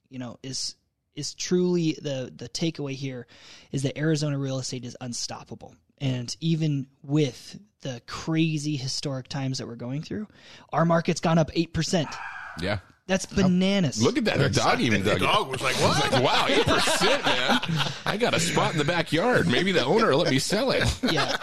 you 0.09 0.17
know, 0.17 0.39
is 0.41 0.75
is 1.15 1.33
truly 1.33 1.97
the 2.01 2.31
the 2.35 2.49
takeaway 2.49 2.93
here 2.93 3.27
is 3.71 3.83
that 3.83 3.97
Arizona 3.97 4.37
real 4.37 4.59
estate 4.59 4.85
is 4.85 4.97
unstoppable. 4.99 5.75
And 5.99 6.35
even 6.39 6.87
with 7.03 7.59
the 7.81 8.01
crazy 8.07 8.75
historic 8.75 9.27
times 9.27 9.57
that 9.59 9.67
we're 9.67 9.75
going 9.75 10.01
through, 10.01 10.27
our 10.73 10.85
market's 10.85 11.21
gone 11.21 11.37
up 11.37 11.49
eight 11.53 11.73
percent. 11.73 12.09
Yeah. 12.61 12.79
That's 13.07 13.25
bananas. 13.25 14.03
Look 14.03 14.19
at 14.19 14.25
that. 14.25 14.37
The 14.37 14.49
dog 14.51 14.79
even 14.81 15.01
The 15.03 15.09
dug 15.11 15.21
it. 15.21 15.25
dog 15.25 15.49
was 15.49 15.61
like, 15.61 15.75
I 15.81 15.87
was 15.87 15.99
what? 15.99 16.11
like, 16.11 16.23
wow, 16.23 16.45
8%, 16.47 17.25
man. 17.25 17.91
I 18.05 18.17
got 18.17 18.35
a 18.35 18.39
spot 18.39 18.73
in 18.73 18.77
the 18.77 18.85
backyard. 18.85 19.47
Maybe 19.47 19.71
the 19.71 19.83
owner 19.83 20.11
will 20.11 20.19
let 20.19 20.29
me 20.29 20.37
sell 20.37 20.69
it. 20.69 20.83
yeah. 21.11 21.35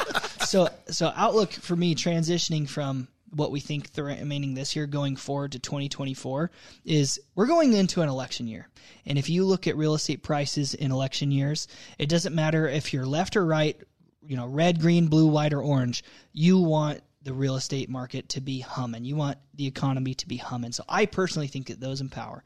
So 0.44 0.68
so 0.88 1.12
outlook 1.16 1.50
for 1.50 1.74
me 1.74 1.96
transitioning 1.96 2.68
from 2.68 3.08
what 3.34 3.50
we 3.50 3.58
think 3.58 3.92
the 3.94 4.04
remaining 4.04 4.54
this 4.54 4.76
year 4.76 4.86
going 4.86 5.16
forward 5.16 5.52
to 5.52 5.58
2024 5.58 6.52
is 6.84 7.18
we're 7.34 7.46
going 7.46 7.72
into 7.72 8.00
an 8.00 8.08
election 8.08 8.46
year. 8.46 8.68
And 9.04 9.18
if 9.18 9.28
you 9.28 9.44
look 9.44 9.66
at 9.66 9.76
real 9.76 9.94
estate 9.94 10.22
prices 10.22 10.72
in 10.72 10.92
election 10.92 11.32
years, 11.32 11.66
it 11.98 12.08
doesn't 12.08 12.34
matter 12.34 12.68
if 12.68 12.92
you're 12.92 13.06
left 13.06 13.36
or 13.36 13.44
right, 13.44 13.76
you 14.26 14.36
know, 14.36 14.46
red, 14.46 14.80
green, 14.80 15.08
blue, 15.08 15.26
white 15.26 15.52
or 15.52 15.62
orange, 15.62 16.04
you 16.32 16.58
want 16.58 17.00
the 17.22 17.32
real 17.32 17.56
estate 17.56 17.88
market 17.90 18.28
to 18.30 18.40
be 18.40 18.60
humming. 18.60 19.04
You 19.04 19.16
want 19.16 19.38
the 19.54 19.66
economy 19.66 20.14
to 20.14 20.28
be 20.28 20.36
humming. 20.36 20.72
So 20.72 20.84
I 20.88 21.06
personally 21.06 21.48
think 21.48 21.66
that 21.66 21.80
those 21.80 22.00
in 22.00 22.08
power 22.08 22.44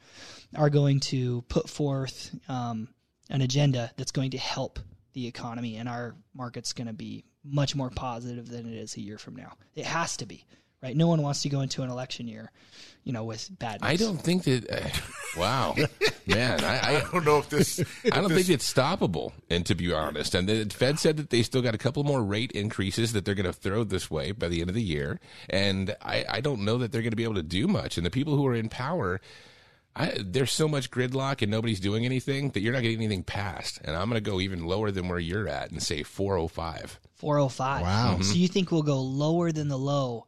are 0.56 0.70
going 0.70 1.00
to 1.00 1.42
put 1.42 1.68
forth 1.68 2.34
um, 2.48 2.88
an 3.28 3.42
agenda 3.42 3.92
that's 3.96 4.12
going 4.12 4.30
to 4.30 4.38
help 4.38 4.78
the 5.12 5.26
economy, 5.26 5.76
and 5.76 5.88
our 5.88 6.14
market's 6.34 6.72
going 6.72 6.86
to 6.86 6.92
be 6.92 7.24
much 7.44 7.74
more 7.74 7.90
positive 7.90 8.48
than 8.48 8.72
it 8.72 8.76
is 8.76 8.96
a 8.96 9.00
year 9.00 9.18
from 9.18 9.36
now. 9.36 9.52
It 9.74 9.84
has 9.84 10.16
to 10.18 10.26
be. 10.26 10.44
Right, 10.82 10.96
no 10.96 11.08
one 11.08 11.20
wants 11.20 11.42
to 11.42 11.50
go 11.50 11.60
into 11.60 11.82
an 11.82 11.90
election 11.90 12.26
year, 12.26 12.50
you 13.04 13.12
know, 13.12 13.24
with 13.24 13.50
bad. 13.58 13.82
News. 13.82 13.90
I 13.90 13.96
don't 13.96 14.16
think 14.16 14.44
that. 14.44 14.70
Uh, 14.70 14.88
wow, 15.38 15.76
man, 16.26 16.64
I, 16.64 16.78
I, 16.78 16.96
I 16.96 17.00
don't 17.12 17.26
know 17.26 17.38
if 17.38 17.50
this. 17.50 17.80
I 18.06 18.20
don't 18.20 18.32
think 18.32 18.48
it's 18.48 18.72
stoppable. 18.72 19.32
And 19.50 19.66
to 19.66 19.74
be 19.74 19.92
honest, 19.92 20.34
and 20.34 20.48
the 20.48 20.64
Fed 20.74 20.98
said 20.98 21.18
that 21.18 21.28
they 21.28 21.42
still 21.42 21.60
got 21.60 21.74
a 21.74 21.78
couple 21.78 22.02
more 22.04 22.24
rate 22.24 22.52
increases 22.52 23.12
that 23.12 23.26
they're 23.26 23.34
going 23.34 23.44
to 23.44 23.52
throw 23.52 23.84
this 23.84 24.10
way 24.10 24.32
by 24.32 24.48
the 24.48 24.62
end 24.62 24.70
of 24.70 24.74
the 24.74 24.82
year. 24.82 25.20
And 25.50 25.94
I, 26.00 26.24
I 26.26 26.40
don't 26.40 26.64
know 26.64 26.78
that 26.78 26.92
they're 26.92 27.02
going 27.02 27.10
to 27.10 27.16
be 27.16 27.24
able 27.24 27.34
to 27.34 27.42
do 27.42 27.68
much. 27.68 27.98
And 27.98 28.06
the 28.06 28.10
people 28.10 28.34
who 28.34 28.46
are 28.46 28.54
in 28.54 28.70
power, 28.70 29.20
I, 29.94 30.16
there's 30.18 30.52
so 30.52 30.66
much 30.66 30.90
gridlock 30.90 31.42
and 31.42 31.50
nobody's 31.50 31.80
doing 31.80 32.06
anything 32.06 32.50
that 32.52 32.60
you're 32.60 32.72
not 32.72 32.80
getting 32.80 32.98
anything 32.98 33.22
passed. 33.22 33.80
And 33.84 33.94
I'm 33.94 34.08
going 34.08 34.22
to 34.22 34.30
go 34.30 34.40
even 34.40 34.64
lower 34.64 34.90
than 34.90 35.08
where 35.08 35.18
you're 35.18 35.46
at 35.46 35.70
and 35.72 35.82
say 35.82 36.02
405. 36.02 36.98
405. 37.16 37.82
Wow. 37.82 38.18
So 38.22 38.34
you 38.34 38.48
think 38.48 38.72
we'll 38.72 38.82
go 38.82 39.02
lower 39.02 39.52
than 39.52 39.68
the 39.68 39.78
low 39.78 40.26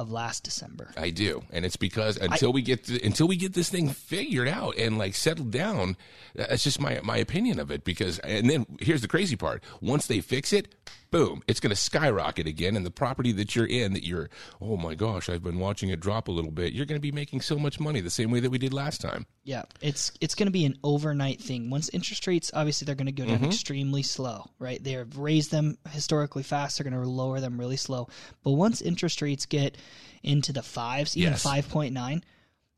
of 0.00 0.10
last 0.10 0.42
December? 0.44 0.90
I 0.96 1.10
do, 1.10 1.42
and 1.52 1.66
it's 1.66 1.76
because 1.76 2.16
until 2.16 2.52
we 2.52 2.62
get 2.62 2.84
to, 2.84 3.04
until 3.04 3.28
we 3.28 3.36
get 3.36 3.52
this 3.52 3.68
thing 3.68 3.90
figured 3.90 4.48
out 4.48 4.76
and 4.78 4.96
like 4.96 5.14
settled 5.14 5.50
down, 5.50 5.96
that's 6.34 6.64
just 6.64 6.80
my 6.80 7.00
my 7.04 7.18
opinion 7.18 7.60
of 7.60 7.70
it. 7.70 7.84
Because 7.84 8.18
and 8.20 8.48
then 8.48 8.66
here's 8.80 9.02
the 9.02 9.08
crazy 9.08 9.36
part: 9.36 9.62
once 9.82 10.06
they 10.06 10.20
fix 10.20 10.54
it, 10.54 10.74
boom, 11.10 11.42
it's 11.48 11.60
going 11.60 11.70
to 11.70 11.76
skyrocket 11.76 12.46
again, 12.46 12.76
and 12.76 12.86
the 12.86 12.90
property 12.90 13.32
that 13.32 13.54
you're 13.56 13.66
in, 13.66 13.92
that 13.94 14.04
you're, 14.06 14.30
oh 14.60 14.76
my 14.76 14.94
gosh, 14.94 15.28
I've 15.28 15.42
been 15.42 15.58
watching 15.58 15.90
it 15.90 16.00
drop 16.00 16.28
a 16.28 16.32
little 16.32 16.50
bit. 16.50 16.72
You're 16.72 16.86
going 16.86 16.98
to 16.98 17.02
be 17.02 17.12
making 17.12 17.40
so 17.40 17.58
much 17.58 17.80
money 17.80 18.00
the 18.00 18.10
same 18.10 18.30
way 18.30 18.40
that 18.40 18.50
we 18.50 18.58
did 18.58 18.72
last 18.72 19.00
time. 19.00 19.26
Yeah, 19.44 19.64
it's 19.80 20.12
it's 20.20 20.34
going 20.34 20.46
to 20.46 20.52
be 20.52 20.64
an 20.64 20.78
overnight 20.84 21.40
thing. 21.40 21.70
Once 21.70 21.88
interest 21.90 22.26
rates, 22.26 22.50
obviously, 22.54 22.86
they're 22.86 22.94
going 22.94 23.06
to 23.06 23.12
go 23.12 23.24
Mm-hmm. 23.24 23.42
down 23.42 23.44
extremely 23.50 24.02
slow, 24.02 24.50
right? 24.58 24.82
They 24.82 24.92
have 24.92 25.18
raised 25.18 25.50
them 25.50 25.76
historically 25.90 26.42
fast. 26.42 26.78
They're 26.78 26.90
going 26.90 27.00
to 27.02 27.08
lower 27.08 27.40
them 27.40 27.58
really 27.58 27.76
slow. 27.76 28.08
But 28.42 28.52
once 28.52 28.80
interest 28.80 29.20
rates 29.22 29.46
get 29.46 29.76
into 30.22 30.52
the 30.52 30.62
fives, 30.62 31.16
even 31.16 31.32
Yes. 31.32 31.42
five 31.42 31.68
point 31.68 31.92
nine, 31.94 32.24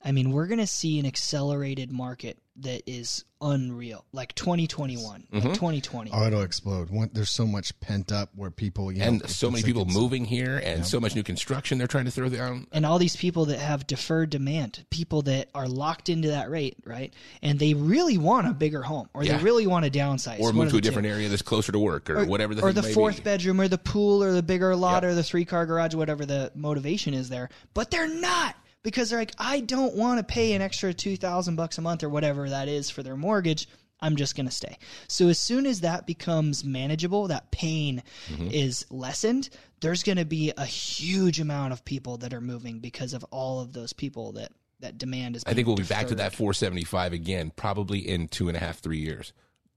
I 0.05 0.11
mean, 0.13 0.33
we're 0.33 0.47
going 0.49 0.59
to 0.59 0.67
see 0.67 0.99
an 0.99 1.07
accelerated 1.07 1.93
market 1.93 2.39
that 2.57 2.83
is 2.89 3.25
unreal, 3.41 4.05
like 4.13 4.35
2021, 4.35 5.27
Mm-hmm. 5.33 5.35
like 5.49 5.55
2020. 5.55 6.11
Oh, 6.13 6.27
it'll 6.27 6.43
explode. 6.43 6.91
One, 6.91 7.11
there's 7.13 7.31
so 7.31 7.47
much 7.47 7.79
pent 7.81 8.13
up 8.13 8.29
where 8.37 8.51
people, 8.51 8.93
you 8.93 9.01
know, 9.01 9.07
And 9.07 9.29
so 9.31 9.51
many 9.51 9.65
people 9.65 9.85
moving 9.87 10.25
here, 10.27 10.61
and 10.65 10.87
so 10.87 11.01
much 11.01 11.15
new 11.17 11.23
construction 11.23 11.79
they're 11.79 11.87
trying 11.89 12.05
to 12.05 12.11
throw 12.11 12.29
down. 12.29 12.67
and 12.71 12.85
all 12.87 12.99
these 12.99 13.17
people 13.17 13.47
that 13.47 13.59
have 13.59 13.87
deferred 13.87 14.31
demand, 14.31 14.85
people 14.91 15.23
that 15.23 15.49
are 15.55 15.67
locked 15.67 16.09
into 16.11 16.29
that 16.29 16.51
rate, 16.51 16.77
right? 16.85 17.13
And 17.41 17.59
they 17.59 17.73
really 17.75 18.19
want 18.19 18.47
a 18.47 18.53
bigger 18.53 18.83
home, 18.83 19.09
or 19.15 19.25
Yeah. 19.25 19.39
they 19.39 19.43
really 19.45 19.67
want 19.67 19.85
to 19.87 19.91
downsize, 19.91 20.39
Or 20.39 20.53
move 20.53 20.55
to 20.55 20.61
a 20.61 20.65
the 20.65 20.71
two. 20.73 20.81
different 20.83 21.09
area 21.09 21.29
that's 21.31 21.43
closer 21.43 21.73
to 21.73 21.79
work, 21.79 22.11
or, 22.11 22.25
whatever 22.27 22.55
the 22.55 22.63
or 22.63 22.73
thing 22.73 22.83
the 22.83 22.89
may 22.89 22.95
fourth 22.95 23.17
be. 23.17 23.23
bedroom, 23.23 23.61
or 23.61 23.67
the 23.69 23.79
pool, 23.79 24.23
or 24.23 24.33
the 24.33 24.43
bigger 24.43 24.77
lot, 24.77 25.03
Yep. 25.03 25.11
or 25.11 25.15
the 25.15 25.23
three 25.25 25.47
car 25.47 25.65
garage, 25.67 25.95
whatever 25.95 26.27
the 26.27 26.53
motivation 26.55 27.15
is 27.15 27.29
there. 27.31 27.49
But 27.75 27.91
they're 27.91 28.07
not 28.21 28.55
because 28.83 29.11
they're 29.11 29.19
like, 29.19 29.35
I 29.39 29.61
don't 29.61 29.95
want 29.95 30.19
to 30.19 30.25
pay 30.25 30.53
an 30.55 30.63
extra 30.63 30.93
two 30.95 31.17
thousand 31.17 31.57
bucks 31.57 31.79
a 31.79 31.83
month 31.83 32.03
or 32.03 32.09
whatever 32.09 32.49
that 32.51 32.69
is 32.69 32.91
for 32.91 33.03
their 33.03 33.17
mortgage. 33.17 33.69
I'm 34.05 34.17
just 34.17 34.35
going 34.35 34.47
to 34.47 34.53
stay. 34.53 34.79
So 35.07 35.29
as 35.29 35.39
soon 35.39 35.65
as 35.65 35.83
that 35.83 36.09
becomes 36.09 36.65
manageable, 36.65 37.29
that 37.29 37.53
pain 37.53 38.03
Mm-hmm. 38.29 38.49
is 38.51 38.85
lessened. 38.91 39.49
There's 39.81 40.03
going 40.03 40.19
to 40.19 40.25
be 40.25 40.53
a 40.57 40.65
huge 40.67 41.39
amount 41.39 41.73
of 41.73 41.85
people 41.85 42.17
that 42.19 42.35
are 42.35 42.41
moving 42.41 42.81
because 42.81 43.13
of 43.15 43.25
all 43.31 43.61
of 43.61 43.73
those 43.73 43.93
people 43.93 44.33
that 44.33 44.51
that 44.81 44.99
demand 44.99 45.37
is. 45.37 45.45
I 45.47 45.55
think 45.55 45.69
we'll 45.69 45.77
be 45.77 45.85
back 45.85 46.09
to 46.09 46.17
that 46.17 46.35
475 46.35 47.13
again, 47.13 47.53
probably 47.55 48.01
in 48.01 48.27
two 48.27 48.49
and 48.49 48.57
a 48.57 48.61
half, 48.61 48.81
three 48.81 48.99
years. 48.99 49.33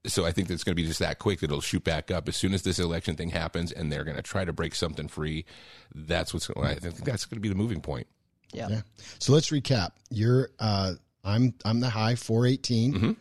So 0.08 0.26
I 0.26 0.32
think 0.32 0.48
that's 0.48 0.64
going 0.64 0.76
to 0.76 0.82
be 0.82 0.88
just 0.88 1.00
that 1.00 1.20
quick 1.20 1.40
that 1.42 1.46
it'll 1.52 1.62
shoot 1.62 1.84
back 1.84 2.10
up 2.10 2.28
as 2.28 2.36
soon 2.36 2.54
as 2.56 2.64
this 2.64 2.80
election 2.80 3.16
thing 3.16 3.30
happens, 3.30 3.72
and 3.72 3.92
they're 3.92 4.04
going 4.04 4.18
to 4.18 4.24
try 4.24 4.46
to 4.46 4.54
break 4.54 4.74
something 4.74 5.08
free. 5.08 5.46
That's 5.94 6.34
what's. 6.34 6.50
I 6.50 6.74
think 6.76 7.04
that's 7.04 7.26
going 7.26 7.38
to 7.38 7.42
be 7.42 7.50
the 7.50 7.56
moving 7.56 7.82
point. 7.82 8.08
Yeah. 8.56 8.68
Yeah. 8.70 8.82
So 9.20 9.34
let's 9.34 9.50
recap. 9.50 9.92
You're, 10.10 10.50
uh, 10.60 10.94
I'm, 11.24 11.54
I'm 11.66 11.80
the 11.80 11.90
high 11.90 12.16
418, 12.16 12.94
Mm-hmm. 12.94 13.12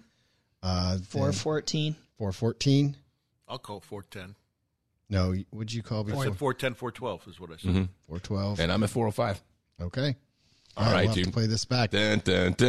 uh, 0.63 0.99
Four 1.09 1.33
fourteen. 1.33 1.97
414. 2.19 2.97
I'll 3.49 3.59
call 3.59 3.81
410. 3.81 4.35
No, 5.11 5.35
what'd 5.51 5.73
you 5.73 5.83
call 5.83 6.01
I 6.01 6.05
before? 6.05 6.25
said 6.25 6.37
410, 6.37 6.75
412 6.75 7.29
is 7.29 7.41
what 7.41 7.51
I 7.51 7.57
said. 7.57 7.71
Mm-hmm. 7.71 7.85
412. 8.09 8.61
And 8.61 8.73
I'm 8.73 8.83
at 8.83 8.91
405. 8.91 9.43
Okay. 9.83 10.17
All 10.77 10.91
right, 10.93 11.05
we'll 11.07 11.15
dude. 11.15 11.33
play 11.33 11.47
this 11.47 11.65
back. 11.65 11.91
Dun, 11.91 12.21
dun, 12.25 12.53
dun. 12.55 12.69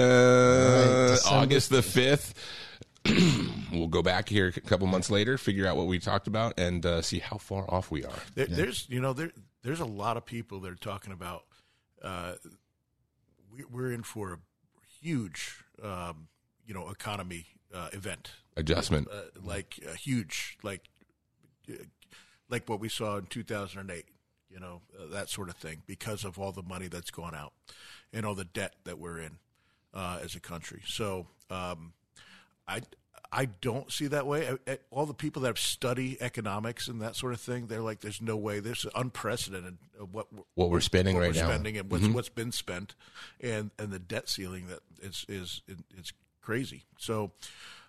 right, 1.12 1.20
August 1.28 1.70
the 1.72 1.82
5th. 1.82 2.34
we'll 3.72 3.88
go 3.88 4.02
back 4.02 4.28
here 4.30 4.52
a 4.56 4.60
couple 4.62 4.88
months 4.88 5.10
later, 5.10 5.38
figure 5.38 5.66
out 5.68 5.76
what 5.78 5.88
we 5.88 6.00
talked 6.00 6.28
about, 6.28 6.60
and 6.60 6.86
uh, 6.86 7.02
see 7.02 7.20
how 7.20 7.38
far 7.38 7.66
off 7.72 7.92
we 7.92 8.04
are. 8.04 8.14
There, 8.36 8.46
There's, 8.48 8.88
you 8.90 9.00
know, 9.00 9.14
there, 9.14 9.32
there's 9.64 9.80
a 9.80 9.86
lot 9.86 10.18
of 10.18 10.26
people 10.26 10.60
that 10.62 10.72
are 10.72 10.76
talking 10.76 11.14
about. 11.14 11.44
Uh, 12.06 12.34
we, 13.52 13.64
we're 13.66 13.92
in 13.92 14.04
for 14.04 14.34
a 14.34 14.38
huge, 15.02 15.64
um, 15.84 16.28
you 16.66 16.74
know, 16.74 16.90
economy 16.90 17.48
uh, 17.74 17.90
event, 17.94 18.32
Adjustment. 18.56 19.08
uh, 19.12 19.22
like 19.44 19.80
a 19.92 19.96
huge, 19.96 20.58
like, 20.64 20.84
uh, 21.70 21.74
like 22.50 22.70
what 22.70 22.80
we 22.80 22.90
saw 22.90 23.18
in 23.18 23.26
2008. 23.26 24.06
You 24.50 24.60
know, 24.60 24.82
uh, 24.98 25.08
that 25.12 25.30
sort 25.30 25.50
of 25.50 25.56
thing, 25.56 25.82
because 25.86 26.24
of 26.24 26.40
all 26.40 26.52
the 26.52 26.64
money 26.64 26.88
that's 26.88 27.12
gone 27.12 27.36
out 27.36 27.52
and 28.14 28.26
all 28.26 28.36
the 28.36 28.46
debt 28.46 28.76
that 28.86 28.98
we're 29.00 29.20
in 29.20 29.40
uh, 29.94 30.20
as 30.24 30.36
a 30.36 30.40
country. 30.40 30.82
So, 30.86 31.28
um, 31.50 31.94
I 32.68 32.82
I 33.32 33.46
don't 33.46 33.92
see 33.92 34.08
that 34.08 34.26
way. 34.28 34.50
I- 34.50 34.72
I- 34.72 34.80
All 34.92 35.06
the 35.06 35.14
people 35.14 35.42
that 35.44 35.50
have 35.50 35.60
studied 35.60 36.18
economics 36.22 36.88
and 36.88 37.02
that 37.02 37.16
sort 37.16 37.34
of 37.34 37.42
thing, 37.42 37.68
they're 37.68 37.82
like, 37.82 38.00
"There's 38.02 38.22
no 38.22 38.36
way. 38.38 38.60
This 38.60 38.86
is 38.86 38.92
unprecedented 38.96 39.78
what 40.12 40.28
What 40.56 40.70
we're 40.70 40.80
spending 40.82 41.16
what 41.16 41.22
right 41.22 41.28
we're 41.30 41.34
now. 41.42 41.42
Mm-hmm. 41.48 41.50
spending 41.54 41.78
and 41.78 41.92
what's 41.92 42.08
what's 42.08 42.30
been 42.30 42.52
spent, 42.52 42.96
and 43.42 43.72
and 43.80 43.92
the 43.92 44.00
debt 44.00 44.30
ceiling 44.30 44.68
that 44.68 44.80
is 45.02 45.26
is 45.30 45.62
it's 45.98 46.12
crazy. 46.42 46.84
So, 46.98 47.32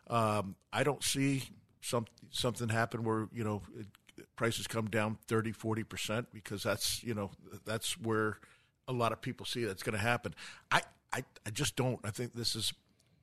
um, 0.09 0.57
I 0.73 0.83
don't 0.85 1.03
see 1.03 1.45
some 1.81 2.07
something 2.31 2.69
happen 2.69 3.05
where 3.05 3.29
you 3.33 3.45
know 3.45 3.63
it, 3.79 3.87
prices 4.37 4.67
come 4.67 4.87
down 4.89 5.19
30 5.29 5.53
40 5.53 5.83
percent 5.85 6.29
because 6.33 6.63
that's 6.63 7.03
you 7.05 7.15
know 7.15 7.31
that's 7.65 7.99
where 8.01 8.39
a 8.89 8.93
lot 8.93 9.13
of 9.13 9.21
people 9.21 9.45
see 9.47 9.65
that's 9.65 9.83
going 9.83 9.95
to 9.97 10.03
happen. 10.03 10.35
I, 10.71 10.83
I 11.13 11.25
I 11.45 11.51
just 11.51 11.77
don't. 11.77 11.99
I 12.05 12.11
think 12.11 12.35
this 12.35 12.55
is 12.57 12.73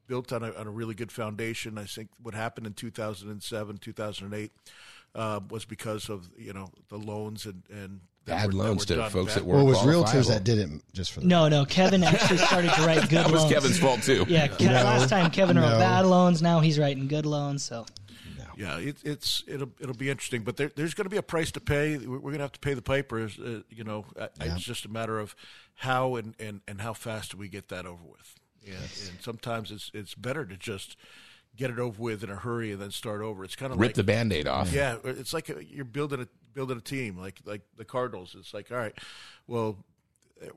built 0.07 0.31
on 0.33 0.43
a, 0.43 0.51
on 0.53 0.67
a 0.67 0.71
really 0.71 0.93
good 0.95 1.11
foundation. 1.11 1.77
I 1.77 1.85
think 1.85 2.09
what 2.21 2.33
happened 2.33 2.67
in 2.67 2.73
2007, 2.73 3.77
2008 3.77 4.51
uh, 5.15 5.39
was 5.49 5.65
because 5.65 6.09
of 6.09 6.29
you 6.37 6.53
know 6.53 6.69
the 6.89 6.97
loans 6.97 7.45
and 7.45 7.63
and 7.71 8.01
that 8.25 8.35
Bad 8.37 8.45
were- 8.47 8.51
that 8.51 8.57
loans 8.57 8.89
were 8.89 8.95
to 8.95 9.09
folks 9.09 9.33
bad. 9.33 9.41
that 9.43 9.47
were 9.47 9.55
Well, 9.55 9.65
it 9.65 9.69
was 9.69 9.77
realtors 9.79 10.27
that 10.29 10.43
did 10.45 10.57
it 10.57 10.69
just 10.93 11.11
for 11.11 11.19
the 11.19 11.27
No, 11.27 11.49
no. 11.49 11.65
Kevin 11.65 12.03
actually 12.03 12.37
started 12.37 12.71
to 12.73 12.81
write 12.85 13.09
good 13.09 13.25
loans. 13.25 13.25
That 13.27 13.31
was 13.31 13.41
loans. 13.41 13.53
Kevin's 13.53 13.79
fault 13.79 14.01
too. 14.03 14.25
Yeah, 14.29 14.47
Ke- 14.47 14.61
last 14.61 15.09
time 15.09 15.29
Kevin 15.29 15.57
wrote 15.57 15.69
No. 15.71 15.77
bad 15.79 16.05
loans. 16.05 16.41
Now 16.41 16.59
he's 16.61 16.79
writing 16.79 17.07
good 17.09 17.25
loans. 17.25 17.63
So 17.63 17.85
Yeah, 18.57 18.77
it, 18.79 18.97
it's 19.03 19.43
it'll 19.47 19.71
it'll 19.79 19.95
be 19.95 20.09
interesting, 20.09 20.43
but 20.43 20.55
there, 20.57 20.71
there's 20.75 20.93
going 20.93 21.05
to 21.05 21.09
be 21.09 21.17
a 21.17 21.23
price 21.23 21.51
to 21.53 21.59
pay. 21.59 21.97
We're 21.97 22.19
going 22.19 22.35
to 22.35 22.41
have 22.43 22.51
to 22.53 22.59
pay 22.59 22.73
the 22.75 22.81
papers. 22.83 23.37
Uh, 23.37 23.61
you 23.69 23.83
know, 23.83 24.05
I, 24.19 24.29
it's 24.41 24.63
just 24.63 24.85
a 24.85 24.89
matter 24.89 25.19
of 25.19 25.35
how 25.75 26.15
and, 26.15 26.33
and, 26.39 26.61
and 26.67 26.79
how 26.79 26.93
fast 26.93 27.31
do 27.31 27.37
we 27.37 27.49
get 27.49 27.67
that 27.69 27.85
over 27.85 28.03
with. 28.03 28.35
Yeah, 28.65 28.75
and 28.75 29.21
sometimes 29.21 29.71
it's 29.71 29.91
it's 29.93 30.15
better 30.15 30.45
to 30.45 30.55
just 30.57 30.95
get 31.55 31.69
it 31.69 31.79
over 31.79 32.01
with 32.01 32.23
in 32.23 32.29
a 32.29 32.35
hurry 32.35 32.71
and 32.71 32.81
then 32.81 32.91
start 32.91 33.21
over. 33.21 33.43
It's 33.43 33.55
kind 33.55 33.71
of 33.71 33.79
Rip 33.79 33.89
like 33.89 33.95
the 33.95 34.03
band-aid 34.03 34.47
off. 34.47 34.71
yeah, 34.73 34.97
it's 35.03 35.33
like 35.33 35.49
a, 35.49 35.63
you're 35.63 35.85
building 35.85 36.21
a 36.21 36.27
building 36.53 36.77
a 36.77 36.81
team, 36.81 37.17
like 37.17 37.39
like 37.45 37.61
the 37.77 37.85
Cardinals. 37.85 38.35
It's 38.37 38.53
like, 38.53 38.71
all 38.71 38.77
right, 38.77 38.97
well, 39.47 39.77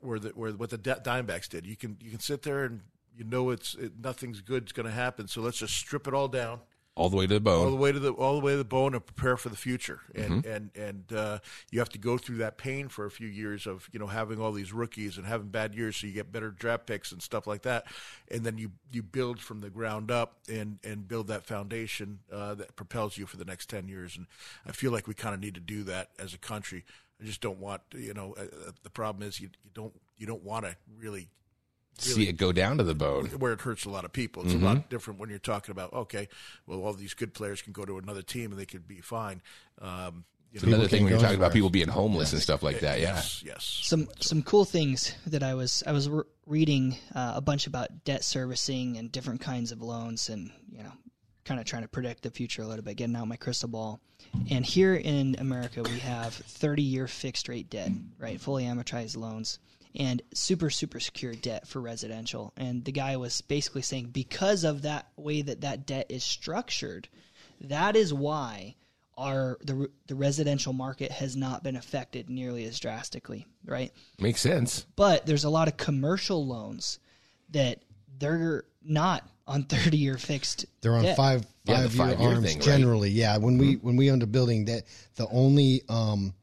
where 0.01 0.19
the 0.19 0.29
where 0.29 0.51
what 0.51 0.69
the 0.69 0.77
D- 0.77 0.91
Diamondbacks 0.91 1.49
did, 1.49 1.65
you 1.65 1.75
can 1.75 1.97
you 2.01 2.09
can 2.11 2.19
sit 2.19 2.43
there 2.43 2.63
and 2.65 2.81
you 3.15 3.23
know 3.23 3.49
it's 3.49 3.75
it, 3.75 3.93
nothing's 4.01 4.41
good's 4.41 4.71
going 4.71 4.85
to 4.87 4.91
happen. 4.91 5.27
So 5.27 5.41
let's 5.41 5.57
just 5.57 5.73
strip 5.75 6.07
it 6.07 6.13
all 6.13 6.27
down, 6.27 6.59
All 6.97 7.09
the 7.09 7.15
way 7.15 7.27
to 7.27 7.35
the 7.35 7.39
bone, 7.39 7.65
all 7.65 7.69
the 7.69 7.77
way 7.77 7.91
to 7.91 7.99
the 7.99 8.11
all 8.11 8.39
the 8.39 8.43
way 8.43 8.53
to 8.53 8.57
the 8.57 8.65
bone, 8.65 8.95
and 8.95 9.05
prepare 9.05 9.37
for 9.37 9.49
the 9.49 9.55
future. 9.55 10.01
And 10.15 10.43
and 10.45 10.71
and 10.75 11.13
uh, 11.13 11.39
you 11.69 11.77
have 11.77 11.89
to 11.89 11.99
go 11.99 12.17
through 12.17 12.37
that 12.37 12.57
pain 12.57 12.89
for 12.89 13.05
a 13.05 13.11
few 13.11 13.27
years 13.27 13.67
of 13.67 13.87
you 13.91 13.99
know 13.99 14.07
having 14.07 14.41
all 14.41 14.51
these 14.51 14.73
rookies 14.73 15.15
and 15.17 15.27
having 15.27 15.49
bad 15.49 15.75
years, 15.75 15.97
so 15.97 16.07
you 16.07 16.13
get 16.13 16.31
better 16.31 16.49
draft 16.49 16.87
picks 16.87 17.11
and 17.11 17.21
stuff 17.21 17.45
like 17.45 17.61
that. 17.61 17.85
And 18.31 18.43
then 18.43 18.57
you 18.57 18.71
you 18.91 19.03
build 19.03 19.39
from 19.39 19.61
the 19.61 19.69
ground 19.69 20.09
up 20.09 20.39
and 20.49 20.79
and 20.83 21.07
build 21.07 21.27
that 21.27 21.43
foundation 21.43 22.19
uh, 22.33 22.55
that 22.55 22.75
propels 22.75 23.15
you 23.15 23.27
for 23.27 23.37
the 23.37 23.45
next 23.45 23.69
ten 23.69 23.87
years. 23.87 24.17
And 24.17 24.25
I 24.65 24.71
feel 24.71 24.91
like 24.91 25.07
we 25.07 25.13
kind 25.13 25.35
of 25.35 25.39
need 25.39 25.53
to 25.53 25.61
do 25.61 25.83
that 25.83 26.09
as 26.17 26.33
a 26.33 26.39
country. 26.39 26.83
I 27.21 27.25
just 27.25 27.41
don't 27.41 27.59
want 27.59 27.83
you 27.95 28.15
know 28.15 28.33
uh, 28.39 28.43
uh, 28.43 28.71
the 28.81 28.89
problem 28.89 29.27
is 29.27 29.39
you, 29.39 29.49
you 29.63 29.69
don't 29.73 29.93
you 30.17 30.25
don't 30.25 30.43
want 30.43 30.65
to 30.65 30.75
really 30.99 31.27
See 31.99 32.27
it 32.29 32.33
go 32.37 32.51
down 32.51 32.77
to 32.77 32.83
the 32.83 32.95
bone. 32.95 33.27
where 33.39 33.53
it 33.53 33.61
hurts 33.61 33.85
a 33.85 33.89
lot 33.89 34.05
of 34.05 34.13
people. 34.13 34.43
It's 34.43 34.53
a 34.53 34.57
lot 34.57 34.89
different 34.89 35.19
when 35.19 35.29
you're 35.29 35.39
talking 35.39 35.71
about 35.71 35.93
okay, 35.93 36.27
well, 36.65 36.81
all 36.83 36.93
these 36.93 37.13
good 37.13 37.33
players 37.33 37.61
can 37.61 37.73
go 37.73 37.85
to 37.85 37.97
another 37.97 38.21
team 38.21 38.51
and 38.51 38.59
they 38.59 38.65
could 38.65 38.87
be 38.87 39.01
fine. 39.01 39.41
Um, 39.81 40.25
It's 40.53 40.63
another 40.63 40.87
thing 40.87 41.03
when 41.03 41.11
you're 41.11 41.21
talking 41.21 41.37
about 41.37 41.53
people 41.53 41.69
being 41.69 41.87
homeless 41.89 42.33
and 42.33 42.41
stuff 42.41 42.63
like 42.63 42.79
that. 42.81 42.99
Yeah. 42.99 43.15
Yes, 43.15 43.43
yes. 43.45 43.79
some 43.83 44.07
some 44.19 44.43
cool 44.43 44.63
things 44.65 45.15
that 45.27 45.43
I 45.43 45.53
was 45.55 45.83
I 45.85 45.91
was 45.91 46.07
re- 46.09 46.23
reading 46.45 46.95
uh, 47.15 47.33
a 47.35 47.41
bunch 47.41 47.67
about 47.67 48.03
debt 48.05 48.23
servicing 48.23 48.97
and 48.97 49.11
different 49.11 49.41
kinds 49.41 49.71
of 49.71 49.81
loans 49.81 50.29
and 50.29 50.51
you 50.71 50.83
know 50.83 50.93
kind 51.45 51.59
of 51.59 51.65
trying 51.65 51.81
to 51.83 51.87
predict 51.87 52.23
the 52.23 52.29
future 52.31 52.61
a 52.61 52.67
little 52.67 52.83
bit 52.83 52.95
getting 52.97 53.15
out 53.15 53.27
my 53.27 53.35
crystal 53.37 53.69
ball 53.69 53.99
and 54.49 54.65
here 54.65 54.95
in 54.95 55.35
America 55.39 55.81
we 55.81 55.97
have 55.99 56.33
30 56.33 56.81
year 56.83 57.07
fixed 57.07 57.47
rate 57.47 57.69
debt 57.69 57.89
right 58.19 58.39
fully 58.41 58.65
amortized 58.65 59.15
loans 59.15 59.59
and 59.97 60.21
super 60.33 60.69
super 60.69 60.99
secure 60.99 61.33
debt 61.33 61.67
for 61.67 61.81
residential 61.81 62.53
and 62.55 62.85
the 62.85 62.91
guy 62.91 63.17
was 63.17 63.41
basically 63.41 63.81
saying 63.81 64.05
because 64.05 64.63
of 64.63 64.83
that 64.83 65.07
way 65.17 65.41
that 65.41 65.61
that 65.61 65.85
debt 65.85 66.05
is 66.09 66.23
structured 66.23 67.09
that 67.59 67.95
is 67.95 68.13
why 68.13 68.75
our 69.17 69.57
the 69.63 69.89
the 70.07 70.15
residential 70.15 70.73
market 70.73 71.11
has 71.11 71.35
not 71.35 71.63
been 71.63 71.75
affected 71.75 72.29
nearly 72.29 72.65
as 72.65 72.79
drastically, 72.79 73.47
right? 73.65 73.91
Makes 74.19 74.41
sense. 74.41 74.85
But 74.95 75.25
there's 75.25 75.43
a 75.43 75.49
lot 75.49 75.67
of 75.67 75.75
commercial 75.75 76.45
loans 76.45 76.99
that 77.49 77.79
they're 78.19 78.63
not 78.83 79.27
on 79.47 79.63
30 79.63 79.97
year 79.97 80.17
fixed. 80.17 80.65
They're 80.81 80.93
on 80.93 81.03
debt. 81.03 81.17
five 81.17 81.45
Yeah, 81.65 81.75
five 81.75 81.95
year 81.95 82.05
five-year 82.05 82.29
arms 82.29 82.45
thing, 82.45 82.57
right? 82.57 82.65
generally. 82.65 83.09
Yeah, 83.09 83.37
when 83.37 83.57
we 83.57 83.75
when 83.75 83.95
we 83.95 84.11
owned 84.11 84.23
a 84.23 84.27
building, 84.27 84.65
that 84.65 84.83
the 85.15 85.27
only 85.29 85.81
um, 85.89 86.33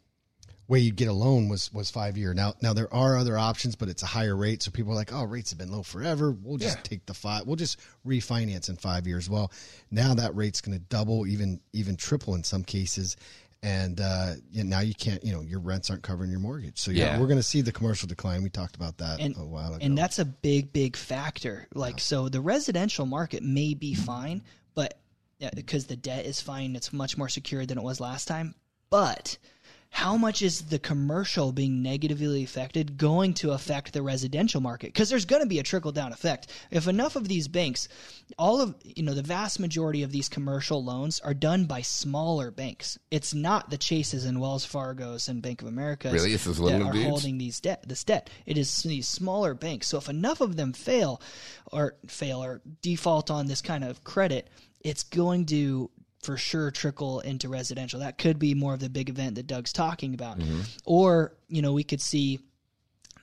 way 0.67 0.79
you'd 0.79 0.97
get 0.97 1.09
a 1.09 1.13
loan 1.13 1.49
was 1.49 1.73
was 1.73 1.91
five 1.91 2.17
year. 2.17 2.33
Now 2.35 2.55
now 2.63 2.73
there 2.73 2.93
are 2.93 3.17
other 3.17 3.37
options, 3.37 3.77
but 3.77 3.89
it's 3.89 4.03
a 4.03 4.07
higher 4.07 4.37
rate. 4.37 4.63
So 4.63 4.71
people 4.71 4.93
are 4.93 4.97
like, 4.97 5.13
oh, 5.13 5.25
rates 5.25 5.51
have 5.51 5.59
been 5.59 5.71
low 5.71 5.83
forever. 5.83 6.31
We'll 6.33 6.59
just 6.59 6.79
Yeah. 6.79 6.83
take 6.83 7.07
the 7.07 7.15
five. 7.15 7.47
We'll 7.47 7.57
just 7.57 7.79
refinance 8.07 8.69
in 8.69 8.77
five 8.77 9.07
years. 9.07 9.29
Well, 9.29 9.53
now 9.91 10.15
that 10.15 10.35
rate's 10.35 10.61
going 10.61 10.79
to 10.79 10.85
double, 10.89 11.27
even 11.27 11.61
even 11.73 11.97
triple 11.97 12.35
in 12.35 12.45
some 12.45 12.65
cases. 12.65 13.17
And 13.63 13.99
uh, 13.99 14.35
yeah, 14.53 14.63
now 14.63 14.81
you 14.81 14.93
can't, 14.95 15.25
you 15.25 15.33
know, 15.33 15.41
your 15.41 15.59
rents 15.59 15.89
aren't 15.89 16.03
covering 16.03 16.31
your 16.31 16.41
mortgage. 16.41 16.79
So 16.79 16.91
yeah, 16.91 17.15
Yeah. 17.15 17.21
we're 17.21 17.29
going 17.29 17.39
to 17.39 17.43
see 17.43 17.63
the 17.63 17.73
commercial 17.73 18.07
decline. 18.07 18.43
We 18.43 18.51
talked 18.51 18.77
about 18.77 18.99
that 18.99 19.21
and, 19.21 19.35
a 19.39 19.41
while 19.41 19.69
ago. 19.73 19.79
and 19.81 19.97
that's 19.97 20.19
a 20.19 20.27
big, 20.27 20.71
big 20.75 20.97
factor. 20.97 21.67
Like, 21.73 21.99
so 21.99 22.29
the 22.29 22.43
residential 22.43 23.07
market 23.07 23.43
may 23.43 23.73
be 23.73 23.95
fine, 23.95 24.43
but 24.75 24.99
because 25.55 25.87
the 25.87 25.97
debt 25.97 26.27
is 26.27 26.43
fine, 26.43 26.77
it's 26.77 26.93
much 26.93 27.17
more 27.17 27.29
secure 27.31 27.65
than 27.65 27.79
it 27.79 27.85
was 27.85 28.01
last 28.01 28.29
time. 28.29 28.55
But 28.91 29.39
how 29.95 30.17
much 30.17 30.43
is 30.43 30.63
the 30.63 30.79
commercial 30.81 31.53
being 31.53 31.81
negatively 31.81 32.43
affected 32.43 32.99
going 32.99 33.33
to 33.33 33.53
affect 33.53 33.93
the 33.93 34.03
residential 34.03 34.61
market? 34.61 34.89
Because 34.89 35.09
there's 35.09 35.25
going 35.25 35.41
to 35.41 35.49
be 35.49 35.61
a 35.61 35.63
trickle 35.63 35.93
down 35.93 36.13
effect. 36.13 36.51
If 36.73 36.89
enough 36.89 37.15
of 37.15 37.29
these 37.29 37.47
banks, 37.47 37.87
all 38.37 38.61
of, 38.61 38.75
you 38.83 39.05
know, 39.05 39.15
the 39.15 39.23
vast 39.23 39.61
majority 39.61 40.03
of 40.03 40.11
these 40.11 40.29
commercial 40.29 40.83
loans 40.83 41.21
are 41.21 41.33
done 41.33 41.67
by 41.67 41.83
smaller 41.83 42.51
banks. 42.51 42.99
It's 43.13 43.35
not 43.35 43.71
the 43.71 43.79
Chases 43.79 44.25
and 44.25 44.41
Wells 44.41 44.65
Fargo's 44.65 45.29
and 45.29 45.41
Bank 45.41 45.63
of 45.63 45.69
America 45.69 46.11
Really? 46.11 46.35
That 46.35 46.83
are 46.83 46.93
dudes? 46.93 47.09
holding 47.09 47.39
these 47.39 47.61
debt 47.61 47.85
this 47.87 48.03
debt. 48.03 48.31
It 48.47 48.59
is 48.59 48.83
these 48.83 49.07
smaller 49.07 49.55
banks. 49.55 49.87
So 49.87 49.99
if 49.99 50.09
enough 50.09 50.41
of 50.41 50.57
them 50.57 50.73
fail 50.73 51.23
or 51.71 51.95
fail 52.09 52.43
or 52.43 52.63
default 52.83 53.31
on 53.31 53.47
this 53.47 53.63
kind 53.63 53.85
of 53.85 54.03
credit, 54.03 54.51
it's 54.81 55.05
going 55.05 55.47
to 55.47 55.89
for 56.25 56.37
sure 56.37 56.71
trickle 56.71 57.21
into 57.21 57.49
residential. 57.49 58.01
That 58.01 58.19
could 58.19 58.39
be 58.39 58.55
more 58.55 58.75
of 58.75 58.81
the 58.81 58.89
big 58.91 59.09
event 59.09 59.35
that 59.37 59.47
Doug's 59.47 59.73
talking 59.73 60.15
about. 60.15 60.39
Mm-hmm. 60.39 60.61
Or, 60.85 61.35
you 61.49 61.63
know, 61.63 61.73
we 61.73 61.85
could 61.85 62.01
see 62.01 62.41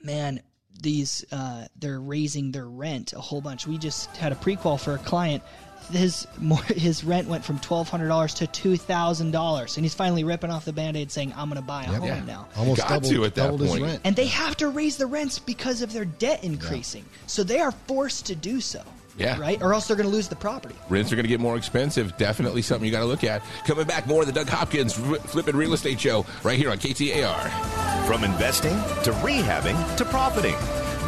man, 0.02 0.40
these 0.80 1.24
uh, 1.32 1.66
they're 1.76 2.00
raising 2.00 2.50
their 2.52 2.68
rent 2.68 3.12
a 3.12 3.20
whole 3.20 3.40
bunch. 3.40 3.66
We 3.66 3.78
just 3.78 4.14
had 4.16 4.32
a 4.32 4.34
prequel 4.36 4.80
for 4.80 4.94
a 4.94 4.98
client. 4.98 5.42
His 5.90 6.26
more 6.38 6.62
his 6.62 7.04
rent 7.04 7.28
went 7.28 7.44
from 7.44 7.58
twelve 7.58 7.88
hundred 7.88 8.08
dollars 8.08 8.34
to 8.34 8.46
two 8.46 8.76
thousand 8.76 9.32
dollars, 9.32 9.76
and 9.76 9.84
he's 9.84 9.94
finally 9.94 10.24
ripping 10.24 10.50
off 10.50 10.64
the 10.64 10.72
band-aid, 10.72 11.10
saying, 11.10 11.34
"I'm 11.36 11.48
going 11.48 11.60
to 11.60 11.66
buy 11.66 11.82
a 11.84 11.86
home 11.86 12.04
Yeah. 12.04 12.24
now." 12.24 12.48
almost 12.56 12.80
Got 12.80 12.88
doubled, 12.88 13.12
to 13.12 13.24
at 13.24 13.34
that 13.34 13.42
doubled 13.42 13.60
his 13.60 13.70
point. 13.70 13.82
rent. 13.82 14.00
and 14.04 14.16
they 14.16 14.26
have 14.26 14.56
to 14.58 14.68
raise 14.68 14.96
the 14.96 15.06
rents 15.06 15.38
because 15.38 15.82
of 15.82 15.92
their 15.92 16.04
debt 16.04 16.42
increasing. 16.44 17.04
So 17.26 17.42
they 17.44 17.58
are 17.60 17.72
forced 17.72 18.26
to 18.26 18.34
do 18.34 18.60
so. 18.60 18.82
Yeah. 19.16 19.38
Right? 19.38 19.60
Or 19.62 19.74
else 19.74 19.86
they're 19.88 19.96
going 19.96 20.08
to 20.08 20.14
lose 20.14 20.28
the 20.28 20.36
property. 20.36 20.74
Rents 20.88 21.12
are 21.12 21.16
going 21.16 21.24
to 21.24 21.28
get 21.28 21.40
more 21.40 21.56
expensive. 21.56 22.16
Definitely 22.16 22.62
something 22.62 22.86
you 22.86 22.92
got 22.92 23.00
to 23.00 23.04
look 23.06 23.24
at. 23.24 23.42
Coming 23.66 23.86
back, 23.86 24.06
more 24.06 24.22
of 24.22 24.26
the 24.26 24.32
Doug 24.32 24.48
Hopkins 24.48 24.98
R- 25.00 25.16
Flippin' 25.16 25.54
Real 25.56 25.74
Estate 25.74 26.00
Show 26.00 26.24
right 26.42 26.58
here 26.58 26.70
on 26.70 26.78
KTAR. 26.78 28.06
From 28.06 28.24
investing 28.24 28.72
to 29.04 29.12
rehabbing 29.20 29.96
to 29.96 30.04
profiting. 30.06 30.56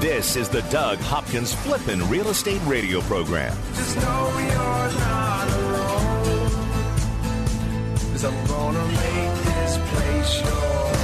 This 0.01 0.37
is 0.37 0.49
the 0.49 0.63
Doug 0.71 0.99
Hopkins 0.99 1.55
Flippin' 1.55 2.07
Real 2.11 2.29
Estate 2.29 2.61
Radio 2.67 3.01
Program. 3.03 3.57
Just 3.75 3.97
know 3.97 4.39
you're 4.39 5.01
not 5.01 5.49
alone. 5.51 6.51
Cause 8.13 8.25
I'm 8.25 8.47
gonna 8.47 8.85
make 8.87 9.45
this 9.45 9.79
place 9.91 10.41
yours. 10.43 11.04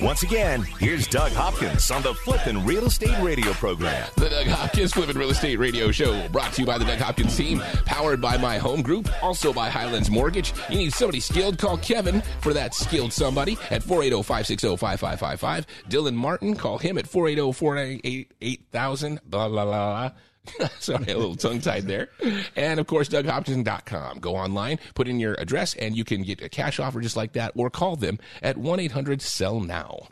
Once 0.00 0.22
again, 0.22 0.62
here's 0.78 1.06
Doug 1.06 1.32
Hopkins 1.32 1.90
on 1.90 2.02
the 2.02 2.12
Flippin' 2.12 2.62
Real 2.66 2.84
Estate 2.84 3.18
Radio 3.22 3.52
program. 3.54 4.06
The 4.16 4.28
Doug 4.28 4.46
Hopkins 4.46 4.92
Flippin' 4.92 5.16
Real 5.16 5.30
Estate 5.30 5.58
Radio 5.58 5.90
Show, 5.90 6.28
brought 6.28 6.52
to 6.52 6.62
you 6.62 6.66
by 6.66 6.76
the 6.76 6.84
Doug 6.84 6.98
Hopkins 6.98 7.34
team, 7.34 7.60
powered 7.86 8.20
by 8.20 8.36
my 8.36 8.58
home 8.58 8.82
group, 8.82 9.08
also 9.22 9.54
by 9.54 9.70
Highlands 9.70 10.10
Mortgage. 10.10 10.52
You 10.68 10.76
need 10.76 10.92
somebody 10.92 11.20
skilled? 11.20 11.56
Call 11.56 11.78
Kevin 11.78 12.22
for 12.42 12.52
that 12.52 12.74
skilled 12.74 13.12
somebody 13.12 13.52
at 13.70 13.82
480 13.82 14.22
560 14.22 14.76
5555. 14.76 15.66
Dylan 15.88 16.14
Martin, 16.14 16.54
call 16.56 16.76
him 16.76 16.98
at 16.98 17.06
480 17.06 17.52
498 17.54 18.32
8000. 18.42 19.20
Blah, 19.24 19.48
blah, 19.48 19.64
blah, 19.64 20.08
blah. 20.08 20.10
Sorry, 20.78 21.04
a 21.04 21.16
little 21.16 21.36
tongue 21.36 21.60
tied 21.60 21.84
there. 21.84 22.08
And 22.54 22.80
of 22.80 22.86
course, 22.86 23.08
DougHopkins.com. 23.08 24.20
Go 24.20 24.36
online, 24.36 24.78
put 24.94 25.08
in 25.08 25.18
your 25.18 25.34
address, 25.34 25.74
and 25.74 25.96
you 25.96 26.04
can 26.04 26.22
get 26.22 26.42
a 26.42 26.48
cash 26.48 26.78
offer 26.78 27.00
just 27.00 27.16
like 27.16 27.32
that, 27.32 27.52
or 27.54 27.70
call 27.70 27.96
them 27.96 28.18
at 28.42 28.56
1 28.56 28.80
800 28.80 29.22
Sell 29.22 29.60
Now. 29.60 30.08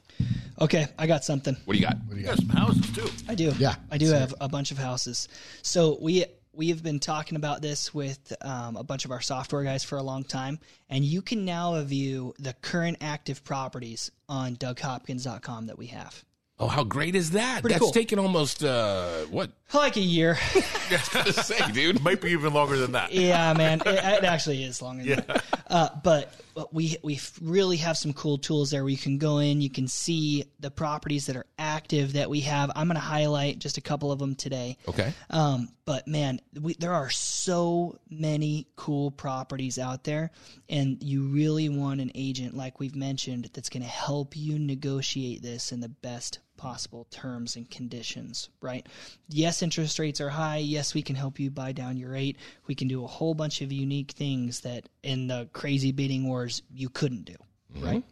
Okay, 0.60 0.86
I 0.98 1.06
got 1.06 1.24
something. 1.24 1.56
What 1.64 1.74
do 1.74 1.80
you 1.80 1.86
got? 1.86 1.96
What 2.06 2.14
do 2.14 2.20
You 2.20 2.26
got 2.26 2.36
some 2.38 2.48
houses 2.48 2.90
too. 2.92 3.08
I 3.28 3.34
do. 3.34 3.52
Yeah, 3.58 3.74
I 3.90 3.98
do 3.98 4.10
have 4.10 4.34
a 4.40 4.48
bunch 4.48 4.70
of 4.70 4.78
houses. 4.78 5.28
So 5.62 5.98
we 6.00 6.24
we 6.52 6.68
have 6.68 6.82
been 6.82 7.00
talking 7.00 7.36
about 7.36 7.62
this 7.62 7.92
with 7.92 8.32
um, 8.40 8.76
a 8.76 8.84
bunch 8.84 9.04
of 9.04 9.10
our 9.10 9.20
software 9.20 9.64
guys 9.64 9.82
for 9.82 9.98
a 9.98 10.02
long 10.02 10.24
time, 10.24 10.58
and 10.88 11.04
you 11.04 11.22
can 11.22 11.44
now 11.44 11.80
view 11.82 12.34
the 12.38 12.52
current 12.62 12.98
active 13.00 13.44
properties 13.44 14.10
on 14.28 14.56
DougHopkins.com 14.56 15.66
that 15.66 15.78
we 15.78 15.88
have. 15.88 16.24
Oh, 16.56 16.68
how 16.68 16.84
great 16.84 17.16
is 17.16 17.32
that? 17.32 17.62
Pretty 17.62 17.74
That's 17.74 17.82
cool. 17.82 17.90
taken 17.90 18.20
almost, 18.20 18.62
uh, 18.62 19.24
what? 19.30 19.50
Like 19.72 19.96
a 19.96 20.00
year. 20.00 20.38
to 20.88 21.32
say, 21.32 21.58
dude. 21.72 22.00
Might 22.00 22.20
be 22.20 22.30
even 22.30 22.54
longer 22.54 22.76
than 22.76 22.92
that. 22.92 23.12
yeah, 23.12 23.52
man, 23.56 23.80
it, 23.80 23.88
it 23.88 24.24
actually 24.24 24.62
is 24.62 24.80
longer 24.80 25.02
than 25.02 25.24
that. 25.26 25.44
Uh, 25.68 25.88
but 26.04 26.32
but 26.54 26.72
we 26.72 26.96
we 27.02 27.20
really 27.42 27.78
have 27.78 27.96
some 27.96 28.12
cool 28.12 28.38
tools 28.38 28.70
there 28.70 28.84
where 28.84 28.90
you 28.90 28.96
can 28.96 29.18
go 29.18 29.38
in, 29.38 29.60
you 29.60 29.70
can 29.70 29.88
see 29.88 30.44
the 30.60 30.70
properties 30.70 31.26
that 31.26 31.34
are 31.34 31.46
active 31.58 32.12
that 32.12 32.30
we 32.30 32.40
have. 32.42 32.70
I'm 32.76 32.86
going 32.86 32.94
to 32.94 33.00
highlight 33.00 33.58
just 33.58 33.76
a 33.76 33.80
couple 33.80 34.12
of 34.12 34.20
them 34.20 34.36
today. 34.36 34.76
Okay. 34.86 35.12
Um, 35.30 35.70
but 35.84 36.06
man, 36.06 36.40
we, 36.60 36.74
there 36.74 36.94
are 36.94 37.10
so 37.10 37.98
many 38.08 38.68
cool 38.76 39.10
properties 39.10 39.78
out 39.78 40.04
there, 40.04 40.30
and 40.68 41.02
you 41.02 41.24
really 41.24 41.68
want 41.68 42.00
an 42.00 42.12
agent, 42.14 42.56
like 42.56 42.78
we've 42.78 42.94
mentioned, 42.94 43.50
that's 43.52 43.68
going 43.68 43.82
to 43.82 43.88
help 43.88 44.36
you 44.36 44.58
negotiate 44.58 45.42
this 45.42 45.72
in 45.72 45.80
the 45.80 45.88
best 45.88 46.38
possible 46.56 47.06
terms 47.10 47.56
and 47.56 47.70
conditions, 47.70 48.48
right? 48.60 48.86
Yes, 49.28 49.62
interest 49.62 49.98
rates 49.98 50.20
are 50.20 50.30
high. 50.30 50.58
Yes, 50.58 50.94
we 50.94 51.02
can 51.02 51.16
help 51.16 51.38
you 51.38 51.50
buy 51.50 51.72
down 51.72 51.96
your 51.96 52.10
rate. 52.10 52.36
We 52.66 52.74
can 52.74 52.88
do 52.88 53.04
a 53.04 53.08
whole 53.08 53.34
bunch 53.34 53.60
of 53.60 53.72
unique 53.72 54.12
things 54.12 54.60
that 54.60 54.88
in 55.02 55.26
the 55.26 55.48
crazy 55.52 55.92
bidding 55.92 56.26
wars 56.26 56.62
you 56.72 56.88
couldn't 56.88 57.24
do, 57.24 57.36
right? 57.80 58.02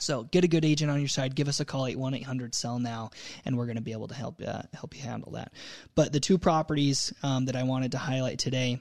So 0.00 0.24
get 0.24 0.44
a 0.44 0.48
good 0.48 0.64
agent 0.64 0.90
on 0.90 0.98
your 0.98 1.08
side. 1.08 1.34
Give 1.34 1.48
us 1.48 1.60
a 1.60 1.64
call, 1.64 1.86
at 1.86 1.96
1 1.96 2.14
800 2.14 2.54
sell 2.54 2.78
now, 2.78 3.10
and 3.44 3.56
we're 3.56 3.66
going 3.66 3.76
to 3.76 3.82
be 3.82 3.92
able 3.92 4.08
to 4.08 4.14
help 4.14 4.40
uh, 4.46 4.62
help 4.72 4.96
you 4.96 5.02
handle 5.02 5.32
that. 5.32 5.52
But 5.94 6.12
the 6.12 6.20
two 6.20 6.38
properties 6.38 7.12
um, 7.22 7.46
that 7.46 7.56
I 7.56 7.62
wanted 7.64 7.92
to 7.92 7.98
highlight 7.98 8.38
today. 8.38 8.80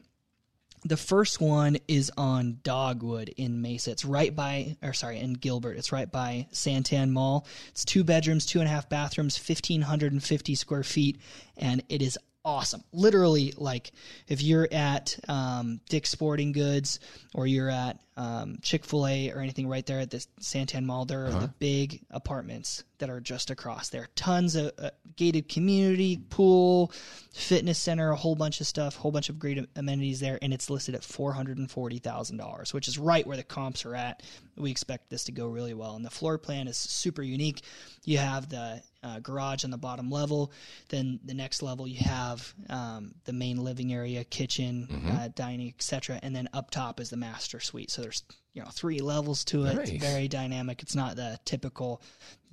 The 0.86 0.98
first 0.98 1.42
one 1.42 1.78
is 1.88 2.10
on 2.18 2.60
Dogwood 2.64 3.30
in 3.30 3.62
Mesa. 3.62 3.92
It's 3.92 4.06
right 4.06 4.34
by, 4.34 4.78
or 4.82 4.94
sorry, 4.94 5.20
in 5.20 5.34
Gilbert. 5.34 5.78
It's 5.78 5.92
right 5.92 6.10
by 6.10 6.48
Santan 6.54 7.10
Mall. 7.10 7.46
It's 7.70 7.84
two 7.84 8.06
bedrooms, 8.06 8.46
two 8.46 8.60
and 8.60 8.68
a 8.68 8.72
half 8.72 8.88
bathrooms, 8.88 9.38
1,550 9.38 10.56
square 10.56 10.84
feet, 10.84 11.20
and 11.58 11.84
it 11.90 12.02
is 12.02 12.18
awesome. 12.50 12.84
Literally, 12.92 13.54
like 13.58 13.92
if 14.28 14.42
you're 14.42 14.68
at 14.72 15.18
um, 15.28 15.80
Dick's 15.88 16.10
Sporting 16.10 16.52
Goods 16.52 17.00
or 17.34 17.46
you're 17.46 17.70
at 17.70 18.00
um, 18.18 18.58
Chick 18.62 18.84
fil 18.84 19.08
A 19.08 19.32
or 19.32 19.40
anything 19.40 19.68
right 19.68 19.86
there 19.86 20.00
at 20.00 20.10
the 20.10 20.26
Santan 20.42 20.86
Mall, 20.86 21.06
there 21.06 21.26
are 21.26 21.32
the 21.32 21.48
big 21.60 22.02
apartments 22.10 22.84
that 22.98 23.10
are 23.10 23.22
just 23.22 23.50
across 23.50 23.90
there. 23.90 24.10
Tons 24.16 24.56
of 24.56 24.72
uh, 24.78 24.90
gated 25.16 25.48
community, 25.48 26.18
pool, 26.30 26.92
fitness 27.34 27.78
center, 27.78 28.12
a 28.12 28.16
whole 28.16 28.36
bunch 28.36 28.60
of 28.60 28.68
stuff, 28.68 28.96
whole 28.96 29.12
bunch 29.12 29.30
of 29.30 29.40
great 29.40 29.66
amenities 29.76 30.20
there, 30.20 30.40
and 30.42 30.54
it's 30.54 30.70
listed 30.70 30.96
at 30.96 31.04
four 31.04 31.32
hundred 31.32 31.60
and 31.60 31.70
forty 31.70 32.00
thousand 32.00 32.38
dollars, 32.38 32.74
which 32.74 32.88
is 32.88 32.98
right 32.98 33.26
where 33.26 33.38
the 33.38 33.44
comps 33.44 33.86
are 33.86 33.96
at. 33.96 34.24
We 34.58 34.72
expect 34.72 35.10
this 35.10 35.26
to 35.26 35.32
go 35.32 35.48
really 35.48 35.74
well, 35.74 35.96
and 35.96 36.04
the 36.04 36.10
floor 36.10 36.38
plan 36.38 36.68
is 36.68 36.78
super 36.78 37.22
unique. 37.22 37.62
You 38.04 38.18
have 38.18 38.50
the 38.50 38.82
uh, 39.04 39.20
garage 39.20 39.64
on 39.64 39.72
the 39.72 39.78
bottom 39.78 40.10
level, 40.10 40.52
then 40.90 41.20
the 41.24 41.34
next 41.34 41.62
level 41.62 41.88
you 41.88 42.00
have 42.04 42.54
um, 42.70 43.14
the 43.26 43.34
main 43.34 43.58
living 43.64 43.94
area, 43.94 44.24
kitchen, 44.24 44.88
uh, 45.18 45.30
dining, 45.36 45.70
etc., 45.70 46.20
and 46.22 46.36
then 46.36 46.50
up 46.54 46.70
top 46.72 47.00
is 47.00 47.10
the 47.10 47.18
master 47.18 47.60
suite. 47.60 47.92
So 47.92 48.02
there's 48.02 48.24
you 48.54 48.62
know 48.62 48.70
three 48.72 49.00
levels 49.00 49.44
to 49.46 49.66
it. 49.66 49.78
It's 49.78 50.04
very 50.04 50.28
dynamic. 50.28 50.82
It's 50.82 50.96
not 50.96 51.16
the 51.16 51.40
typical 51.46 52.02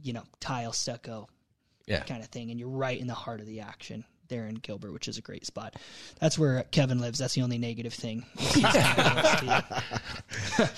you 0.02 0.12
know 0.12 0.22
tile 0.40 0.72
stucco 0.72 1.28
Yeah. 1.86 2.00
kind 2.04 2.22
of 2.22 2.28
thing, 2.28 2.50
and 2.50 2.60
you're 2.60 2.68
right 2.68 3.00
in 3.00 3.06
the 3.06 3.14
heart 3.14 3.40
of 3.40 3.46
the 3.46 3.60
action 3.60 4.04
there 4.28 4.46
in 4.46 4.56
Gilbert, 4.56 4.92
which 4.92 5.06
is 5.06 5.18
a 5.18 5.22
great 5.22 5.46
spot. 5.46 5.74
That's 6.20 6.36
where 6.38 6.64
Kevin 6.72 6.98
lives. 7.00 7.18
That's 7.20 7.34
the 7.34 7.42
only 7.42 7.58
negative 7.58 7.94
thing. 7.94 8.24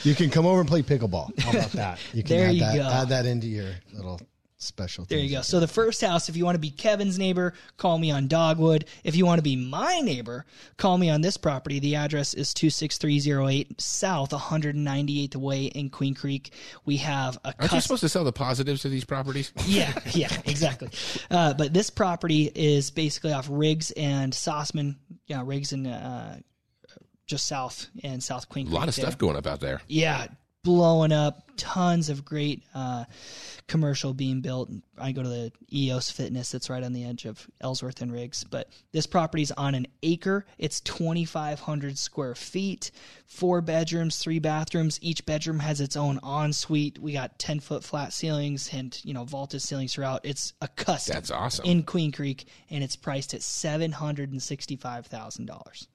You 0.05 0.15
can 0.15 0.31
come 0.31 0.47
over 0.47 0.61
and 0.61 0.69
play 0.69 0.83
pickleball. 0.83 1.39
How 1.41 1.51
about 1.51 1.73
that? 1.73 1.99
You 2.13 2.23
can 2.23 2.37
There 2.37 2.49
add 2.49 2.55
you 2.55 2.61
that, 2.61 2.77
go. 2.77 2.83
add 2.89 3.09
that 3.11 3.27
into 3.27 3.47
your 3.47 3.71
little 3.93 4.21
special. 4.59 5.05
There 5.05 5.19
you 5.19 5.31
go. 5.31 5.43
So 5.43 5.61
the 5.61 5.69
first 5.69 6.01
house, 6.01 6.29
if 6.29 6.37
you 6.37 6.45
want 6.45 6.57
to 6.57 6.61
be 6.61 6.71
Kevin's 6.71 7.19
neighbor, 7.19 7.55
call 7.77 7.99
me 7.99 8.11
on 8.11 8.27
Dogwood. 8.29 8.85
If 9.05 9.17
you 9.17 9.25
want 9.25 9.39
to 9.39 9.43
be 9.43 9.57
my 9.57 10.01
neighbor, 10.01 10.45
call 10.77 10.99
me 10.99 11.11
on 11.11 11.21
this 11.21 11.37
property. 11.37 11.79
The 11.79 11.95
address 11.97 12.35
is 12.35 12.53
26308 12.55 13.81
South 13.81 14.31
198th 14.31 15.37
Way 15.37 15.65
in 15.67 15.91
Queen 15.91 16.15
Creek. 16.15 16.53
We 16.85 16.97
have 16.99 17.39
a 17.45 17.55
Aren't 17.59 17.73
you 17.73 17.81
supposed 17.81 18.01
to 18.03 18.09
sell 18.09 18.25
the 18.25 18.33
positives 18.33 18.85
of 18.85 18.91
these 18.91 19.05
properties? 19.05 19.53
yeah, 19.67 19.93
yeah, 20.13 20.33
exactly. 20.45 20.91
Uh, 21.31 21.55
but 21.55 21.73
this 21.73 21.91
property 21.91 22.51
is 22.55 22.91
basically 22.91 23.33
off 23.33 23.47
Riggs 23.51 23.91
and 23.93 24.33
Sossaman. 24.33 24.97
Yeah, 25.27 25.43
Riggs 25.45 25.73
and 25.73 25.87
uh, 25.87 26.35
just 27.27 27.47
south 27.47 27.89
and 28.03 28.23
South 28.23 28.49
Queen 28.49 28.67
A 28.67 28.71
Creek. 28.71 28.79
lot 28.81 28.89
of 28.89 28.97
there. 28.97 29.05
stuff 29.05 29.19
going 29.19 29.37
up 29.37 29.47
out 29.47 29.61
there. 29.61 29.81
Yeah, 29.87 30.27
blowing 30.69 31.13
up. 31.13 31.45
Tons 31.57 32.11
of 32.11 32.27
great 32.27 32.63
uh, 32.75 33.07
commercial 33.69 34.13
being 34.13 34.43
built. 34.43 34.71
I 34.99 35.13
go 35.13 35.23
to 35.23 35.29
the 35.29 35.51
EOS 35.73 36.11
Fitness 36.11 36.53
that's 36.53 36.69
right 36.69 36.83
on 36.83 36.93
the 36.93 37.07
edge 37.07 37.25
of 37.25 37.49
Ellsworth 37.63 38.03
and 38.03 38.13
Riggs. 38.13 38.45
But 38.45 38.69
this 38.93 39.07
property's 39.07 39.51
on 39.51 39.75
an 39.75 39.87
acre. 40.03 40.45
It's 40.59 40.81
2,500 40.83 41.97
square 41.97 42.35
feet, 42.35 42.91
four 43.27 43.63
bedrooms, 43.63 44.19
three 44.19 44.39
bathrooms. 44.39 44.99
Each 45.01 45.25
bedroom 45.25 45.59
has 45.61 45.81
its 45.81 45.97
own 45.97 46.21
ensuite. 46.23 46.99
We 46.99 47.15
got 47.15 47.39
10 47.39 47.61
foot 47.61 47.83
flat 47.83 48.13
ceilings 48.13 48.69
and 48.71 49.01
you 49.03 49.15
know 49.15 49.25
vaulted 49.25 49.63
ceilings 49.63 49.95
throughout. 49.95 50.21
It's 50.25 50.53
a 50.61 50.69
custom. 50.69 51.15
That's 51.15 51.31
awesome. 51.31 51.65
in 51.65 51.83
Queen 51.85 52.13
Creek, 52.13 52.47
and 52.69 52.85
it's 52.85 52.95
priced 52.95 53.33
at 53.33 53.43
seven 53.43 53.91
hundred 53.91 54.33
and 54.33 54.43
sixty-five 54.43 55.07
thousand 55.07 55.47
dollars. 55.47 55.89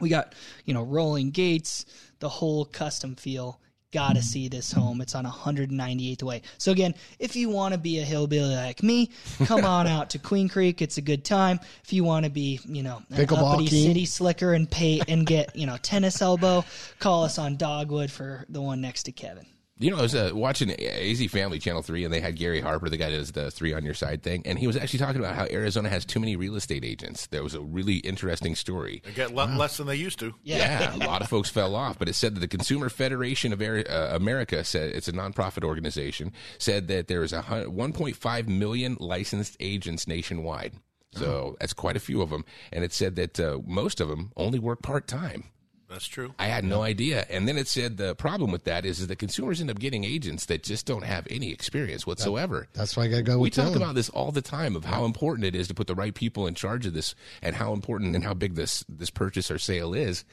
We 0.00 0.08
got, 0.08 0.34
you 0.64 0.74
know, 0.74 0.82
rolling 0.82 1.30
gates, 1.30 1.84
the 2.20 2.28
whole 2.28 2.64
custom 2.64 3.16
feel. 3.16 3.60
Gotta 3.90 4.22
see 4.22 4.48
this 4.48 4.70
home. 4.70 5.00
It's 5.00 5.14
on 5.14 5.24
198th 5.24 6.22
way. 6.22 6.42
So 6.58 6.72
again, 6.72 6.94
if 7.18 7.34
you 7.34 7.48
want 7.48 7.72
to 7.72 7.78
be 7.78 8.00
a 8.00 8.04
hillbilly 8.04 8.54
like 8.54 8.82
me, 8.82 9.10
come 9.46 9.64
on 9.64 9.86
out 9.88 10.10
to 10.10 10.18
Queen 10.18 10.48
Creek. 10.48 10.82
It's 10.82 10.98
a 10.98 11.02
good 11.02 11.24
time. 11.24 11.58
If 11.84 11.92
you 11.92 12.04
want 12.04 12.24
to 12.24 12.30
be, 12.30 12.60
you 12.66 12.82
know, 12.82 13.02
an 13.10 13.16
Pickleball 13.16 13.54
uppity 13.54 13.84
city 13.86 14.04
slicker 14.04 14.52
and 14.52 14.70
pay 14.70 15.00
and 15.08 15.24
get, 15.24 15.56
you 15.56 15.66
know, 15.66 15.78
tennis 15.78 16.20
elbow, 16.20 16.64
call 16.98 17.24
us 17.24 17.38
on 17.38 17.56
Dogwood 17.56 18.10
for 18.10 18.44
the 18.50 18.60
one 18.60 18.82
next 18.82 19.04
to 19.04 19.12
Kevin. 19.12 19.46
You 19.80 19.92
know, 19.92 19.98
I 19.98 20.02
was 20.02 20.14
uh, 20.14 20.30
watching 20.34 20.72
AZ 20.72 21.24
Family 21.30 21.60
Channel 21.60 21.82
3, 21.82 22.04
and 22.04 22.12
they 22.12 22.20
had 22.20 22.34
Gary 22.36 22.60
Harper, 22.60 22.88
the 22.88 22.96
guy 22.96 23.10
that 23.10 23.16
does 23.16 23.30
the 23.32 23.50
three 23.50 23.72
on 23.72 23.84
your 23.84 23.94
side 23.94 24.24
thing, 24.24 24.42
and 24.44 24.58
he 24.58 24.66
was 24.66 24.76
actually 24.76 24.98
talking 24.98 25.20
about 25.20 25.36
how 25.36 25.46
Arizona 25.50 25.88
has 25.88 26.04
too 26.04 26.18
many 26.18 26.34
real 26.34 26.56
estate 26.56 26.84
agents. 26.84 27.28
There 27.28 27.44
was 27.44 27.54
a 27.54 27.60
really 27.60 27.96
interesting 27.98 28.56
story. 28.56 29.02
They 29.04 29.12
get 29.12 29.30
a 29.30 29.34
lot 29.34 29.50
less 29.56 29.76
than 29.76 29.86
they 29.86 29.94
used 29.94 30.18
to. 30.18 30.34
Yeah, 30.42 30.96
a 30.96 30.98
lot 30.98 31.22
of 31.22 31.28
folks 31.28 31.48
fell 31.48 31.76
off, 31.76 31.96
but 31.98 32.08
it 32.08 32.14
said 32.14 32.34
that 32.34 32.40
the 32.40 32.48
Consumer 32.48 32.88
Federation 32.88 33.52
of 33.52 33.62
Ari- 33.62 33.86
uh, 33.86 34.16
America 34.16 34.64
said 34.64 34.90
it's 34.90 35.06
a 35.08 35.12
nonprofit 35.12 35.62
organization 35.62 36.32
said 36.58 36.88
that 36.88 37.06
there 37.06 37.22
is 37.22 37.32
a 37.32 37.42
1.5 37.42 38.48
million 38.48 38.96
licensed 38.98 39.56
agents 39.60 40.08
nationwide. 40.08 40.74
So 41.12 41.56
that's 41.58 41.72
quite 41.72 41.96
a 41.96 42.00
few 42.00 42.20
of 42.20 42.30
them, 42.30 42.44
and 42.72 42.84
it 42.84 42.92
said 42.92 43.16
that 43.16 43.40
uh, 43.40 43.58
most 43.64 44.00
of 44.00 44.08
them 44.08 44.30
only 44.36 44.58
work 44.58 44.82
part 44.82 45.06
time. 45.06 45.44
That's 45.88 46.06
true. 46.06 46.34
I 46.38 46.46
had 46.46 46.64
no 46.64 46.82
idea. 46.82 47.26
And 47.30 47.48
then 47.48 47.56
it 47.56 47.66
said 47.66 47.96
the 47.96 48.14
problem 48.14 48.50
with 48.50 48.64
that 48.64 48.84
is, 48.84 49.00
is 49.00 49.06
that 49.06 49.16
consumers 49.16 49.60
end 49.60 49.70
up 49.70 49.78
getting 49.78 50.04
agents 50.04 50.46
that 50.46 50.62
just 50.62 50.84
don't 50.84 51.04
have 51.04 51.26
any 51.30 51.50
experience 51.50 52.06
whatsoever. 52.06 52.68
That's 52.74 52.96
why 52.96 53.04
I 53.04 53.08
got 53.08 53.16
to 53.16 53.22
go 53.22 53.38
we 53.38 53.44
with 53.44 53.54
talk 53.54 53.72
Dylan. 53.72 53.76
about 53.76 53.94
this 53.94 54.10
all 54.10 54.30
the 54.30 54.42
time 54.42 54.76
of 54.76 54.84
how 54.84 55.06
important 55.06 55.46
it 55.46 55.54
is 55.54 55.66
to 55.68 55.74
put 55.74 55.86
the 55.86 55.94
right 55.94 56.14
people 56.14 56.46
in 56.46 56.54
charge 56.54 56.84
of 56.84 56.92
this 56.92 57.14
and 57.40 57.56
how 57.56 57.72
important 57.72 58.14
and 58.14 58.22
how 58.22 58.34
big 58.34 58.54
this 58.54 58.84
this 58.88 59.10
purchase 59.10 59.50
or 59.50 59.58
sale 59.58 59.94
is. 59.94 60.24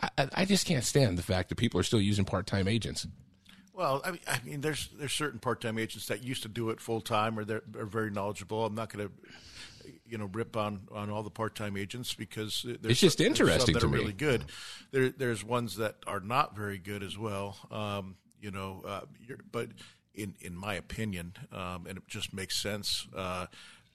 I, 0.00 0.08
I 0.16 0.28
I 0.34 0.44
just 0.46 0.66
can't 0.66 0.84
stand 0.84 1.18
the 1.18 1.22
fact 1.22 1.50
that 1.50 1.56
people 1.56 1.78
are 1.78 1.84
still 1.84 2.00
using 2.00 2.24
part 2.24 2.46
time 2.46 2.66
agents. 2.66 3.06
Well, 3.74 4.02
I 4.04 4.10
mean, 4.10 4.20
I 4.26 4.38
mean, 4.44 4.60
there's 4.60 4.88
there's 4.98 5.12
certain 5.12 5.38
part-time 5.38 5.78
agents 5.78 6.06
that 6.08 6.22
used 6.22 6.42
to 6.42 6.48
do 6.48 6.68
it 6.70 6.78
full 6.78 7.00
time, 7.00 7.38
or 7.38 7.44
they're, 7.44 7.62
are 7.78 7.86
very 7.86 8.10
knowledgeable. 8.10 8.66
I'm 8.66 8.74
not 8.74 8.92
going 8.92 9.08
to, 9.08 9.14
you 10.06 10.18
know, 10.18 10.26
rip 10.32 10.56
on, 10.56 10.82
on 10.92 11.10
all 11.10 11.22
the 11.22 11.30
part-time 11.30 11.76
agents 11.76 12.14
because 12.14 12.62
there's 12.64 12.78
It's 12.84 13.00
just 13.00 13.18
some- 13.18 13.24
there's 13.24 13.40
interesting 13.40 13.66
some 13.66 13.74
that 13.74 13.80
to 13.80 13.86
are 13.86 13.90
me. 13.90 13.98
really 13.98 14.12
good. 14.12 14.44
There, 14.90 15.10
there's 15.10 15.44
ones 15.44 15.76
that 15.76 15.96
are 16.06 16.20
not 16.20 16.56
very 16.56 16.78
good 16.78 17.02
as 17.02 17.16
well. 17.18 17.56
Um, 17.70 18.16
you 18.40 18.50
know, 18.50 18.82
uh, 18.86 19.02
but 19.50 19.68
in 20.14 20.34
in 20.40 20.56
my 20.56 20.74
opinion, 20.74 21.34
um, 21.52 21.86
and 21.88 21.96
it 21.98 22.06
just 22.08 22.34
makes 22.34 22.60
sense. 22.60 23.06
Uh, 23.16 23.46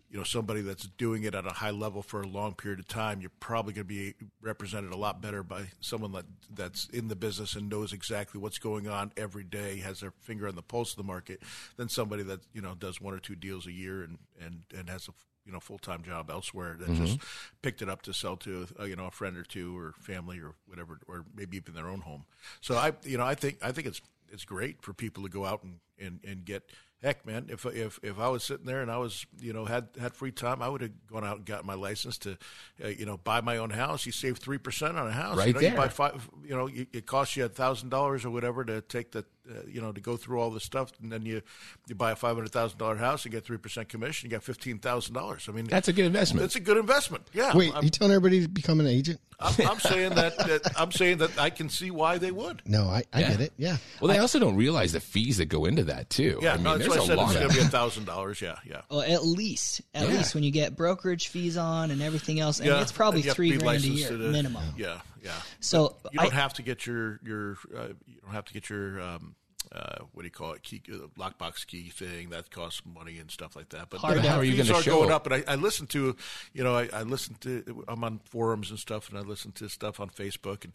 you 0.10 0.18
know, 0.18 0.24
somebody 0.24 0.62
that's 0.62 0.88
doing 0.88 1.24
it 1.26 1.36
at 1.36 1.46
a 1.46 1.50
high 1.50 1.70
level 1.72 2.02
for 2.02 2.22
a 2.22 2.28
long 2.28 2.54
period 2.56 2.80
of 2.80 2.88
time, 2.88 3.20
you're 3.20 3.30
probably 3.42 3.74
going 3.74 3.86
to 3.86 3.94
be 3.94 4.14
represented 4.42 4.94
a 4.94 4.96
lot 4.96 5.22
better 5.22 5.44
by 5.44 5.64
someone 5.82 6.14
that 6.14 6.24
that's 6.56 6.88
in 6.94 7.10
the 7.10 7.16
business 7.18 7.56
and 7.56 7.68
knows 7.70 7.92
exactly 7.92 8.40
what's 8.40 8.58
going 8.58 8.88
on 8.88 9.12
every 9.18 9.44
day, 9.44 9.80
has 9.80 10.00
their 10.00 10.12
finger 10.22 10.48
on 10.48 10.56
the 10.56 10.62
pulse 10.62 10.92
of 10.92 10.98
the 10.98 11.04
market, 11.04 11.44
than 11.76 11.90
somebody 11.90 12.24
that 12.24 12.40
you 12.54 12.62
know 12.62 12.74
does 12.74 13.02
one 13.02 13.14
or 13.14 13.20
two 13.20 13.36
deals 13.36 13.68
a 13.68 13.72
year 13.74 14.02
and 14.02 14.18
and 14.42 14.62
and 14.78 14.90
has 14.90 15.10
a 15.10 15.12
you 15.48 15.54
know 15.54 15.60
full 15.60 15.80
time 15.80 16.04
job 16.04 16.30
elsewhere 16.30 16.76
that 16.78 16.93
just 16.93 17.20
picked 17.64 17.82
it 17.82 17.89
up 17.89 18.04
to 18.04 18.14
sell 18.14 18.36
to 18.38 18.68
uh, 18.80 18.84
you 18.84 18.95
know 18.95 19.08
a 19.08 19.12
friend 19.12 19.38
or 19.38 19.43
two 19.43 19.76
or 19.76 19.93
family 19.98 20.39
or 20.39 20.54
whatever, 20.68 21.00
or 21.08 21.26
maybe 21.36 21.58
even 21.58 21.74
their 21.74 21.88
own 21.88 22.02
home. 22.02 22.26
So 22.62 22.76
I 22.76 22.91
you 23.04 23.18
know 23.18 23.26
I 23.26 23.34
think 23.34 23.58
I 23.64 23.72
think 23.72 23.88
it's 23.88 24.02
it's 24.32 24.45
great 24.45 24.82
for 24.82 24.93
people 24.93 25.24
to 25.24 25.30
go 25.30 25.45
out 25.45 25.64
and, 25.64 25.80
and, 25.98 26.20
and 26.28 26.43
get 26.45 26.70
heck 27.02 27.26
man 27.26 27.45
if 27.50 27.66
if 27.66 28.00
if 28.04 28.20
I 28.20 28.28
was 28.28 28.43
sitting 28.43 28.66
there 28.66 28.82
and 28.82 28.91
I 28.91 28.98
was 28.98 29.26
you 29.39 29.54
know 29.54 29.66
had 29.66 29.88
had 30.00 30.14
free 30.16 30.32
time 30.32 30.62
I 30.62 30.68
would 30.70 30.82
have 30.82 30.91
gone 31.08 31.24
out 31.24 31.38
and 31.38 31.45
got 31.45 31.64
my 31.64 31.76
license 31.76 32.18
to 32.20 32.38
uh, 32.84 32.88
you 32.88 33.06
know 33.06 33.18
buy 33.18 33.39
my 33.41 33.58
own 33.58 33.70
house 33.70 34.06
you 34.06 34.12
save 34.12 34.38
three 34.39 34.58
percent 34.58 34.98
on 34.98 35.08
a 35.08 35.12
house 35.12 35.38
Right 35.38 35.48
you 35.48 35.54
know, 35.54 35.60
you 35.60 35.68
there. 35.70 35.78
buy 35.78 35.88
five 35.89 36.28
you 36.43 36.56
know 36.56 36.68
you, 36.68 36.88
it 36.91 37.06
costs 37.06 37.38
you 37.38 37.45
a 37.45 37.50
thousand 37.50 37.89
dollars 37.89 38.26
or 38.26 38.32
whatever 38.32 38.66
to 38.66 38.82
take 38.82 39.12
the 39.12 39.24
uh, 39.50 39.62
you 39.68 39.82
know 39.82 39.91
to 39.91 40.02
go 40.02 40.18
through 40.18 40.39
all 40.39 40.50
this 40.52 40.64
stuff 40.64 40.91
and 41.02 41.12
then 41.12 41.26
you 41.26 41.41
you 41.88 41.95
buy 41.95 42.12
a 42.12 42.16
five 42.16 42.36
hundred 42.36 42.52
thousand 42.52 42.78
dollar 42.80 42.95
house 42.95 43.26
and 43.26 43.32
get 43.34 43.43
three 43.45 43.58
percent 43.58 43.89
commission 43.89 44.30
you 44.30 44.32
got 44.36 44.43
fifteen 44.43 44.80
thousand 44.80 45.14
dollars 45.14 45.48
I 45.48 45.52
mean 45.54 45.66
That's 45.66 45.88
a 45.88 45.93
good 45.93 46.06
investment. 46.06 46.45
it's 46.45 46.56
a 46.56 46.60
good 46.60 46.78
investment 46.78 47.24
yeah 47.34 47.56
Wait, 47.56 47.74
I'm, 47.76 47.84
you 47.84 47.89
telling 47.89 48.14
everybody 48.14 48.41
to 48.41 48.48
become 48.50 48.80
an 48.80 48.88
agent? 48.88 49.20
I'm, 49.39 49.54
I'm 49.68 49.80
saying 49.80 50.16
that, 50.16 50.36
that 50.39 50.62
I'm 50.80 50.91
saying 50.91 51.20
that 51.20 51.38
I 51.39 51.52
can 51.52 51.70
see 51.70 51.91
why 51.91 52.18
they 52.18 52.32
would 52.32 52.64
No, 52.66 52.86
I, 52.86 53.04
I 53.14 53.20
Yeah. 53.22 53.30
get 53.32 53.41
it. 53.41 53.54
Yeah. 53.58 53.78
well, 54.02 54.12
they 54.12 54.18
also 54.18 54.39
don't 54.39 54.56
realize 54.56 54.93
the 54.93 55.00
fees 55.00 55.38
that 55.38 55.45
go 55.45 55.66
into 55.66 55.84
that 55.86 56.10
too. 56.10 56.39
yeah 56.41 56.54
I 56.54 56.56
mean, 56.56 56.64
no, 56.64 56.78
that's 56.78 56.89
there's 56.89 56.98
why 56.98 57.02
I 57.02 57.04
a 57.04 57.08
said 57.08 57.18
lot 57.18 57.26
it's 57.30 57.36
going 57.39 57.50
to 57.50 57.56
be 57.56 57.62
a 57.62 57.66
thousand 57.66 58.06
dollars 58.06 58.41
yeah 58.41 58.56
yeah 58.66 58.82
Well, 58.89 59.02
at 59.02 59.24
least, 59.26 59.82
at 59.93 60.08
Yeah. 60.10 60.18
least 60.18 60.34
when 60.36 60.43
you 60.43 60.52
get 60.52 60.76
brokerage 60.76 61.28
fees 61.28 61.56
on 61.58 61.91
and 61.91 62.02
everything 62.02 62.39
else, 62.39 62.60
and 62.60 62.68
Yeah, 62.68 62.82
it's 62.82 62.91
probably 62.91 63.20
and 63.20 63.26
you 63.26 63.30
have 63.30 63.36
to 63.36 63.38
three 63.38 63.52
be 63.52 63.58
grand 63.58 63.70
a 63.70 63.72
licensed 63.80 63.98
year 64.00 64.10
to 64.10 64.18
the- 64.18 64.30
minimum. 64.30 64.64
Yeah, 64.78 65.02
yeah. 65.24 65.32
So 65.60 65.95
You 66.12 66.20
don't 66.20 66.34
I- 66.34 66.36
have 66.36 66.54
to 66.56 66.62
get 66.64 66.86
your 66.88 67.20
your 67.24 67.58
uh, 67.76 67.88
you 68.08 68.20
don't 68.24 68.34
have 68.34 68.45
to 68.45 68.54
get 68.54 68.70
your 68.70 69.00
um, 69.02 69.36
uh, 69.72 70.03
what 70.13 70.22
do 70.24 70.28
you 70.28 70.32
call 70.32 70.53
it 70.53 70.63
key 70.63 70.82
uh, 70.91 71.07
lockbox 71.20 71.65
key 71.68 71.89
thing 71.89 72.30
that 72.30 72.49
costs 72.51 72.82
money 72.86 73.18
and 73.20 73.30
stuff 73.32 73.55
like 73.55 73.70
that. 73.70 73.89
But 73.89 73.99
Hard 73.99 74.18
the 74.18 74.30
How 74.30 74.38
are 74.38 74.43
you 74.43 74.53
fees 74.55 74.68
gonna 74.68 74.80
are 74.80 74.84
show 74.84 74.99
going 74.99 75.11
up? 75.11 75.26
And 75.26 75.36
I, 75.36 75.43
I 75.53 75.55
listen 75.55 75.88
to 75.88 76.15
you 76.53 76.63
know 76.63 76.76
I, 76.76 76.89
I 76.93 77.03
listen 77.03 77.36
to 77.41 77.84
I'm 77.88 78.03
on 78.03 78.20
forums 78.26 78.70
and 78.70 78.80
stuff, 78.80 79.09
and 79.09 79.18
I 79.18 79.22
listen 79.22 79.51
to 79.53 79.68
stuff 79.70 79.99
on 79.99 80.09
Facebook 80.09 80.63
and. 80.63 80.74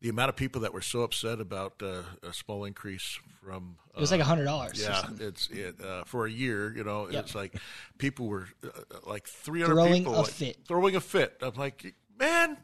The 0.00 0.08
amount 0.08 0.30
of 0.30 0.34
people 0.34 0.62
that 0.62 0.74
were 0.74 0.80
so 0.80 1.02
upset 1.02 1.38
about 1.40 1.74
uh, 1.80 2.02
a 2.28 2.32
small 2.32 2.64
increase 2.64 3.20
from 3.40 3.76
it 3.94 4.00
was 4.00 4.10
like 4.10 4.20
a 4.20 4.24
hundred 4.24 4.46
dollars. 4.46 4.82
yeah, 4.82 5.00
it's 5.20 5.48
it 5.48 5.76
uh, 5.80 6.02
for 6.02 6.26
a 6.26 6.28
year. 6.28 6.74
You 6.76 6.82
know, 6.82 7.08
Yep. 7.08 7.24
it's 7.24 7.34
like 7.36 7.54
people 7.98 8.26
were 8.26 8.48
uh, 8.64 8.68
like 9.06 9.28
three 9.28 9.60
hundred 9.60 9.74
Throwing 9.76 9.94
people 10.02 10.16
a 10.16 10.22
like, 10.22 10.26
fit. 10.32 10.58
throwing 10.66 10.96
a 10.96 11.00
fit. 11.00 11.36
I'm 11.40 11.54
like, 11.54 11.94
man, 12.22 12.56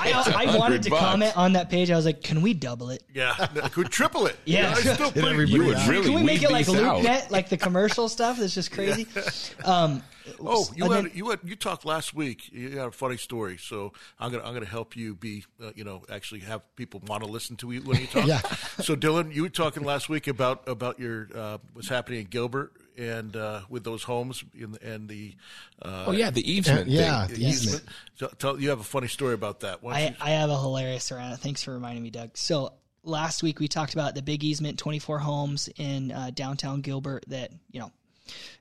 I, 0.00 0.46
I 0.46 0.56
wanted 0.58 0.82
to 0.84 0.90
bucks. 0.90 1.02
comment 1.02 1.36
on 1.36 1.54
that 1.54 1.70
page. 1.70 1.90
I 1.90 1.96
was 1.96 2.04
like, 2.04 2.22
"Can 2.22 2.42
we 2.42 2.54
double 2.54 2.90
it? 2.90 3.02
yeah, 3.12 3.32
could 3.72 3.90
triple 3.90 4.26
it. 4.26 4.36
Yeah. 4.44 4.72
I 4.76 4.80
still 4.80 5.10
put 5.10 5.24
it- 5.24 5.48
You 5.48 5.64
would 5.66 5.78
really 5.88 6.04
Can 6.06 6.14
we 6.14 6.22
make 6.22 6.42
it 6.42 6.50
like 6.50 6.66
these 6.66 6.76
out. 6.76 7.02
LoopNet, 7.02 7.30
like 7.30 7.48
the 7.48 7.56
commercial 7.56 8.08
stuff? 8.08 8.38
That's 8.38 8.54
just 8.54 8.70
crazy." 8.72 9.06
Um, 9.64 10.02
Oh, 10.40 10.66
you 10.74 10.90
had 10.90 11.04
then- 11.04 11.10
you 11.14 11.28
had 11.30 11.40
you 11.44 11.54
talked 11.54 11.84
last 11.84 12.14
week. 12.14 12.50
You 12.52 12.78
had 12.78 12.88
a 12.88 12.92
funny 12.92 13.18
story, 13.18 13.58
so 13.58 13.92
I'm 14.18 14.32
gonna 14.32 14.42
I'm 14.44 14.54
gonna 14.54 14.64
help 14.64 14.96
you 14.96 15.14
be 15.14 15.44
uh, 15.62 15.72
you 15.74 15.84
know 15.84 16.02
actually 16.10 16.40
have 16.40 16.62
people 16.76 17.02
want 17.06 17.22
to 17.22 17.28
listen 17.28 17.56
to 17.56 17.70
you 17.72 17.82
when 17.82 18.00
you 18.00 18.06
talk. 18.06 18.26
Yeah. 18.26 18.40
So 18.82 18.96
Dylan, 18.96 19.34
you 19.34 19.42
were 19.42 19.48
talking 19.50 19.82
last 19.84 20.08
week 20.08 20.26
about 20.26 20.66
about 20.66 20.98
your 20.98 21.28
uh, 21.34 21.58
what's 21.74 21.88
happening 21.90 22.20
in 22.20 22.26
Gilbert 22.26 22.72
and 22.96 23.36
uh, 23.36 23.62
with 23.68 23.84
those 23.84 24.02
homes 24.02 24.44
in, 24.54 24.76
and 24.82 25.08
the 25.08 25.34
uh, 25.82 26.04
Oh 26.08 26.12
yeah, 26.12 26.30
the 26.30 26.48
easement. 26.50 26.88
Yeah, 26.88 27.26
thing. 27.26 27.36
the 27.36 27.46
easement. 27.46 27.84
So, 28.16 28.28
tell, 28.38 28.60
you 28.60 28.70
have 28.70 28.80
a 28.80 28.84
funny 28.84 29.08
story 29.08 29.34
about 29.34 29.60
that. 29.60 29.82
Why 29.82 29.92
don't 29.92 30.00
I, 30.22 30.30
you- 30.30 30.34
I 30.36 30.40
have 30.40 30.50
a 30.50 30.58
hilarious 30.58 31.10
around 31.12 31.32
it. 31.32 31.38
Thanks 31.38 31.62
for 31.62 31.72
reminding 31.72 32.02
me, 32.02 32.10
Doug. 32.10 32.36
So 32.36 32.74
last 33.02 33.42
week 33.42 33.60
we 33.60 33.68
talked 33.68 33.94
about 33.94 34.14
the 34.14 34.22
big 34.22 34.44
easement, 34.44 34.78
24 34.78 35.18
homes 35.18 35.68
in 35.76 36.10
uh, 36.12 36.30
downtown 36.34 36.80
Gilbert 36.80 37.24
that, 37.28 37.50
you 37.70 37.80
know, 37.80 37.92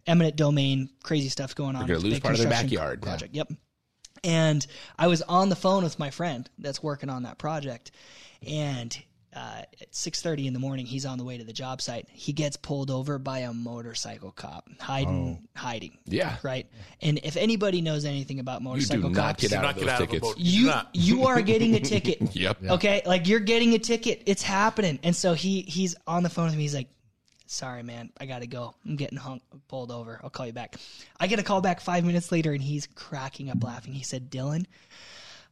eminent 0.06 0.36
domain, 0.36 0.90
crazy 1.04 1.30
stuff 1.30 1.56
going 1.56 1.76
on. 1.76 1.88
They're 1.88 1.96
gonna 1.96 2.10
lose 2.10 2.20
part 2.20 2.34
of 2.36 2.42
their 2.42 2.50
backyard. 2.50 3.02
Project. 3.02 3.34
Yep. 3.36 3.54
And 4.24 4.66
I 4.98 5.08
was 5.08 5.22
on 5.22 5.50
the 5.50 5.56
phone 5.56 5.84
with 5.84 6.00
my 6.00 6.10
friend 6.10 6.50
that's 6.58 6.82
working 6.82 7.10
on 7.10 7.24
that 7.24 7.38
project. 7.38 7.92
And 8.46 8.98
uh, 9.36 9.64
at 9.82 9.92
6.30 9.92 10.46
in 10.46 10.54
the 10.54 10.60
morning, 10.60 10.86
he's 10.86 11.06
on 11.06 11.18
the 11.18 11.24
way 11.24 11.38
to 11.38 11.44
the 11.44 11.54
job 11.54 11.82
site. 11.82 12.08
He 12.12 12.34
gets 12.34 12.56
pulled 12.58 12.92
over 12.92 13.18
by 13.18 13.40
a 13.40 13.54
motorcycle 13.54 14.32
cop, 14.32 14.70
hiding, 14.80 15.48
hiding. 15.56 15.98
Yeah. 16.06 16.38
Right? 16.44 16.68
And 17.02 17.20
if 17.24 17.36
anybody 17.38 17.82
knows 17.82 18.06
anything 18.06 18.40
about 18.40 18.62
You 18.62 18.66
do 18.66 18.70
motorcycle 18.70 19.10
not 19.10 19.16
cops, 19.38 19.42
get 19.44 19.54
out 19.54 19.62
not 19.64 19.72
of 19.72 19.76
get 19.78 19.82
those 19.82 19.90
out 19.90 20.02
of 20.02 20.08
a 20.08 20.12
tickets. 20.12 20.28
boat. 20.28 20.38
you 20.38 20.72
you 20.94 21.26
are 21.26 21.42
getting 21.42 21.76
a 21.76 21.80
ticket. 21.80 22.22
Yep. 22.36 22.64
Okay, 22.64 23.02
like 23.06 23.28
you're 23.28 23.40
getting 23.40 23.74
a 23.74 23.80
ticket. 23.80 24.24
It's 24.26 24.42
happening. 24.42 25.00
And 25.04 25.16
so 25.16 25.34
he 25.34 25.62
he's 25.62 25.96
on 26.08 26.24
the 26.24 26.30
phone 26.30 26.46
with 26.46 26.56
me. 26.56 26.62
He's 26.64 26.74
like, 26.76 26.90
"Sorry, 27.48 27.84
man, 27.84 28.12
I 28.20 28.26
gotta 28.26 28.48
go. 28.48 28.74
I'm 28.86 28.96
getting 28.96 29.18
hung, 29.18 29.42
pulled 29.68 29.92
over. 29.92 30.20
I'll 30.24 30.30
call 30.30 30.46
you 30.48 30.54
back." 30.54 30.76
I 31.20 31.28
get 31.28 31.40
a 31.40 31.44
call 31.44 31.62
back 31.62 31.80
five 31.80 32.04
minutes 32.06 32.32
later, 32.32 32.52
and 32.54 32.62
he's 32.62 32.88
cracking 32.96 33.50
up 33.50 33.64
laughing. 33.64 33.94
He 33.94 34.04
said, 34.04 34.30
"Dylan, 34.32 34.66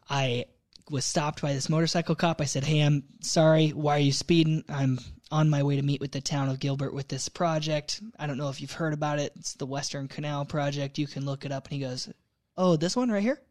I 0.09 0.45
was 0.89 1.05
stopped 1.05 1.41
by 1.41 1.53
this 1.53 1.69
motorcycle 1.69 2.15
cop. 2.15 2.41
I 2.41 2.45
said, 2.45 2.63
"Hey, 2.63 2.81
I'm 2.81 3.03
sorry. 3.21 3.69
Why 3.69 3.97
are 3.97 3.99
you 3.99 4.11
speeding? 4.11 4.63
I'm 4.69 4.99
on 5.31 5.49
my 5.49 5.63
way 5.63 5.75
to 5.75 5.81
meet 5.81 6.01
with 6.01 6.11
the 6.11 6.21
town 6.21 6.49
of 6.49 6.59
Gilbert 6.59 6.93
with 6.93 7.07
this 7.07 7.29
project. 7.29 8.01
I 8.19 8.27
don't 8.27 8.37
know 8.37 8.49
if 8.49 8.59
you've 8.59 8.71
heard 8.71 8.93
about 8.93 9.19
it. 9.19 9.33
It's 9.35 9.53
the 9.53 9.65
Western 9.65 10.07
Canal 10.07 10.45
project. 10.45 10.97
You 10.97 11.07
can 11.07 11.25
look 11.25 11.45
it 11.45 11.51
up." 11.51 11.67
And 11.67 11.73
he 11.73 11.79
goes, 11.79 12.09
"Oh, 12.57 12.75
this 12.75 12.95
one 12.95 13.09
right 13.09 13.23
here? 13.23 13.41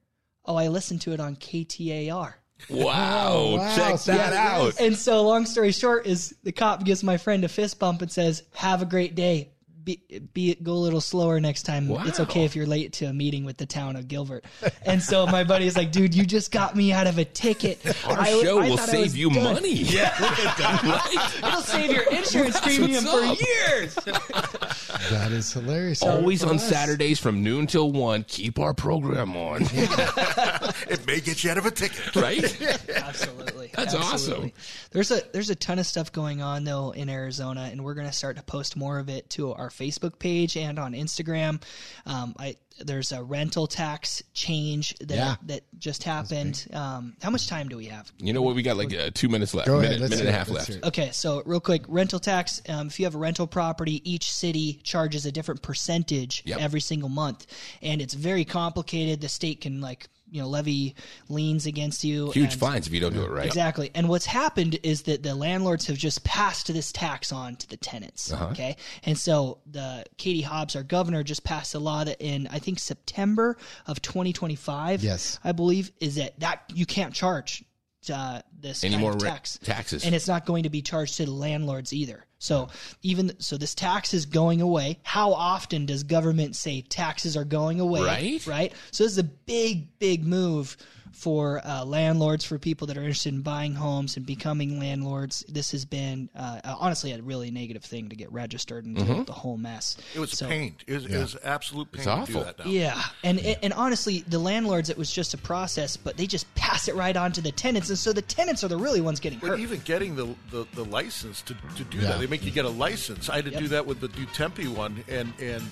Oh, 0.45 0.57
I 0.57 0.69
listened 0.69 1.03
to 1.03 1.13
it 1.13 1.21
on 1.21 1.37
KTAR." 1.37 2.35
Wow, 2.69 3.33
oh, 3.33 3.57
wow, 3.57 3.77
check 3.77 3.99
so 3.99 4.13
that 4.13 4.33
yeah, 4.33 4.57
out. 4.57 4.81
And 4.81 4.97
so, 4.97 5.23
long 5.23 5.47
story 5.47 5.73
short, 5.73 6.07
is 6.07 6.35
the 6.43 6.53
cop 6.53 6.85
gives 6.85 7.03
my 7.03 7.17
friend 7.17 7.45
a 7.45 7.49
fist 7.49 7.79
bump 7.79 8.03
and 8.03 8.13
says, 8.13 8.43
"Have 8.55 8.83
a 8.83 8.87
great 8.87 9.15
day. 9.15 9.51
Be, 9.83 10.03
be 10.35 10.55
go 10.57 10.73
a 10.73 10.75
little 10.75 11.01
slower 11.01 11.41
next 11.41 11.63
time. 11.63 11.91
It's 12.07 12.21
okay 12.21 12.45
if 12.45 12.55
you're 12.55 12.67
late 12.67 12.93
to 12.95 13.07
a 13.07 13.13
meeting 13.13 13.45
with 13.45 13.57
the 13.57 13.67
town 13.67 13.97
of 13.97 14.09
Gilbert." 14.09 14.45
And 14.85 15.03
so 15.03 15.27
my 15.27 15.45
buddy 15.45 15.67
is 15.67 15.77
like, 15.77 15.91
"Dude, 15.93 16.15
you 16.15 16.27
just 16.27 16.51
got 16.51 16.77
me 16.77 16.93
out 16.93 17.07
of 17.07 17.19
a 17.19 17.25
ticket. 17.25 17.79
Our 18.07 18.19
I- 18.19 18.43
show 18.43 18.59
I 18.61 18.69
will 18.69 18.79
save 18.79 19.17
you 19.17 19.31
done. 19.31 19.55
money. 19.55 19.73
Yeah, 19.73 20.11
right. 20.21 21.35
It'll 21.45 21.63
save 21.63 21.91
your 21.93 22.03
insurance 22.13 22.61
premium 22.61 23.05
for 23.05 23.23
up. 23.23 23.39
years." 23.41 23.97
That 25.09 25.33
is 25.33 25.53
hilarious. 25.53 26.03
Always 26.03 26.45
on 26.45 26.57
us. 26.57 26.69
Saturdays 26.69 27.19
from 27.19 27.43
noon 27.43 27.67
till 27.67 27.91
one. 27.91 28.25
Keep 28.25 28.59
our 28.59 28.75
program 28.75 29.37
on. 29.37 29.63
it 29.73 31.07
may 31.07 31.21
get 31.21 31.43
you 31.43 31.51
out 31.51 31.59
of 31.59 31.67
a 31.67 31.71
ticket. 31.71 32.15
right? 32.15 32.45
Absolutely. 32.95 33.71
That's 33.75 33.95
Absolutely. 33.95 34.55
There's 34.91 35.11
a 35.11 35.23
there's 35.33 35.51
a 35.51 35.55
ton 35.55 35.79
of 35.79 35.87
stuff 35.87 36.13
going 36.13 36.43
on 36.43 36.65
though 36.65 36.91
in 36.91 37.09
Arizona, 37.09 37.69
and 37.73 37.85
we're 37.85 37.95
gonna 37.95 38.13
start 38.13 38.37
to 38.37 38.43
post 38.43 38.77
more 38.77 38.99
of 38.99 39.09
it 39.09 39.31
to 39.31 39.53
our 39.53 39.71
Facebook 39.71 40.19
page 40.19 40.57
and 40.57 40.79
on 40.79 40.93
Instagram. 40.93 41.63
Um, 42.07 42.35
I 42.39 42.57
there's 42.85 43.13
a 43.13 43.23
rental 43.23 43.67
tax 43.67 44.23
change 44.35 44.95
that 44.99 45.17
Yeah. 45.17 45.37
that 45.47 45.63
just 45.79 46.03
happened. 46.05 46.67
Um, 46.73 47.17
how 47.23 47.31
much 47.31 47.47
time 47.47 47.69
do 47.69 47.77
we 47.77 47.87
have? 47.87 48.11
You 48.19 48.33
know 48.33 48.43
what? 48.43 48.55
We 48.55 48.63
got 48.63 48.77
like 48.77 48.95
uh, 48.95 49.11
two 49.15 49.29
minutes 49.29 49.55
left. 49.55 49.69
Go 49.69 49.77
minute, 49.81 49.97
ahead. 49.99 50.11
Minute 50.11 50.21
and 50.21 50.29
a 50.29 50.33
half 50.33 50.49
Let's 50.49 50.69
left. 50.69 50.85
Okay, 50.87 51.11
so 51.13 51.43
real 51.47 51.61
quick, 51.61 51.83
rental 51.89 52.19
tax. 52.19 52.63
Um, 52.69 52.87
if 52.89 52.99
you 52.99 53.07
have 53.07 53.15
a 53.15 53.19
rental 53.19 53.47
property, 53.47 54.01
each 54.11 54.33
city 54.33 54.81
charges 54.83 55.27
a 55.27 55.33
different 55.33 55.63
percentage 55.63 56.43
Yep. 56.45 56.61
every 56.61 56.81
single 56.81 57.09
month, 57.09 57.47
and 57.83 58.01
it's 58.03 58.15
very 58.15 58.45
complicated. 58.45 59.21
The 59.21 59.29
state 59.29 59.61
can 59.61 59.81
like 59.81 60.09
you 60.31 60.41
know 60.41 60.49
levy 60.49 60.95
liens 61.29 61.67
against 61.67 62.05
you. 62.05 62.31
Huge 62.31 62.53
and- 62.53 62.61
fines 62.61 62.87
if 62.87 62.93
you 62.93 63.01
don't 63.01 63.13
do 63.15 63.23
it 63.23 63.31
right. 63.31 63.47
Exactly. 63.47 63.91
And 63.95 64.09
what's 64.09 64.27
happened 64.27 64.79
is 64.83 65.03
that 65.03 65.23
the 65.23 65.35
landlords 65.35 65.87
have 65.87 65.97
just 65.97 66.25
passed 66.25 66.67
this 66.73 66.93
tax 66.93 67.33
on 67.33 67.57
to 67.57 67.69
the 67.69 67.77
tenants. 67.77 68.33
Uh-huh. 68.33 68.47
Okay. 68.53 68.77
And 69.05 69.17
so 69.19 69.59
the 69.71 70.05
Katie 70.17 70.43
Hobbs, 70.43 70.77
our 70.77 70.83
governor, 70.83 71.23
just 71.23 71.45
passed 71.45 71.75
a 71.75 71.79
law 71.79 72.05
that 72.05 72.21
in 72.21 72.47
I 72.49 72.59
think 72.59 72.79
September 72.79 73.57
of 73.87 74.01
2025, 74.03 75.03
Yes. 75.03 75.39
I 75.45 75.53
believe, 75.53 75.91
is 76.01 76.17
that 76.17 76.39
that 76.41 76.63
you 76.73 76.87
can't 76.87 77.15
charge 77.15 77.65
uh, 78.09 78.41
this 78.59 78.85
Any 78.85 78.97
more 78.97 79.13
re- 79.13 79.19
tax 79.19 79.59
taxes. 79.59 80.05
and 80.05 80.15
it's 80.15 80.29
not 80.29 80.47
going 80.47 80.63
to 80.63 80.71
be 80.71 80.81
charged 80.81 81.17
to 81.19 81.27
the 81.27 81.33
landlords 81.33 81.93
either. 81.93 82.25
So 82.39 82.69
even 83.03 83.39
so, 83.39 83.59
this 83.59 83.75
tax 83.75 84.15
is 84.15 84.25
going 84.25 84.63
away. 84.63 84.99
How 85.03 85.35
often 85.35 85.85
does 85.85 86.05
government 86.05 86.57
say 86.57 86.81
taxes 86.81 87.37
are 87.37 87.45
going 87.45 87.81
away? 87.81 88.01
Right. 88.03 88.47
Right. 88.47 88.73
So 88.93 89.05
this 89.05 89.13
is 89.13 89.19
a 89.19 89.25
big, 89.25 89.99
big 89.99 90.27
move 90.27 90.79
for 91.13 91.61
uh, 91.65 91.85
landlords, 91.85 92.45
for 92.45 92.59
people 92.59 92.87
that 92.87 92.97
are 92.97 93.01
interested 93.03 93.35
in 93.35 93.43
buying 93.43 93.75
homes 93.75 94.17
and 94.17 94.25
becoming 94.27 94.79
landlords. 94.79 95.45
This 95.49 95.73
has 95.73 95.85
been 95.85 96.29
uh, 96.37 96.61
honestly 96.65 97.13
a 97.13 97.21
really 97.23 97.51
negative 97.51 97.83
thing 97.85 98.09
to 98.09 98.17
get 98.17 98.33
registered 98.33 98.85
and 98.87 98.97
Mm-hmm. 98.97 99.25
the 99.25 99.33
whole 99.33 99.57
mess. 99.57 99.97
It 100.15 100.19
was 100.21 100.33
So- 100.33 100.47
pain. 100.49 100.75
It 100.87 100.93
was, 100.95 101.05
it 101.07 101.17
was 101.19 101.37
absolute 101.45 101.91
pain 101.93 102.01
It's 102.01 102.05
to 102.07 102.11
awful. 102.13 102.41
do 102.41 102.45
that 102.45 102.59
now. 102.59 102.65
yeah, 102.71 103.03
and 103.25 103.39
and 103.41 103.73
honestly, 103.73 104.25
the 104.29 104.39
landlords 104.39 104.91
it 104.91 104.99
was 104.99 105.11
just 105.13 105.35
a 105.35 105.39
process, 105.39 105.97
but 105.97 106.17
they 106.17 106.27
just 106.27 106.53
pass 106.55 106.89
it 106.89 106.95
right 106.95 107.17
on 107.17 107.33
to 107.33 107.41
the 107.41 107.53
tenants, 107.53 107.89
and 107.89 107.99
so 107.99 108.13
the 108.13 108.23
tenants 108.23 108.63
are 108.65 108.69
the 108.69 108.77
really 108.77 109.01
ones 109.01 109.21
getting 109.21 109.39
But 109.39 109.51
hurt. 109.51 109.61
even 109.61 109.81
getting 109.85 110.17
the, 110.17 110.35
the, 110.51 110.67
the 110.75 110.85
license 110.85 111.43
to, 111.43 111.55
to 111.77 111.85
do 111.85 111.99
Yeah. 111.99 112.09
that, 112.11 112.21
they 112.21 112.27
make 112.27 112.45
you 112.45 112.51
get 112.51 112.65
a 112.65 112.69
license. 112.71 113.29
I 113.29 113.37
had 113.37 113.45
to 113.47 113.51
Yep. 113.53 113.61
do 113.61 113.69
that 113.69 113.87
with 113.87 114.01
the 114.01 114.09
Du 114.09 114.27
Tempe 114.27 114.67
one, 114.69 115.03
and 115.09 115.33
and 115.41 115.71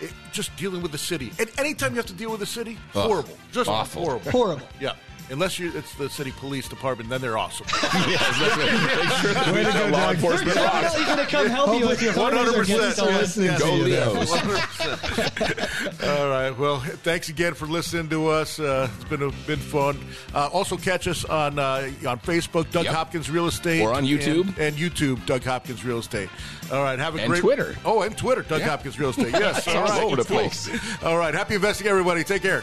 it, 0.00 0.12
just 0.32 0.54
dealing 0.56 0.82
with 0.82 0.92
the 0.92 0.98
city. 0.98 1.32
And 1.38 1.50
anytime 1.58 1.92
you 1.92 1.96
have 1.96 2.06
to 2.06 2.12
deal 2.12 2.30
with 2.30 2.40
the 2.40 2.46
city, 2.46 2.78
Ugh, 2.94 3.06
horrible, 3.08 3.36
just 3.52 3.68
awful. 3.70 4.02
horrible, 4.04 4.30
Horrible. 4.30 4.68
Yeah, 4.80 4.92
unless 5.30 5.58
you 5.58 5.72
it's 5.74 5.94
the 5.94 6.08
city 6.10 6.32
police 6.32 6.68
department, 6.68 7.10
then 7.10 7.20
they're 7.20 7.38
awesome. 7.38 7.66
yes, 8.08 8.20
that's 8.38 8.56
right. 8.56 8.96
Make 8.96 9.12
sure 9.18 9.34
that 9.34 9.54
we 9.54 9.62
know 9.62 9.88
law 9.96 10.10
enforcement 10.10 10.54
They're 10.54 10.64
rocks. 10.64 10.80
definitely 10.94 11.14
going 11.14 11.26
to 11.26 11.32
come 11.32 11.46
help 11.48 11.80
you 11.80 11.88
with 11.88 12.02
your 12.02 12.12
One 12.14 12.32
hundred 12.32 12.52
photos 12.54 12.60
or 12.60 12.64
get 12.64 12.78
percent. 12.80 12.94
stuff 12.94 13.20
listening 13.20 13.58
Go 13.58 13.74
Leos. 13.74 14.32
All 16.04 16.28
right. 16.28 16.50
Well, 16.58 16.80
thanks 16.80 17.28
again 17.28 17.54
for 17.54 17.66
listening 17.66 18.08
to 18.10 18.28
us. 18.28 18.58
Uh, 18.58 18.88
it's 18.94 19.04
been 19.04 19.32
been 19.46 19.58
fun. 19.58 19.98
Uh, 20.34 20.48
also, 20.52 20.76
catch 20.76 21.06
us 21.08 21.24
on 21.24 21.58
uh, 21.58 21.90
on 22.06 22.18
Facebook, 22.20 22.70
Doug 22.70 22.84
Yep. 22.84 22.94
Hopkins 22.94 23.30
Real 23.30 23.46
Estate, 23.46 23.82
Or 23.82 23.92
on 23.92 24.04
YouTube. 24.04 24.48
and, 24.48 24.58
and 24.58 24.76
YouTube, 24.76 25.24
Doug 25.26 25.42
Hopkins 25.44 25.84
Real 25.84 25.98
Estate. 25.98 26.28
All 26.72 26.82
right. 26.82 26.98
Have 26.98 27.14
a 27.16 27.18
And 27.20 27.28
great 27.28 27.40
Twitter. 27.42 27.76
Oh, 27.84 28.02
and 28.02 28.16
Twitter, 28.16 28.42
Doug 28.42 28.60
Yeah. 28.60 28.68
Hopkins 28.70 28.98
Real 28.98 29.10
Estate. 29.10 29.30
Yes. 29.32 29.66
All 29.76 29.76
all 29.76 29.84
right. 29.84 30.02
over 30.02 30.16
the 30.16 30.24
place. 30.24 30.68
All 31.04 31.16
right. 31.18 31.34
Happy 31.34 31.54
investing, 31.54 31.86
everybody. 31.86 32.24
Take 32.24 32.42
care. 32.42 32.62